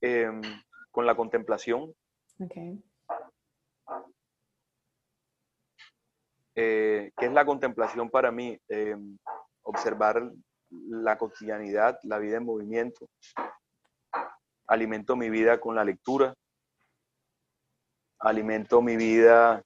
em, 0.00 0.42
con 0.90 1.06
la 1.06 1.16
contemplación. 1.16 1.94
Eh, 6.54 7.10
¿Qué 7.16 7.26
es 7.26 7.32
la 7.32 7.44
contemplación 7.44 8.10
para 8.10 8.30
mí? 8.30 8.58
Em, 8.68 9.18
observar 9.62 10.30
la 10.70 11.18
cotidianidad, 11.18 11.98
la 12.02 12.18
vida 12.18 12.36
en 12.36 12.44
movimiento. 12.44 13.06
Alimento 14.66 15.16
mi 15.16 15.30
vida 15.30 15.60
con 15.60 15.74
la 15.74 15.84
lectura. 15.84 16.34
Alimento 18.20 18.80
mi 18.80 18.96
vida. 18.96 19.62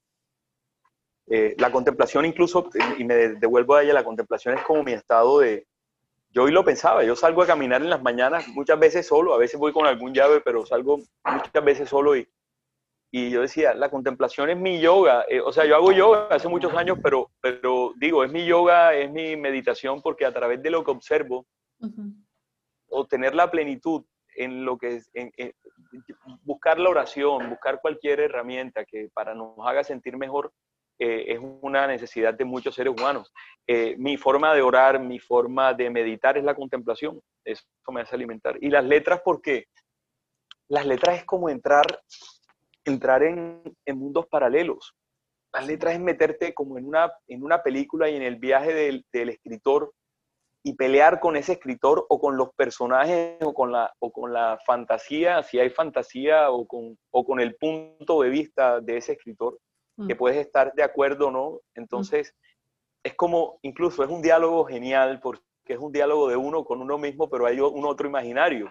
Eh, 1.27 1.55
la 1.59 1.71
contemplación 1.71 2.25
incluso, 2.25 2.71
y 2.97 3.05
me 3.05 3.15
devuelvo 3.15 3.75
a 3.75 3.83
ella, 3.83 3.93
la 3.93 4.05
contemplación 4.05 4.57
es 4.57 4.65
como 4.65 4.83
mi 4.83 4.93
estado 4.93 5.41
de, 5.41 5.67
yo 6.31 6.45
hoy 6.45 6.53
lo 6.53 6.65
pensaba, 6.65 7.05
yo 7.05 7.15
salgo 7.15 7.43
a 7.43 7.47
caminar 7.47 7.83
en 7.83 7.91
las 7.91 8.03
mañanas 8.03 8.49
muchas 8.49 8.79
veces 8.79 9.07
solo, 9.07 9.35
a 9.35 9.39
veces 9.39 9.61
voy 9.61 9.73
con 9.73 9.87
algún 9.87 10.15
llave, 10.15 10.41
pero 10.41 10.65
salgo 10.65 10.99
muchas 11.25 11.65
veces 11.65 11.89
solo 11.89 12.17
y, 12.17 12.27
y 13.11 13.31
yo 13.31 13.41
decía, 13.41 13.75
la 13.75 13.91
contemplación 13.91 14.51
es 14.51 14.59
mi 14.59 14.81
yoga, 14.81 15.25
eh, 15.29 15.41
o 15.41 15.53
sea, 15.53 15.65
yo 15.65 15.77
hago 15.77 15.93
yoga 15.93 16.29
hace 16.31 16.49
muchos 16.49 16.75
años, 16.75 16.99
pero, 17.03 17.31
pero 17.41 17.95
digo, 17.97 18.23
es 18.23 18.31
mi 18.31 18.45
yoga, 18.45 18.95
es 18.95 19.11
mi 19.11 19.37
meditación, 19.37 20.03
porque 20.03 20.27
a 20.27 20.33
través 20.33 20.63
de 20.63 20.71
lo 20.71 20.85
que 20.85 20.91
observo, 20.91 21.47
obtener 22.91 23.35
la 23.35 23.51
plenitud 23.51 24.05
en 24.35 24.65
lo 24.65 24.77
que 24.79 24.97
es, 24.97 25.11
en, 25.15 25.33
buscar 26.43 26.79
la 26.79 26.91
oración, 26.91 27.51
buscar 27.51 27.81
cualquier 27.81 28.21
herramienta 28.21 28.85
que 28.85 29.09
para 29.15 29.35
nos 29.35 29.55
haga 29.65 29.83
sentir 29.85 30.17
mejor, 30.17 30.53
eh, 31.01 31.33
es 31.35 31.39
una 31.41 31.87
necesidad 31.87 32.35
de 32.35 32.45
muchos 32.45 32.75
seres 32.75 32.93
humanos. 32.97 33.33
Eh, 33.67 33.95
mi 33.99 34.17
forma 34.17 34.53
de 34.55 34.63
orar, 34.63 34.99
mi 35.01 35.19
forma 35.21 35.73
de 35.73 35.91
meditar 35.91 36.37
es 36.37 36.45
la 36.45 36.57
contemplación. 36.57 37.21
Eso 37.45 37.63
me 37.93 38.01
hace 38.01 38.17
alimentar. 38.17 38.59
Y 38.61 38.69
las 38.69 38.85
letras, 38.85 39.21
porque 39.25 39.67
las 40.69 40.87
letras 40.87 41.19
es 41.19 41.25
como 41.25 41.49
entrar, 41.49 41.87
entrar 42.89 43.23
en, 43.23 43.63
mundos 43.95 44.27
paralelos. 44.27 44.95
Las 45.53 45.67
letras 45.67 45.95
es 45.95 46.01
meterte 46.01 46.53
como 46.55 46.79
en 46.79 46.87
una, 46.87 47.13
en 47.27 47.43
una 47.43 47.63
película 47.63 48.09
y 48.11 48.17
en 48.17 48.23
el 48.23 48.37
viaje 48.37 48.75
del, 48.75 49.05
escritor 49.13 49.93
y 50.65 50.75
pelear 50.75 51.21
con 51.21 51.37
ese 51.37 51.53
escritor 51.53 52.05
o 52.09 52.21
con 52.21 52.37
los 52.37 52.53
personajes 52.55 53.39
o 53.41 53.55
con 53.55 53.73
la, 53.73 53.93
o 54.01 54.13
con 54.13 54.33
la 54.33 54.59
fantasía, 54.67 55.43
si 55.43 55.59
hay 55.59 55.71
fantasía, 55.71 56.51
o 56.51 56.67
con, 56.67 56.99
o 57.11 57.25
con 57.25 57.41
el 57.41 57.55
punto 57.57 58.23
de 58.23 58.29
vista 58.29 58.81
de 58.81 58.99
ese 58.99 59.13
escritor 59.13 59.59
que 60.07 60.15
mm. 60.15 60.19
puedes 60.19 60.39
estar 60.39 60.73
de 60.75 60.83
acuerdo 60.83 61.29
o 61.29 61.31
no. 61.31 61.61
Entonces, 61.75 62.35
es 63.03 63.15
como, 63.15 63.59
incluso 63.63 64.05
es 64.05 64.11
un 64.11 64.23
diálogo 64.23 64.65
genial 64.65 65.21
porque 65.21 65.43
es 65.67 65.79
un 65.79 65.93
diálogo 65.93 66.29
de 66.29 66.37
uno 66.37 66.65
con 66.65 66.81
uno 66.81 66.99
mismo, 66.99 67.29
pero 67.29 67.47
hay 67.47 67.61
un 67.61 67.85
otro 67.85 68.07
imaginario. 68.07 68.71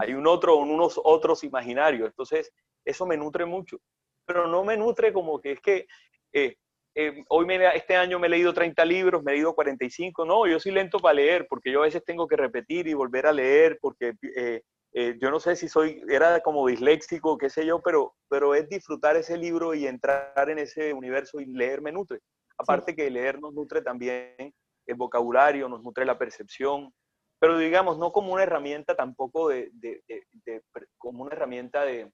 Hay 0.00 0.14
un 0.14 0.26
otro, 0.26 0.56
unos 0.56 1.00
otros 1.02 1.44
imaginarios. 1.44 2.08
Entonces, 2.08 2.52
eso 2.84 3.06
me 3.06 3.16
nutre 3.16 3.44
mucho. 3.44 3.78
Pero 4.26 4.46
no 4.46 4.64
me 4.64 4.76
nutre 4.76 5.12
como 5.12 5.40
que 5.40 5.52
es 5.52 5.60
que 5.60 5.86
eh, 6.32 6.56
eh, 6.94 7.24
hoy 7.28 7.46
me, 7.46 7.74
este 7.76 7.96
año 7.96 8.18
me 8.18 8.26
he 8.26 8.30
leído 8.30 8.52
30 8.52 8.84
libros, 8.84 9.22
me 9.22 9.32
he 9.32 9.34
leído 9.36 9.54
45. 9.54 10.24
No, 10.24 10.46
yo 10.46 10.58
soy 10.58 10.72
lento 10.72 10.98
para 10.98 11.14
leer 11.14 11.46
porque 11.48 11.70
yo 11.70 11.80
a 11.80 11.86
veces 11.86 12.04
tengo 12.04 12.26
que 12.26 12.36
repetir 12.36 12.88
y 12.88 12.94
volver 12.94 13.26
a 13.26 13.32
leer 13.32 13.78
porque 13.80 14.14
eh, 14.36 14.62
eh, 14.92 15.16
yo 15.20 15.30
no 15.30 15.38
sé 15.38 15.54
si 15.54 15.68
soy, 15.68 16.02
era 16.08 16.40
como 16.40 16.66
disléxico, 16.66 17.38
qué 17.38 17.48
sé 17.48 17.64
yo, 17.64 17.80
pero, 17.80 18.14
pero 18.28 18.54
es 18.54 18.68
disfrutar 18.68 19.16
ese 19.16 19.38
libro 19.38 19.72
y 19.74 19.86
entrar 19.86 20.50
en 20.50 20.58
ese 20.58 20.92
universo 20.92 21.40
y 21.40 21.46
leer 21.46 21.80
me 21.80 21.92
nutre. 21.92 22.20
Aparte 22.58 22.96
que 22.96 23.08
leer 23.08 23.40
nos 23.40 23.54
nutre 23.54 23.82
también 23.82 24.52
el 24.86 24.96
vocabulario, 24.96 25.68
nos 25.68 25.82
nutre 25.82 26.04
la 26.04 26.18
percepción, 26.18 26.92
pero 27.38 27.56
digamos, 27.56 27.98
no 27.98 28.10
como 28.10 28.32
una 28.32 28.42
herramienta 28.42 28.96
tampoco 28.96 29.48
de, 29.48 29.70
de, 29.72 30.02
de, 30.44 30.62
como 30.98 31.22
una 31.22 31.34
herramienta 31.34 31.84
de, 31.84 32.10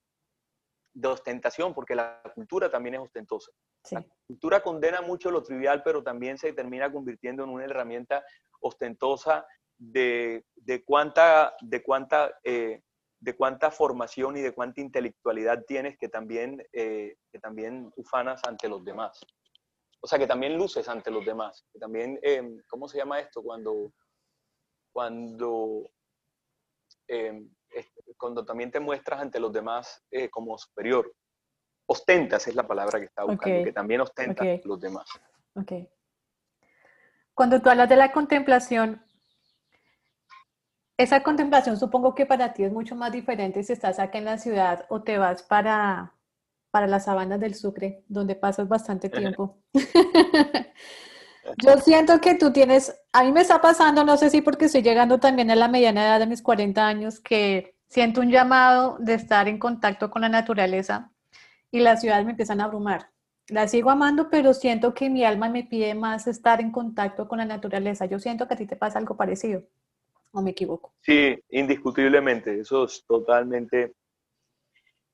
ostentación, 1.04 1.74
porque 1.74 1.94
la 1.94 2.20
cultura 2.34 2.70
también 2.70 2.94
es 2.94 3.00
ostentosa. 3.00 3.50
La 3.90 4.04
cultura 4.26 4.60
condena 4.62 5.00
mucho 5.02 5.30
lo 5.30 5.42
trivial, 5.42 5.82
pero 5.82 6.02
también 6.02 6.38
se 6.38 6.52
termina 6.52 6.90
convirtiendo 6.90 7.44
en 7.44 7.50
una 7.50 7.64
herramienta 7.64 8.24
ostentosa 8.60 9.46
de, 9.78 10.44
cuánta, 10.84 11.54
de, 11.60 11.82
cuánta, 11.82 12.38
eh, 12.44 12.82
de 13.20 13.36
cuánta 13.36 13.70
formación 13.70 14.36
y 14.36 14.40
de 14.40 14.52
cuánta 14.52 14.80
intelectualidad 14.80 15.64
tienes 15.66 15.98
que 15.98 16.08
también, 16.08 16.66
eh, 16.72 17.16
que 17.30 17.38
también 17.38 17.92
ufanas 17.96 18.42
ante 18.46 18.68
los 18.68 18.84
demás. 18.84 19.20
O 20.00 20.06
sea, 20.06 20.18
que 20.18 20.26
también 20.26 20.56
luces 20.56 20.88
ante 20.88 21.10
los 21.10 21.24
demás. 21.24 21.64
Que 21.72 21.78
también, 21.78 22.18
em, 22.22 22.62
¿cómo 22.68 22.88
se 22.88 22.98
llama 22.98 23.20
esto? 23.20 23.42
Cuando, 23.42 23.92
cuando, 24.92 25.90
em, 27.08 27.50
cuando 28.16 28.44
también 28.44 28.70
te 28.70 28.80
muestras 28.80 29.20
ante 29.20 29.40
los 29.40 29.52
demás 29.52 30.02
eh, 30.10 30.28
como 30.28 30.56
superior. 30.58 31.12
Ostentas 31.86 32.46
es 32.48 32.54
la 32.54 32.66
palabra 32.66 32.98
que 32.98 33.06
está 33.06 33.24
buscando, 33.24 33.64
que 33.64 33.72
también 33.72 34.00
ostentas 34.00 34.64
los 34.64 34.80
demás. 34.80 35.08
Ok. 35.54 35.72
Cuando 37.34 37.60
tú 37.60 37.70
hablas 37.70 37.88
de 37.88 37.96
la 37.96 38.12
contemplación, 38.12 39.04
esa 40.96 41.22
contemplación 41.22 41.76
supongo 41.76 42.14
que 42.14 42.26
para 42.26 42.54
ti 42.54 42.64
es 42.64 42.72
mucho 42.72 42.96
más 42.96 43.12
diferente 43.12 43.62
si 43.62 43.72
estás 43.72 43.98
acá 43.98 44.18
en 44.18 44.24
la 44.24 44.38
ciudad 44.38 44.86
o 44.88 45.02
te 45.02 45.18
vas 45.18 45.42
para, 45.42 46.14
para 46.70 46.86
las 46.86 47.04
sabanas 47.04 47.38
del 47.38 47.54
Sucre, 47.54 48.02
donde 48.08 48.34
pasas 48.34 48.68
bastante 48.68 49.10
tiempo. 49.10 49.58
Yo 51.62 51.76
siento 51.78 52.20
que 52.20 52.34
tú 52.34 52.52
tienes, 52.52 52.98
a 53.12 53.22
mí 53.22 53.30
me 53.30 53.42
está 53.42 53.60
pasando, 53.60 54.04
no 54.04 54.16
sé 54.16 54.30
si 54.30 54.40
porque 54.40 54.64
estoy 54.64 54.82
llegando 54.82 55.20
también 55.20 55.50
a 55.50 55.56
la 55.56 55.68
mediana 55.68 56.04
edad 56.04 56.18
de 56.18 56.26
mis 56.26 56.42
40 56.42 56.84
años, 56.84 57.20
que 57.20 57.75
siento 57.88 58.20
un 58.20 58.30
llamado 58.30 58.96
de 58.98 59.14
estar 59.14 59.48
en 59.48 59.58
contacto 59.58 60.10
con 60.10 60.22
la 60.22 60.28
naturaleza 60.28 61.10
y 61.70 61.80
las 61.80 62.00
ciudades 62.00 62.24
me 62.24 62.32
empiezan 62.32 62.60
a 62.60 62.64
abrumar. 62.64 63.10
La 63.48 63.68
sigo 63.68 63.90
amando, 63.90 64.28
pero 64.28 64.52
siento 64.54 64.92
que 64.92 65.08
mi 65.08 65.24
alma 65.24 65.48
me 65.48 65.64
pide 65.64 65.94
más 65.94 66.26
estar 66.26 66.60
en 66.60 66.72
contacto 66.72 67.28
con 67.28 67.38
la 67.38 67.44
naturaleza. 67.44 68.06
Yo 68.06 68.18
siento 68.18 68.48
que 68.48 68.54
a 68.54 68.56
ti 68.56 68.66
te 68.66 68.76
pasa 68.76 68.98
algo 68.98 69.16
parecido, 69.16 69.62
¿o 70.32 70.42
me 70.42 70.50
equivoco? 70.50 70.92
Sí, 71.00 71.38
indiscutiblemente, 71.50 72.60
eso 72.60 72.84
es 72.84 73.04
totalmente, 73.06 73.94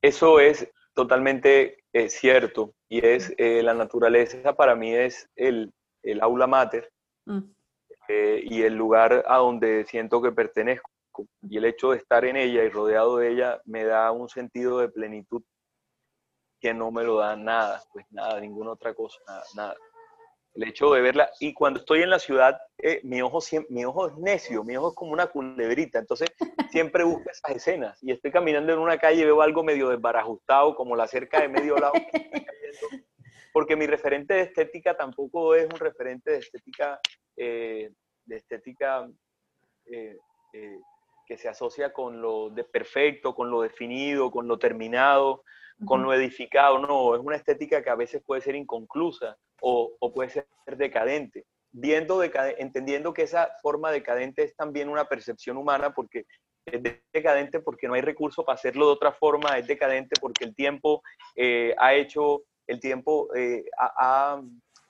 eso 0.00 0.40
es 0.40 0.66
totalmente 0.94 1.84
eh, 1.92 2.08
cierto 2.08 2.74
y 2.88 3.04
es 3.04 3.34
eh, 3.36 3.62
la 3.62 3.74
naturaleza 3.74 4.54
para 4.54 4.74
mí 4.74 4.94
es 4.94 5.28
el, 5.36 5.72
aula 6.20 6.46
mater 6.46 6.90
mm. 7.26 7.40
eh, 8.08 8.42
y 8.44 8.62
el 8.62 8.74
lugar 8.74 9.24
a 9.26 9.38
donde 9.38 9.84
siento 9.86 10.20
que 10.22 10.32
pertenezco 10.32 10.91
y 11.42 11.56
el 11.56 11.64
hecho 11.64 11.90
de 11.90 11.98
estar 11.98 12.24
en 12.24 12.36
ella 12.36 12.64
y 12.64 12.68
rodeado 12.68 13.18
de 13.18 13.32
ella 13.32 13.60
me 13.64 13.84
da 13.84 14.10
un 14.12 14.28
sentido 14.28 14.78
de 14.78 14.88
plenitud 14.88 15.42
que 16.60 16.72
no 16.72 16.92
me 16.92 17.02
lo 17.02 17.16
da 17.16 17.36
nada, 17.36 17.82
pues 17.92 18.06
nada, 18.10 18.40
ninguna 18.40 18.70
otra 18.70 18.94
cosa, 18.94 19.18
nada, 19.56 19.74
El 20.54 20.68
hecho 20.68 20.92
de 20.92 21.00
verla, 21.00 21.28
y 21.40 21.52
cuando 21.52 21.80
estoy 21.80 22.02
en 22.02 22.10
la 22.10 22.20
ciudad, 22.20 22.56
eh, 22.78 23.00
mi, 23.02 23.20
ojo, 23.20 23.40
mi 23.68 23.84
ojo 23.84 24.06
es 24.06 24.16
necio, 24.16 24.62
mi 24.62 24.76
ojo 24.76 24.90
es 24.90 24.94
como 24.94 25.12
una 25.12 25.26
culebrita, 25.26 25.98
entonces 25.98 26.28
siempre 26.70 27.02
busco 27.02 27.28
esas 27.30 27.56
escenas, 27.56 27.98
y 28.02 28.12
estoy 28.12 28.30
caminando 28.30 28.72
en 28.72 28.78
una 28.78 28.96
calle 28.96 29.22
y 29.22 29.24
veo 29.24 29.42
algo 29.42 29.64
medio 29.64 29.88
desbarajustado, 29.88 30.76
como 30.76 30.94
la 30.94 31.08
cerca 31.08 31.40
de 31.40 31.48
medio 31.48 31.76
lado, 31.76 31.94
porque 33.52 33.74
mi 33.74 33.86
referente 33.86 34.34
de 34.34 34.42
estética 34.42 34.96
tampoco 34.96 35.56
es 35.56 35.64
un 35.64 35.80
referente 35.80 36.30
de 36.30 36.38
estética, 36.38 37.00
eh, 37.36 37.90
de 38.24 38.36
estética 38.36 39.10
eh, 39.86 40.16
que 41.26 41.38
se 41.38 41.48
asocia 41.48 41.92
con 41.92 42.20
lo 42.20 42.50
de 42.50 42.64
perfecto, 42.64 43.34
con 43.34 43.50
lo 43.50 43.62
definido, 43.62 44.30
con 44.30 44.48
lo 44.48 44.58
terminado, 44.58 45.42
con 45.84 46.02
lo 46.02 46.12
edificado, 46.14 46.78
no, 46.78 47.14
es 47.14 47.20
una 47.20 47.36
estética 47.36 47.82
que 47.82 47.90
a 47.90 47.94
veces 47.94 48.22
puede 48.24 48.40
ser 48.40 48.54
inconclusa 48.54 49.36
o, 49.60 49.96
puede 50.14 50.30
ser 50.30 50.46
decadente. 50.76 51.44
Viendo, 51.70 52.22
entendiendo 52.22 53.12
que 53.12 53.22
esa 53.22 53.50
forma 53.62 53.90
decadente 53.90 54.42
es 54.42 54.54
también 54.54 54.88
una 54.88 55.06
percepción 55.06 55.56
humana 55.56 55.94
porque 55.94 56.26
es 56.66 56.80
decadente 57.12 57.60
porque 57.60 57.88
no 57.88 57.94
hay 57.94 58.02
recurso 58.02 58.44
para 58.44 58.54
hacerlo 58.54 58.86
de 58.86 58.92
otra 58.92 59.12
forma, 59.12 59.58
es 59.58 59.66
decadente 59.66 60.14
porque 60.20 60.44
el 60.44 60.54
tiempo 60.54 61.02
eh, 61.34 61.74
ha 61.78 61.94
hecho, 61.94 62.42
el 62.66 62.78
tiempo 62.78 63.34
eh, 63.34 63.64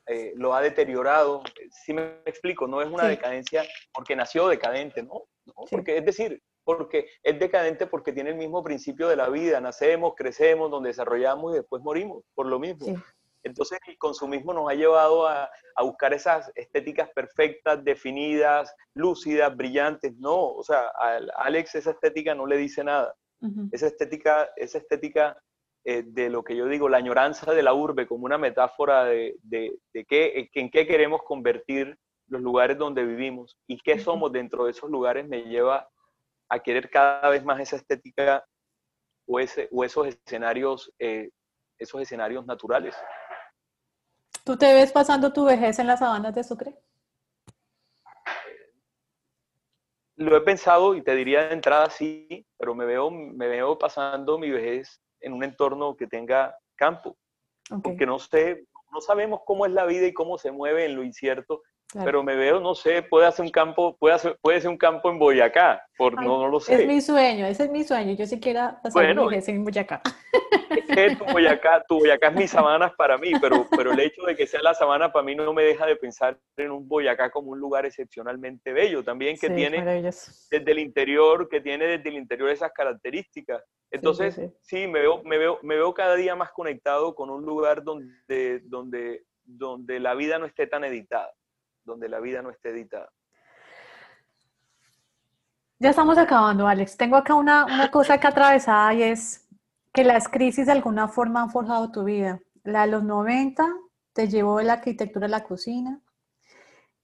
eh, 0.07 0.33
lo 0.35 0.55
ha 0.55 0.61
deteriorado. 0.61 1.43
Si 1.71 1.95
me 1.95 2.19
explico, 2.27 2.67
no 2.67 2.83
es 2.83 2.89
una 2.89 3.07
decadencia 3.07 3.65
porque 3.95 4.17
nació 4.17 4.49
decadente, 4.49 5.03
¿no? 5.03 5.25
Porque 5.71 5.99
es 5.99 6.05
decir, 6.05 6.43
porque 6.65 7.07
es 7.23 7.39
decadente 7.39 7.87
porque 7.87 8.13
tiene 8.13 8.31
el 8.31 8.37
mismo 8.37 8.63
principio 8.63 9.09
de 9.09 9.17
la 9.17 9.29
vida. 9.29 9.61
Nacemos, 9.61 10.15
crecemos, 10.17 10.71
donde 10.71 10.91
desarrollamos 10.91 11.53
y 11.53 11.57
después 11.59 11.83
morimos 11.83 12.25
por 12.35 12.47
lo 12.47 12.59
mismo. 12.59 12.87
Entonces 13.45 13.81
el 13.89 13.99
consumismo 13.99 14.53
nos 14.53 14.71
ha 14.71 14.75
llevado 14.75 15.27
a, 15.27 15.51
buscar 15.81 16.15
esas 16.15 16.53
estéticas 16.55 17.11
perfectas, 17.11 17.83
definidas, 17.83 18.73
lúcidas, 18.95 19.57
brillantes. 19.57 20.17
No, 20.19 20.49
o 20.49 20.63
sea, 20.63 20.93
a 20.97 21.19
Alex 21.39 21.75
esa 21.75 21.91
estética 21.91 22.35
no 22.35 22.47
le 22.47 22.57
dice 22.57 22.85
nada. 22.85 23.15
Esa 23.73 23.89
estética, 23.89 24.51
esa 24.55 24.79
estética 24.79 25.37
eh, 25.85 26.05
de 26.07 26.31
lo 26.31 26.45
que 26.45 26.55
yo 26.55 26.67
digo, 26.67 26.89
la 26.89 26.99
añoranza 26.99 27.53
de 27.53 27.65
la 27.65 27.75
urbe 27.75 28.07
como 28.07 28.25
una 28.25 28.39
metáfora 28.39 29.05
de, 29.07 29.35
de, 29.43 30.05
qué, 30.07 30.49
en 30.55 30.71
qué 30.71 30.87
queremos 30.87 31.23
convertir 31.25 31.99
los 32.33 32.41
lugares 32.41 32.79
donde 32.79 33.05
vivimos 33.05 33.59
y 33.67 33.79
qué 33.79 33.99
somos 33.99 34.33
dentro 34.33 34.65
de 34.65 34.71
esos 34.71 34.91
lugares 34.91 35.29
me 35.29 35.43
lleva 35.43 35.87
a 36.49 36.59
querer 36.61 36.89
cada 36.89 37.29
vez 37.29 37.45
más 37.45 37.61
esa 37.61 37.77
estética 37.77 38.43
o, 39.29 39.39
ese, 39.39 39.69
o 39.71 39.85
esos 39.85 40.07
escenarios, 40.07 40.91
eh, 40.99 41.29
esos 41.79 42.01
escenarios 42.01 42.47
naturales. 42.47 42.97
¿Tú 44.45 44.57
te 44.57 44.73
ves 44.73 44.93
pasando 44.93 45.31
tu 45.31 45.45
vejez 45.45 45.79
en 45.79 45.87
las 45.87 45.99
sabanas 45.99 46.35
de 46.35 46.43
Sucre? 46.43 46.79
Lo 50.17 50.35
he 50.35 50.41
pensado 50.41 50.95
y 50.95 51.03
te 51.03 51.15
diría 51.15 51.49
de 51.49 51.53
entrada 51.53 51.91
sí, 51.91 52.47
pero 52.57 52.75
me 52.75 52.87
veo, 52.87 53.11
me 53.11 53.47
veo 53.47 53.79
pasando 53.79 54.39
mi 54.39 54.51
vejez 54.51 55.03
en 55.21 55.35
un 55.35 55.45
entorno 55.45 55.97
que 55.97 56.07
tenga 56.07 56.57
campo, 56.77 57.19
porque 57.83 58.07
no 58.07 58.19
sé, 58.19 58.67
no 58.91 59.03
sabemos 59.03 59.41
cómo 59.45 59.67
es 59.67 59.73
la 59.73 59.85
vida 59.85 60.07
y 60.07 60.15
cómo 60.15 60.39
se 60.39 60.51
mueve 60.51 60.87
en 60.87 60.97
lo 60.97 61.05
incierto 61.05 61.63
pero 62.05 62.23
me 62.23 62.37
veo, 62.37 62.61
no 62.61 62.75
sé, 62.75 63.03
puede 63.03 63.27
hacer 63.27 63.45
un 63.45 63.51
campo, 63.51 63.97
puede, 63.99 64.15
hacer, 64.15 64.39
puede 64.41 64.61
ser 64.61 64.71
un 64.71 64.79
campo 64.79 65.11
en 65.11 65.19
Boyacá, 65.19 65.87
por, 65.97 66.15
no, 66.15 66.43
no, 66.43 66.49
lo 66.49 66.61
sé. 66.61 66.83
Es 66.83 66.87
mi 66.87 67.01
sueño, 67.01 67.47
ese 67.47 67.65
es 67.65 67.71
mi 67.71 67.85
sueño, 67.85 68.15
yo 68.15 68.27
sí 68.27 68.41
quiero 68.41 68.61
pasar 68.83 68.93
bueno, 68.93 69.31
en 69.31 69.65
Boyacá. 69.65 70.03
Es 70.89 71.19
tu 71.19 71.25
Boyacá, 71.25 71.85
tu 71.87 71.99
Boyacá 71.99 72.29
es 72.29 72.35
mi 72.35 72.49
sabana 72.49 72.95
para 72.97 73.19
mí, 73.19 73.33
pero, 73.41 73.67
pero 73.77 73.93
el 73.93 74.01
hecho 74.01 74.23
de 74.23 74.35
que 74.35 74.47
sea 74.47 74.63
la 74.63 74.75
sabana 74.75 75.13
para 75.13 75.25
mí 75.25 75.35
no 75.35 75.53
me 75.53 75.63
deja 75.63 75.87
de 75.87 75.97
pensar 75.97 76.39
en 76.57 76.71
un 76.71 76.89
Boyacá 76.89 77.31
como 77.31 77.51
un 77.51 77.59
lugar 77.59 77.85
excepcionalmente 77.85 78.73
bello, 78.73 79.03
también 79.03 79.37
que 79.39 79.51
tiene 79.51 79.83
desde 79.83 80.73
el 80.73 80.79
interior, 80.79 81.49
que 81.49 81.61
tiene 81.61 81.87
desde 81.87 82.09
el 82.09 82.17
interior 82.17 82.51
esas 82.51 82.73
características. 82.73 83.63
Entonces, 83.91 84.41
sí, 84.63 84.87
me, 84.87 85.01
veo, 85.01 85.23
me, 85.25 85.37
veo, 85.37 85.59
me 85.63 85.77
veo 85.77 85.93
cada 85.93 86.17
día 86.17 86.35
más 86.35 86.51
conectado 86.53 87.15
con 87.15 87.29
un 87.29 87.45
lugar 87.45 87.85
donde, 87.85 88.61
donde, 88.65 89.25
donde 89.45 90.01
la 90.01 90.15
vida 90.15 90.39
no 90.39 90.47
esté 90.47 90.67
tan 90.67 90.85
editada 90.85 91.31
donde 91.85 92.09
la 92.09 92.21
vida 92.21 92.43
no 92.43 92.51
esté 92.51 92.71
editada. 92.71 93.11
Ya 95.79 95.91
estamos 95.91 96.17
acabando, 96.17 96.69
Alex. 96.69 96.97
Tengo 96.97 97.17
acá 97.17 97.35
una, 97.35 97.91
cosa 97.91 98.19
que 98.21 98.29
atravesada 98.29 98.95
y 98.95 99.03
es 99.03 99.49
que 99.93 100.05
las 100.05 100.29
crisis 100.29 100.67
de 100.67 100.73
alguna 100.73 101.09
forma 101.09 101.43
han 101.43 101.51
forjado 101.51 101.91
tu 101.91 102.05
vida. 102.05 102.41
La 102.63 102.83
de 102.83 102.93
los 102.93 103.03
90 103.03 103.67
te 104.13 104.29
llevó 104.29 104.59
de 104.59 104.65
la 104.65 104.75
arquitectura 104.75 105.27
a 105.27 105.29
la 105.29 105.43
cocina. 105.43 106.01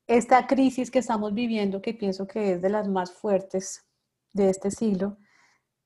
Esta 0.07 0.47
crisis 0.47 0.93
que 0.93 1.01
estamos 1.01 1.35
viviendo, 1.35 1.83
que 1.83 1.93
pienso 1.93 2.29
que 2.29 2.53
es 2.53 2.62
de 2.62 2.70
las 2.70 2.87
más 2.87 3.12
fuertes 3.12 3.85
de 4.33 4.49
este 4.49 4.70
siglo, 4.70 5.18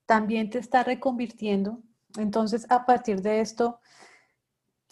también 0.04 0.50
te 0.50 0.58
está 0.58 0.84
reconvirtiendo. 0.84 1.78
Entonces, 2.18 2.70
a 2.70 2.84
partir 2.84 3.22
de 3.22 3.40
esto, 3.40 3.80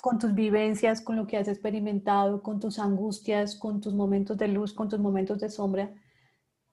con 0.01 0.19
tus 0.19 0.35
vivencias, 0.35 1.01
con 1.01 1.17
lo 1.17 1.27
que 1.27 1.37
has 1.37 1.49
experimentado, 1.49 2.43
con 2.43 2.61
tus 2.61 2.79
angustias, 2.79 3.55
con 3.57 3.81
tus 3.81 3.95
momentos 3.95 4.37
de 4.39 4.49
luz, 4.49 4.73
con 4.73 4.89
tus 4.89 4.99
momentos 4.99 5.39
de 5.41 5.51
sombra, 5.51 5.91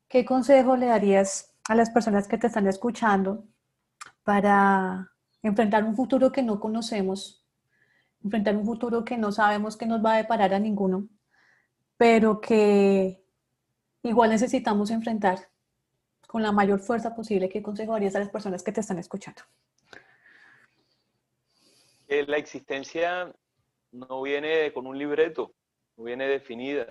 ¿qué 0.08 0.26
consejo 0.26 0.78
le 0.78 0.88
darías 0.88 1.54
a 1.68 1.76
las 1.76 1.90
personas 1.90 2.28
que 2.28 2.38
te 2.38 2.48
están 2.48 2.68
escuchando 2.68 3.46
para 4.24 5.12
enfrentar 5.42 5.84
un 5.84 5.96
futuro 5.96 6.32
que 6.32 6.44
no 6.44 6.60
conocemos, 6.60 7.46
enfrentar 8.24 8.56
un 8.56 8.66
futuro 8.66 9.04
que 9.04 9.18
no 9.18 9.32
sabemos 9.32 9.78
que 9.78 9.86
nos 9.86 10.04
va 10.04 10.14
a 10.14 10.18
deparar 10.18 10.54
a 10.54 10.60
ninguno, 10.60 11.08
pero 11.98 12.40
que 12.40 13.24
igual 14.04 14.30
necesitamos 14.30 14.92
enfrentar 14.92 15.50
con 16.28 16.44
la 16.44 16.52
mayor 16.52 16.80
fuerza 16.80 17.16
posible? 17.16 17.50
¿Qué 17.50 17.62
consejo 17.62 17.94
darías 17.94 18.16
a 18.16 18.20
las 18.20 18.30
personas 18.30 18.64
que 18.64 18.72
te 18.72 18.82
están 18.82 19.00
escuchando? 19.00 19.42
La 22.08 22.38
existencia 22.38 23.34
no 23.92 24.22
viene 24.22 24.72
con 24.74 24.88
un 24.88 24.98
libreto, 24.98 25.52
no 25.98 26.06
viene 26.06 26.28
definida, 26.28 26.88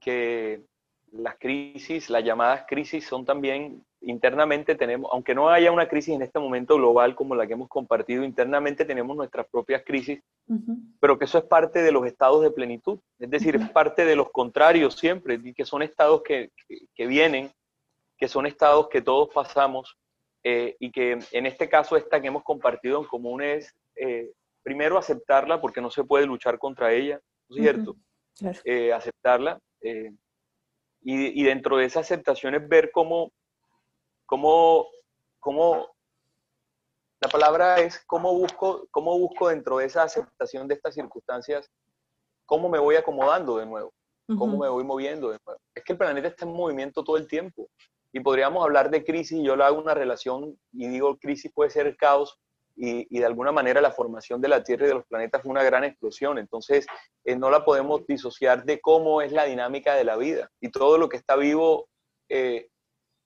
que 0.00 0.62
las 1.12 1.36
crisis, 1.38 2.10
las 2.10 2.24
llamadas 2.24 2.64
crisis 2.68 3.06
son 3.06 3.24
también 3.24 3.84
internamente 4.00 4.74
tenemos, 4.74 5.10
aunque 5.12 5.34
no 5.34 5.48
haya 5.48 5.72
una 5.72 5.88
crisis 5.88 6.14
en 6.14 6.22
este 6.22 6.38
momento 6.38 6.76
global 6.76 7.14
como 7.14 7.34
la 7.34 7.46
que 7.46 7.54
hemos 7.54 7.68
compartido, 7.68 8.24
internamente 8.24 8.84
tenemos 8.84 9.16
nuestras 9.16 9.46
propias 9.46 9.82
crisis, 9.84 10.20
pero 11.00 11.18
que 11.18 11.24
eso 11.24 11.38
es 11.38 11.44
parte 11.44 11.82
de 11.82 11.92
los 11.92 12.04
estados 12.06 12.42
de 12.42 12.50
plenitud, 12.50 12.98
es 13.18 13.30
decir, 13.30 13.56
es 13.56 13.70
parte 13.70 14.04
de 14.04 14.16
los 14.16 14.30
contrarios 14.30 14.96
siempre, 14.96 15.40
que 15.54 15.64
son 15.64 15.82
estados 15.82 16.22
que, 16.22 16.50
que, 16.94 17.06
vienen, 17.06 17.50
que 18.18 18.28
son 18.28 18.46
estados 18.46 18.88
que 18.88 19.00
todos 19.00 19.30
pasamos 19.32 19.96
eh, 20.42 20.76
y 20.78 20.90
que 20.90 21.18
en 21.32 21.46
este 21.46 21.68
caso 21.68 21.96
esta 21.96 22.20
que 22.20 22.28
hemos 22.28 22.42
compartido 22.42 22.98
en 23.00 23.06
común 23.06 23.42
es 23.42 23.74
eh, 23.96 24.32
primero 24.62 24.98
aceptarla 24.98 25.60
porque 25.60 25.80
no 25.80 25.90
se 25.90 26.04
puede 26.04 26.26
luchar 26.26 26.58
contra 26.58 26.92
ella, 26.92 27.20
¿no 27.48 27.56
es 27.56 27.62
cierto? 27.62 27.96
Eh, 28.64 28.92
aceptarla 28.92 29.60
eh, 29.80 30.10
y, 31.02 31.44
dentro 31.44 31.76
de 31.76 31.84
esa 31.84 32.00
aceptación 32.00 32.54
es 32.54 32.66
ver 32.66 32.90
cómo, 32.90 33.30
cómo, 34.26 34.86
cómo, 35.38 35.94
la 37.20 37.28
palabra 37.28 37.76
es 37.80 38.02
cómo 38.06 38.32
busco, 38.34 38.88
cómo 38.90 39.16
busco 39.18 39.48
dentro 39.48 39.78
de 39.78 39.84
esa 39.84 40.02
aceptación 40.02 40.66
de 40.66 40.74
estas 40.74 40.94
circunstancias, 40.94 41.70
cómo 42.46 42.68
me 42.68 42.78
voy 42.78 42.96
acomodando 42.96 43.58
de 43.58 43.66
nuevo, 43.66 43.92
cómo 44.26 44.58
me 44.58 44.68
voy 44.68 44.82
moviendo 44.82 45.30
de 45.30 45.38
nuevo. 45.44 45.60
Es 45.74 45.84
que 45.84 45.92
el 45.92 45.98
planeta 45.98 46.28
está 46.28 46.46
en 46.46 46.52
movimiento 46.52 47.04
todo 47.04 47.18
el 47.18 47.28
tiempo 47.28 47.68
y 48.12 48.20
podríamos 48.20 48.64
hablar 48.64 48.90
de 48.90 49.04
crisis, 49.04 49.42
yo 49.42 49.56
le 49.56 49.64
hago 49.64 49.78
una 49.78 49.92
relación 49.92 50.58
y 50.72 50.88
digo 50.88 51.18
crisis 51.18 51.52
puede 51.52 51.70
ser 51.70 51.94
caos, 51.96 52.38
y, 52.76 53.18
de 53.18 53.24
alguna 53.24 53.52
manera 53.52 53.80
la 53.80 53.92
formación 53.92 54.40
de 54.40 54.48
la 54.48 54.62
Tierra 54.62 54.86
y 54.86 54.88
de 54.88 54.94
los 54.94 55.06
planetas 55.06 55.42
fue 55.42 55.50
una 55.50 55.62
gran 55.62 55.84
explosión. 55.84 56.38
Entonces, 56.38 56.86
eh, 57.24 57.36
no 57.36 57.50
la 57.50 57.64
podemos 57.64 58.06
disociar 58.06 58.64
de 58.64 58.80
cómo 58.80 59.22
es 59.22 59.32
la 59.32 59.44
dinámica 59.44 59.94
de 59.94 60.04
la 60.04 60.16
vida. 60.16 60.50
Y 60.60 60.70
todo 60.70 60.98
lo 60.98 61.08
que 61.08 61.16
está 61.16 61.36
vivo 61.36 61.88
eh, 62.28 62.68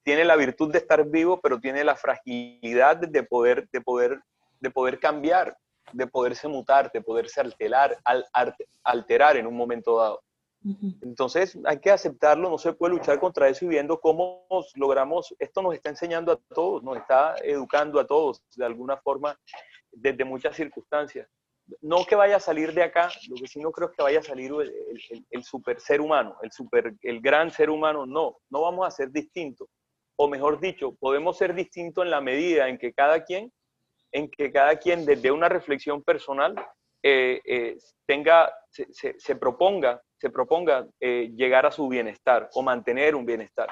tiene 0.04 0.24
la 0.24 0.36
virtud 0.36 0.72
de 0.72 0.78
estar 0.78 1.04
vivo, 1.06 1.40
pero 1.40 1.60
tiene 1.60 1.84
la 1.84 1.96
fragilidad 1.96 2.96
de 2.96 3.22
poder, 3.22 3.68
de 3.72 3.80
poder, 3.80 4.20
de 4.60 4.70
poder 4.70 4.98
cambiar, 4.98 5.56
de 5.92 6.06
poderse 6.06 6.48
mutar, 6.48 6.90
de 6.92 7.00
poderse 7.00 7.40
alterar, 7.40 7.96
alterar 8.82 9.36
en 9.36 9.46
un 9.46 9.56
momento 9.56 9.98
dado. 9.98 10.22
Entonces 11.02 11.56
hay 11.64 11.78
que 11.78 11.90
aceptarlo, 11.90 12.50
no 12.50 12.58
se 12.58 12.72
puede 12.72 12.94
luchar 12.94 13.20
contra 13.20 13.48
eso 13.48 13.64
y 13.64 13.68
viendo 13.68 14.00
cómo 14.00 14.46
logramos, 14.74 15.34
esto 15.38 15.62
nos 15.62 15.74
está 15.74 15.90
enseñando 15.90 16.32
a 16.32 16.36
todos, 16.54 16.82
nos 16.82 16.96
está 16.96 17.36
educando 17.42 18.00
a 18.00 18.06
todos 18.06 18.42
de 18.56 18.64
alguna 18.64 18.96
forma 18.96 19.38
desde 19.92 20.24
muchas 20.24 20.56
circunstancias. 20.56 21.28
No 21.82 22.04
que 22.04 22.16
vaya 22.16 22.36
a 22.36 22.40
salir 22.40 22.72
de 22.72 22.82
acá, 22.82 23.10
lo 23.28 23.36
que 23.36 23.46
sí 23.46 23.60
no 23.60 23.70
creo 23.70 23.90
es 23.90 23.96
que 23.96 24.02
vaya 24.02 24.20
a 24.20 24.22
salir 24.22 24.52
el, 25.30 25.44
super 25.44 25.78
ser 25.80 26.00
humano, 26.00 26.36
el, 26.42 26.50
super, 26.50 26.94
el 27.02 27.20
gran 27.20 27.50
ser 27.50 27.70
humano, 27.70 28.06
no, 28.06 28.38
no 28.50 28.62
vamos 28.62 28.86
a 28.86 28.90
ser 28.90 29.10
distintos. 29.10 29.68
O 30.16 30.28
mejor 30.28 30.58
dicho, 30.60 30.96
podemos 30.98 31.36
ser 31.36 31.54
distintos 31.54 32.04
en 32.04 32.10
la 32.10 32.20
medida 32.20 32.68
en 32.68 32.78
que 32.78 32.92
cada 32.92 33.22
quien, 33.22 33.52
en 34.12 34.30
que 34.30 34.50
cada 34.50 34.76
quien 34.76 35.04
desde 35.04 35.30
una 35.30 35.48
reflexión 35.48 36.02
personal 36.02 36.54
eh, 37.02 37.40
eh, 37.44 37.78
tenga, 38.06 38.52
se, 38.70 39.36
proponga, 39.36 40.02
se 40.18 40.30
proponga 40.30 40.86
eh, 41.00 41.30
llegar 41.34 41.66
a 41.66 41.70
su 41.70 41.88
bienestar 41.88 42.48
o 42.54 42.62
mantener 42.62 43.14
un 43.14 43.24
bienestar. 43.24 43.68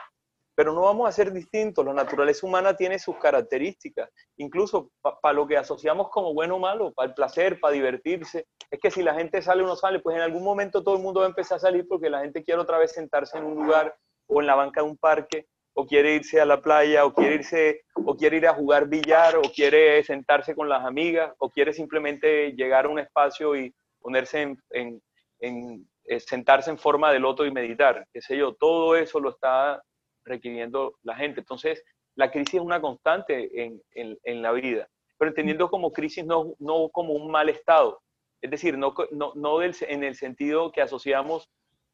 Pero 0.55 0.72
no 0.72 0.82
vamos 0.82 1.07
a 1.07 1.12
ser 1.12 1.32
distintos, 1.32 1.84
la 1.84 1.92
naturaleza 1.92 2.47
humana 2.47 2.74
tiene 2.74 2.99
sus 2.99 3.18
características, 3.18 4.09
incluso 4.38 4.90
para 5.03 5.34
lo 5.34 5.47
que 5.47 5.59
asociamos 5.59 6.09
como 6.09 6.32
bueno 6.32 6.57
o 6.57 6.59
malo, 6.59 6.94
para 6.94 7.09
el 7.09 7.14
placer, 7.14 7.61
para 7.61 7.74
divertirse. 7.74 8.47
Es 8.70 8.80
que 8.80 8.90
si 8.90 9.03
la 9.03 9.14
gente 9.14 9.42
sale 9.42 9.62
o 9.62 9.66
no 9.66 9.76
sale, 9.76 10.01
pues 10.01 10.16
en 10.16 10.22
algún 10.22 10.42
momento 10.42 10.82
todo 10.82 10.97
el 10.97 11.03
mundo 11.03 11.20
va 11.20 11.26
a 11.26 11.28
empezar 11.28 11.57
a 11.57 11.61
salir 11.61 11.86
porque 11.86 12.09
la 12.09 12.20
gente 12.20 12.42
quiere 12.42 12.61
otra 12.61 12.78
vez 12.78 12.92
sentarse 12.92 13.36
en 13.36 13.44
un 13.44 13.55
lugar 13.55 13.94
o 14.28 14.40
en 14.40 14.47
la 14.47 14.55
banca 14.55 14.80
de 14.80 14.88
un 14.88 14.97
parque 14.97 15.47
o 15.78 15.86
quiere 15.86 16.14
irse 16.14 16.40
a 16.40 16.47
la 16.47 16.62
playa, 16.62 17.05
o 17.05 17.12
quiere 17.12 17.34
irse, 17.34 17.82
o 17.94 18.16
quiere 18.16 18.38
ir 18.38 18.47
a 18.47 18.55
jugar 18.55 18.88
billar, 18.88 19.36
o 19.36 19.42
quiere 19.42 20.03
sentarse 20.05 20.55
con 20.55 20.70
las 20.70 20.82
amigas, 20.86 21.34
o 21.38 21.51
quiere 21.51 21.74
simplemente 21.74 22.53
llegar 22.53 22.86
a 22.86 22.88
un 22.88 22.99
espacio 22.99 23.55
y 23.55 23.74
ponerse 24.01 24.57
en, 24.70 25.86
sentarse 26.20 26.70
en 26.70 26.78
forma 26.78 27.12
de 27.12 27.18
loto 27.18 27.44
y 27.44 27.50
meditar, 27.50 28.07
qué 28.12 28.20
sé 28.20 28.36
yo, 28.36 28.54
todo 28.54 28.96
eso 28.96 29.20
lo 29.20 29.30
está 29.30 29.82
requiriendo 30.24 30.94
la 31.02 31.14
gente. 31.14 31.40
Entonces, 31.40 31.82
la 32.14 32.30
crisis 32.30 32.54
es 32.54 32.61
una 32.61 32.80
constante 32.80 33.62
en, 33.62 33.80
en, 33.92 34.42
la 34.42 34.52
vida, 34.52 34.88
pero 35.18 35.30
entendiendo 35.30 35.68
como 35.68 35.92
crisis 35.92 36.24
no, 36.24 36.54
no 36.59 36.88
como 36.90 37.12
un 37.12 37.30
mal 37.30 37.48
estado, 37.48 38.00
es 38.40 38.50
decir, 38.50 38.78
no, 38.78 38.94
no, 39.11 39.32
no 39.34 39.59
del, 39.59 39.74
en 39.82 40.04
el 40.04 40.14
sentido 40.14 40.72
que 40.72 40.82
asociamos 40.82 41.50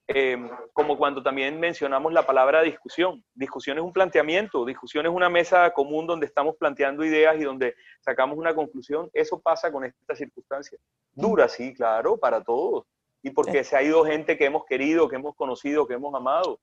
Em, 0.08 0.50
como 0.72 0.98
cuando 0.98 1.22
también 1.22 1.58
mencionamos 1.60 2.12
la 2.12 2.26
palabra 2.26 2.62
discusión. 2.62 3.24
Discusión 3.34 3.78
es 3.78 3.84
un 3.84 3.92
planteamiento, 3.92 4.64
discusión 4.64 5.06
es 5.06 5.12
una 5.12 5.28
mesa 5.28 5.70
común 5.72 6.06
donde 6.06 6.26
estamos 6.26 6.56
planteando 6.56 7.04
ideas 7.04 7.36
y 7.38 7.44
donde 7.44 7.74
sacamos 8.00 8.36
una 8.36 8.54
conclusión. 8.54 9.08
Eso 9.12 9.40
pasa 9.40 9.70
con 9.70 9.84
esta 9.84 10.14
circunstancia. 10.14 10.78
Dura, 11.12 11.48
sí, 11.48 11.72
claro, 11.72 12.16
para 12.16 12.42
todos. 12.42 12.84
Y 13.22 13.30
porque 13.30 13.64
se 13.64 13.76
ha 13.76 13.82
ido 13.82 14.04
gente 14.04 14.36
que 14.36 14.46
hemos 14.46 14.64
querido, 14.64 15.08
que 15.08 15.16
hemos 15.16 15.34
conocido, 15.36 15.86
que 15.86 15.94
hemos 15.94 16.14
amado. 16.14 16.60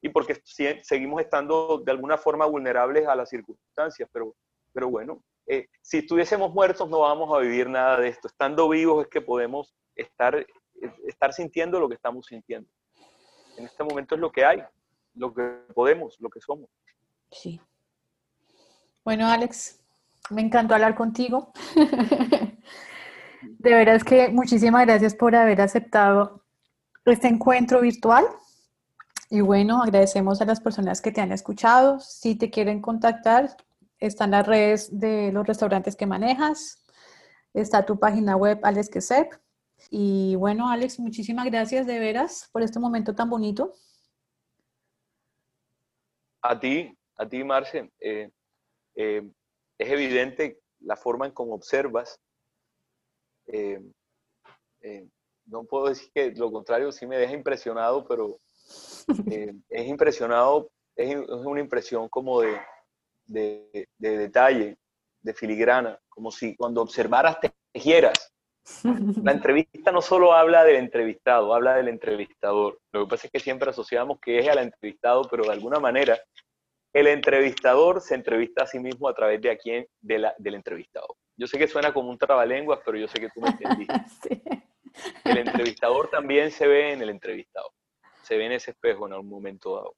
Y 0.00 0.08
porque 0.08 0.40
seguimos 0.82 1.20
estando 1.20 1.78
de 1.78 1.92
alguna 1.92 2.18
forma 2.18 2.44
vulnerables 2.46 3.06
a 3.06 3.14
las 3.14 3.28
circunstancias. 3.28 4.08
Pero, 4.12 4.34
pero 4.72 4.88
bueno, 4.90 5.22
eh, 5.46 5.68
si 5.80 5.98
estuviésemos 5.98 6.52
muertos 6.52 6.88
no 6.88 7.00
vamos 7.00 7.32
a 7.32 7.38
vivir 7.40 7.68
nada 7.68 8.00
de 8.00 8.08
esto. 8.08 8.26
Estando 8.26 8.68
vivos 8.68 9.04
es 9.04 9.08
que 9.08 9.20
podemos 9.20 9.74
estar 9.94 10.44
estar 11.06 11.32
sintiendo 11.32 11.78
lo 11.80 11.88
que 11.88 11.94
estamos 11.94 12.26
sintiendo. 12.26 12.68
En 13.56 13.66
este 13.66 13.84
momento 13.84 14.14
es 14.14 14.20
lo 14.20 14.32
que 14.32 14.44
hay, 14.44 14.62
lo 15.14 15.32
que 15.32 15.42
podemos, 15.74 16.16
lo 16.20 16.30
que 16.30 16.40
somos. 16.40 16.68
Sí. 17.30 17.60
Bueno, 19.04 19.26
Alex, 19.28 19.80
me 20.30 20.42
encantó 20.42 20.74
hablar 20.74 20.94
contigo. 20.94 21.52
De 23.42 23.74
veras 23.74 24.04
que 24.04 24.28
muchísimas 24.28 24.86
gracias 24.86 25.14
por 25.14 25.34
haber 25.34 25.60
aceptado 25.60 26.44
este 27.04 27.28
encuentro 27.28 27.80
virtual. 27.80 28.24
Y 29.30 29.40
bueno, 29.40 29.82
agradecemos 29.82 30.40
a 30.40 30.44
las 30.44 30.60
personas 30.60 31.00
que 31.00 31.10
te 31.10 31.20
han 31.20 31.32
escuchado. 31.32 31.98
Si 32.00 32.36
te 32.36 32.50
quieren 32.50 32.80
contactar, 32.80 33.56
están 33.98 34.32
las 34.32 34.46
redes 34.46 34.98
de 34.98 35.32
los 35.32 35.46
restaurantes 35.46 35.96
que 35.96 36.06
manejas. 36.06 36.84
Está 37.54 37.84
tu 37.84 37.98
página 37.98 38.36
web, 38.36 38.60
Alex 38.62 38.88
Quesep. 38.88 39.32
Y 39.90 40.36
bueno, 40.36 40.70
Alex, 40.70 41.00
muchísimas 41.00 41.46
gracias 41.46 41.86
de 41.86 41.98
veras 41.98 42.48
por 42.52 42.62
este 42.62 42.78
momento 42.78 43.14
tan 43.14 43.28
bonito. 43.28 43.72
A 46.42 46.58
ti, 46.58 46.96
a 47.16 47.28
ti, 47.28 47.42
Marce. 47.42 47.90
Eh, 48.00 48.30
eh, 48.94 49.30
es 49.78 49.88
evidente 49.90 50.60
la 50.80 50.96
forma 50.96 51.26
en 51.26 51.32
cómo 51.32 51.54
observas. 51.54 52.20
Eh, 53.46 53.80
no 55.46 55.64
puedo 55.64 55.88
decir 55.88 56.10
que 56.14 56.30
lo 56.32 56.50
contrario 56.50 56.92
sí 56.92 57.06
me 57.06 57.18
deja 57.18 57.32
impresionado, 57.32 58.06
pero 58.06 58.38
es 59.68 59.86
impresionado, 59.86 60.70
es, 60.96 61.16
una 61.16 61.60
impresión 61.60 62.08
como 62.08 62.40
de, 62.40 62.60
de, 63.26 63.88
de, 63.98 64.18
detalle, 64.18 64.76
de 65.20 65.34
filigrana, 65.34 65.98
como 66.08 66.30
si 66.30 66.56
cuando 66.56 66.82
observaras 66.82 67.38
tejieras 67.72 68.32
la 69.22 69.32
entrevista 69.32 69.90
no 69.90 70.00
solo 70.00 70.32
habla 70.32 70.64
del 70.64 70.76
entrevistado, 70.76 71.54
habla 71.54 71.74
del 71.74 71.88
entrevistador. 71.88 72.80
Lo 72.92 73.04
que 73.04 73.10
pasa 73.10 73.26
es 73.26 73.32
que 73.32 73.40
siempre 73.40 73.70
asociamos 73.70 74.18
que 74.20 74.38
es 74.38 74.48
al 74.48 74.58
entrevistado, 74.58 75.22
pero 75.30 75.44
de 75.44 75.52
alguna 75.52 75.80
manera 75.80 76.18
el 76.92 77.06
entrevistador 77.08 78.00
se 78.00 78.14
entrevista 78.14 78.64
a 78.64 78.66
sí 78.66 78.78
mismo 78.78 79.08
a 79.08 79.14
través 79.14 79.40
de 79.40 79.50
a 79.50 79.56
quién, 79.56 79.86
de 80.00 80.18
la, 80.18 80.34
del 80.38 80.54
entrevistado. 80.54 81.16
Yo 81.42 81.48
sé 81.48 81.58
que 81.58 81.66
suena 81.66 81.92
como 81.92 82.08
un 82.08 82.18
trabalenguas, 82.18 82.78
pero 82.84 82.96
yo 82.96 83.08
sé 83.08 83.18
que 83.18 83.28
tú 83.28 83.40
me 83.40 83.48
entendiste. 83.48 84.42
El 85.24 85.38
entrevistador 85.38 86.08
también 86.08 86.52
se 86.52 86.68
ve 86.68 86.92
en 86.92 87.02
el 87.02 87.08
entrevistado, 87.08 87.72
se 88.22 88.36
ve 88.36 88.46
en 88.46 88.52
ese 88.52 88.70
espejo 88.70 89.08
en 89.08 89.14
algún 89.14 89.28
momento 89.28 89.74
dado. 89.74 89.96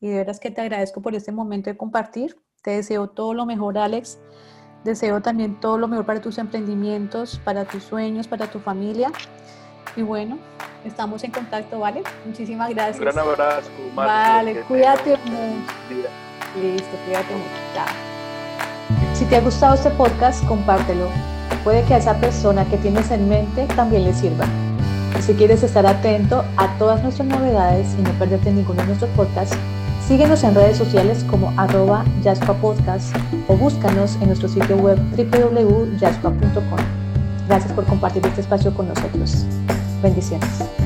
Y 0.00 0.08
de 0.08 0.16
veras 0.16 0.40
que 0.40 0.50
te 0.50 0.62
agradezco 0.62 1.02
por 1.02 1.14
este 1.14 1.32
momento 1.32 1.68
de 1.68 1.76
compartir. 1.76 2.34
Te 2.62 2.70
deseo 2.70 3.10
todo 3.10 3.34
lo 3.34 3.44
mejor, 3.44 3.76
Alex. 3.76 4.18
Deseo 4.84 5.20
también 5.20 5.60
todo 5.60 5.76
lo 5.76 5.86
mejor 5.86 6.06
para 6.06 6.22
tus 6.22 6.38
emprendimientos, 6.38 7.38
para 7.44 7.66
tus 7.66 7.82
sueños, 7.82 8.26
para 8.26 8.50
tu 8.50 8.58
familia. 8.58 9.12
Y 9.96 10.02
bueno, 10.02 10.38
estamos 10.86 11.24
en 11.24 11.32
contacto, 11.32 11.78
¿vale? 11.78 12.02
Muchísimas 12.24 12.70
gracias. 12.70 12.96
Un 13.00 13.04
gran 13.04 13.18
abrazo, 13.18 13.70
Vale, 13.94 14.62
cuídate 14.62 15.18
mucho. 15.26 16.08
Listo, 16.58 16.96
cuídate 17.04 17.34
mucho. 17.34 17.74
Chao. 17.74 18.13
Te 19.34 19.38
ha 19.38 19.42
gustado 19.42 19.74
este 19.74 19.90
podcast, 19.90 20.44
compártelo. 20.46 21.08
Puede 21.64 21.82
que 21.82 21.94
a 21.94 21.96
esa 21.96 22.14
persona 22.20 22.64
que 22.66 22.76
tienes 22.76 23.10
en 23.10 23.28
mente 23.28 23.66
también 23.74 24.04
le 24.04 24.14
sirva. 24.14 24.44
Si 25.26 25.34
quieres 25.34 25.64
estar 25.64 25.84
atento 25.88 26.44
a 26.56 26.68
todas 26.78 27.02
nuestras 27.02 27.26
novedades 27.26 27.96
y 27.98 28.02
no 28.02 28.10
perderte 28.10 28.52
ninguno 28.52 28.82
de 28.82 28.86
nuestros 28.86 29.10
podcasts, 29.16 29.56
Síguenos 30.06 30.44
en 30.44 30.54
redes 30.54 30.76
sociales 30.76 31.24
como 31.28 31.52
arroba 31.56 32.04
o 33.48 33.56
búscanos 33.56 34.16
en 34.20 34.28
nuestro 34.28 34.48
sitio 34.48 34.76
web 34.76 34.98
www.jaspa.com. 35.16 36.78
Gracias 37.48 37.72
por 37.72 37.84
compartir 37.86 38.24
este 38.24 38.42
espacio 38.42 38.72
con 38.72 38.86
nosotros. 38.86 39.46
Bendiciones. 40.00 40.83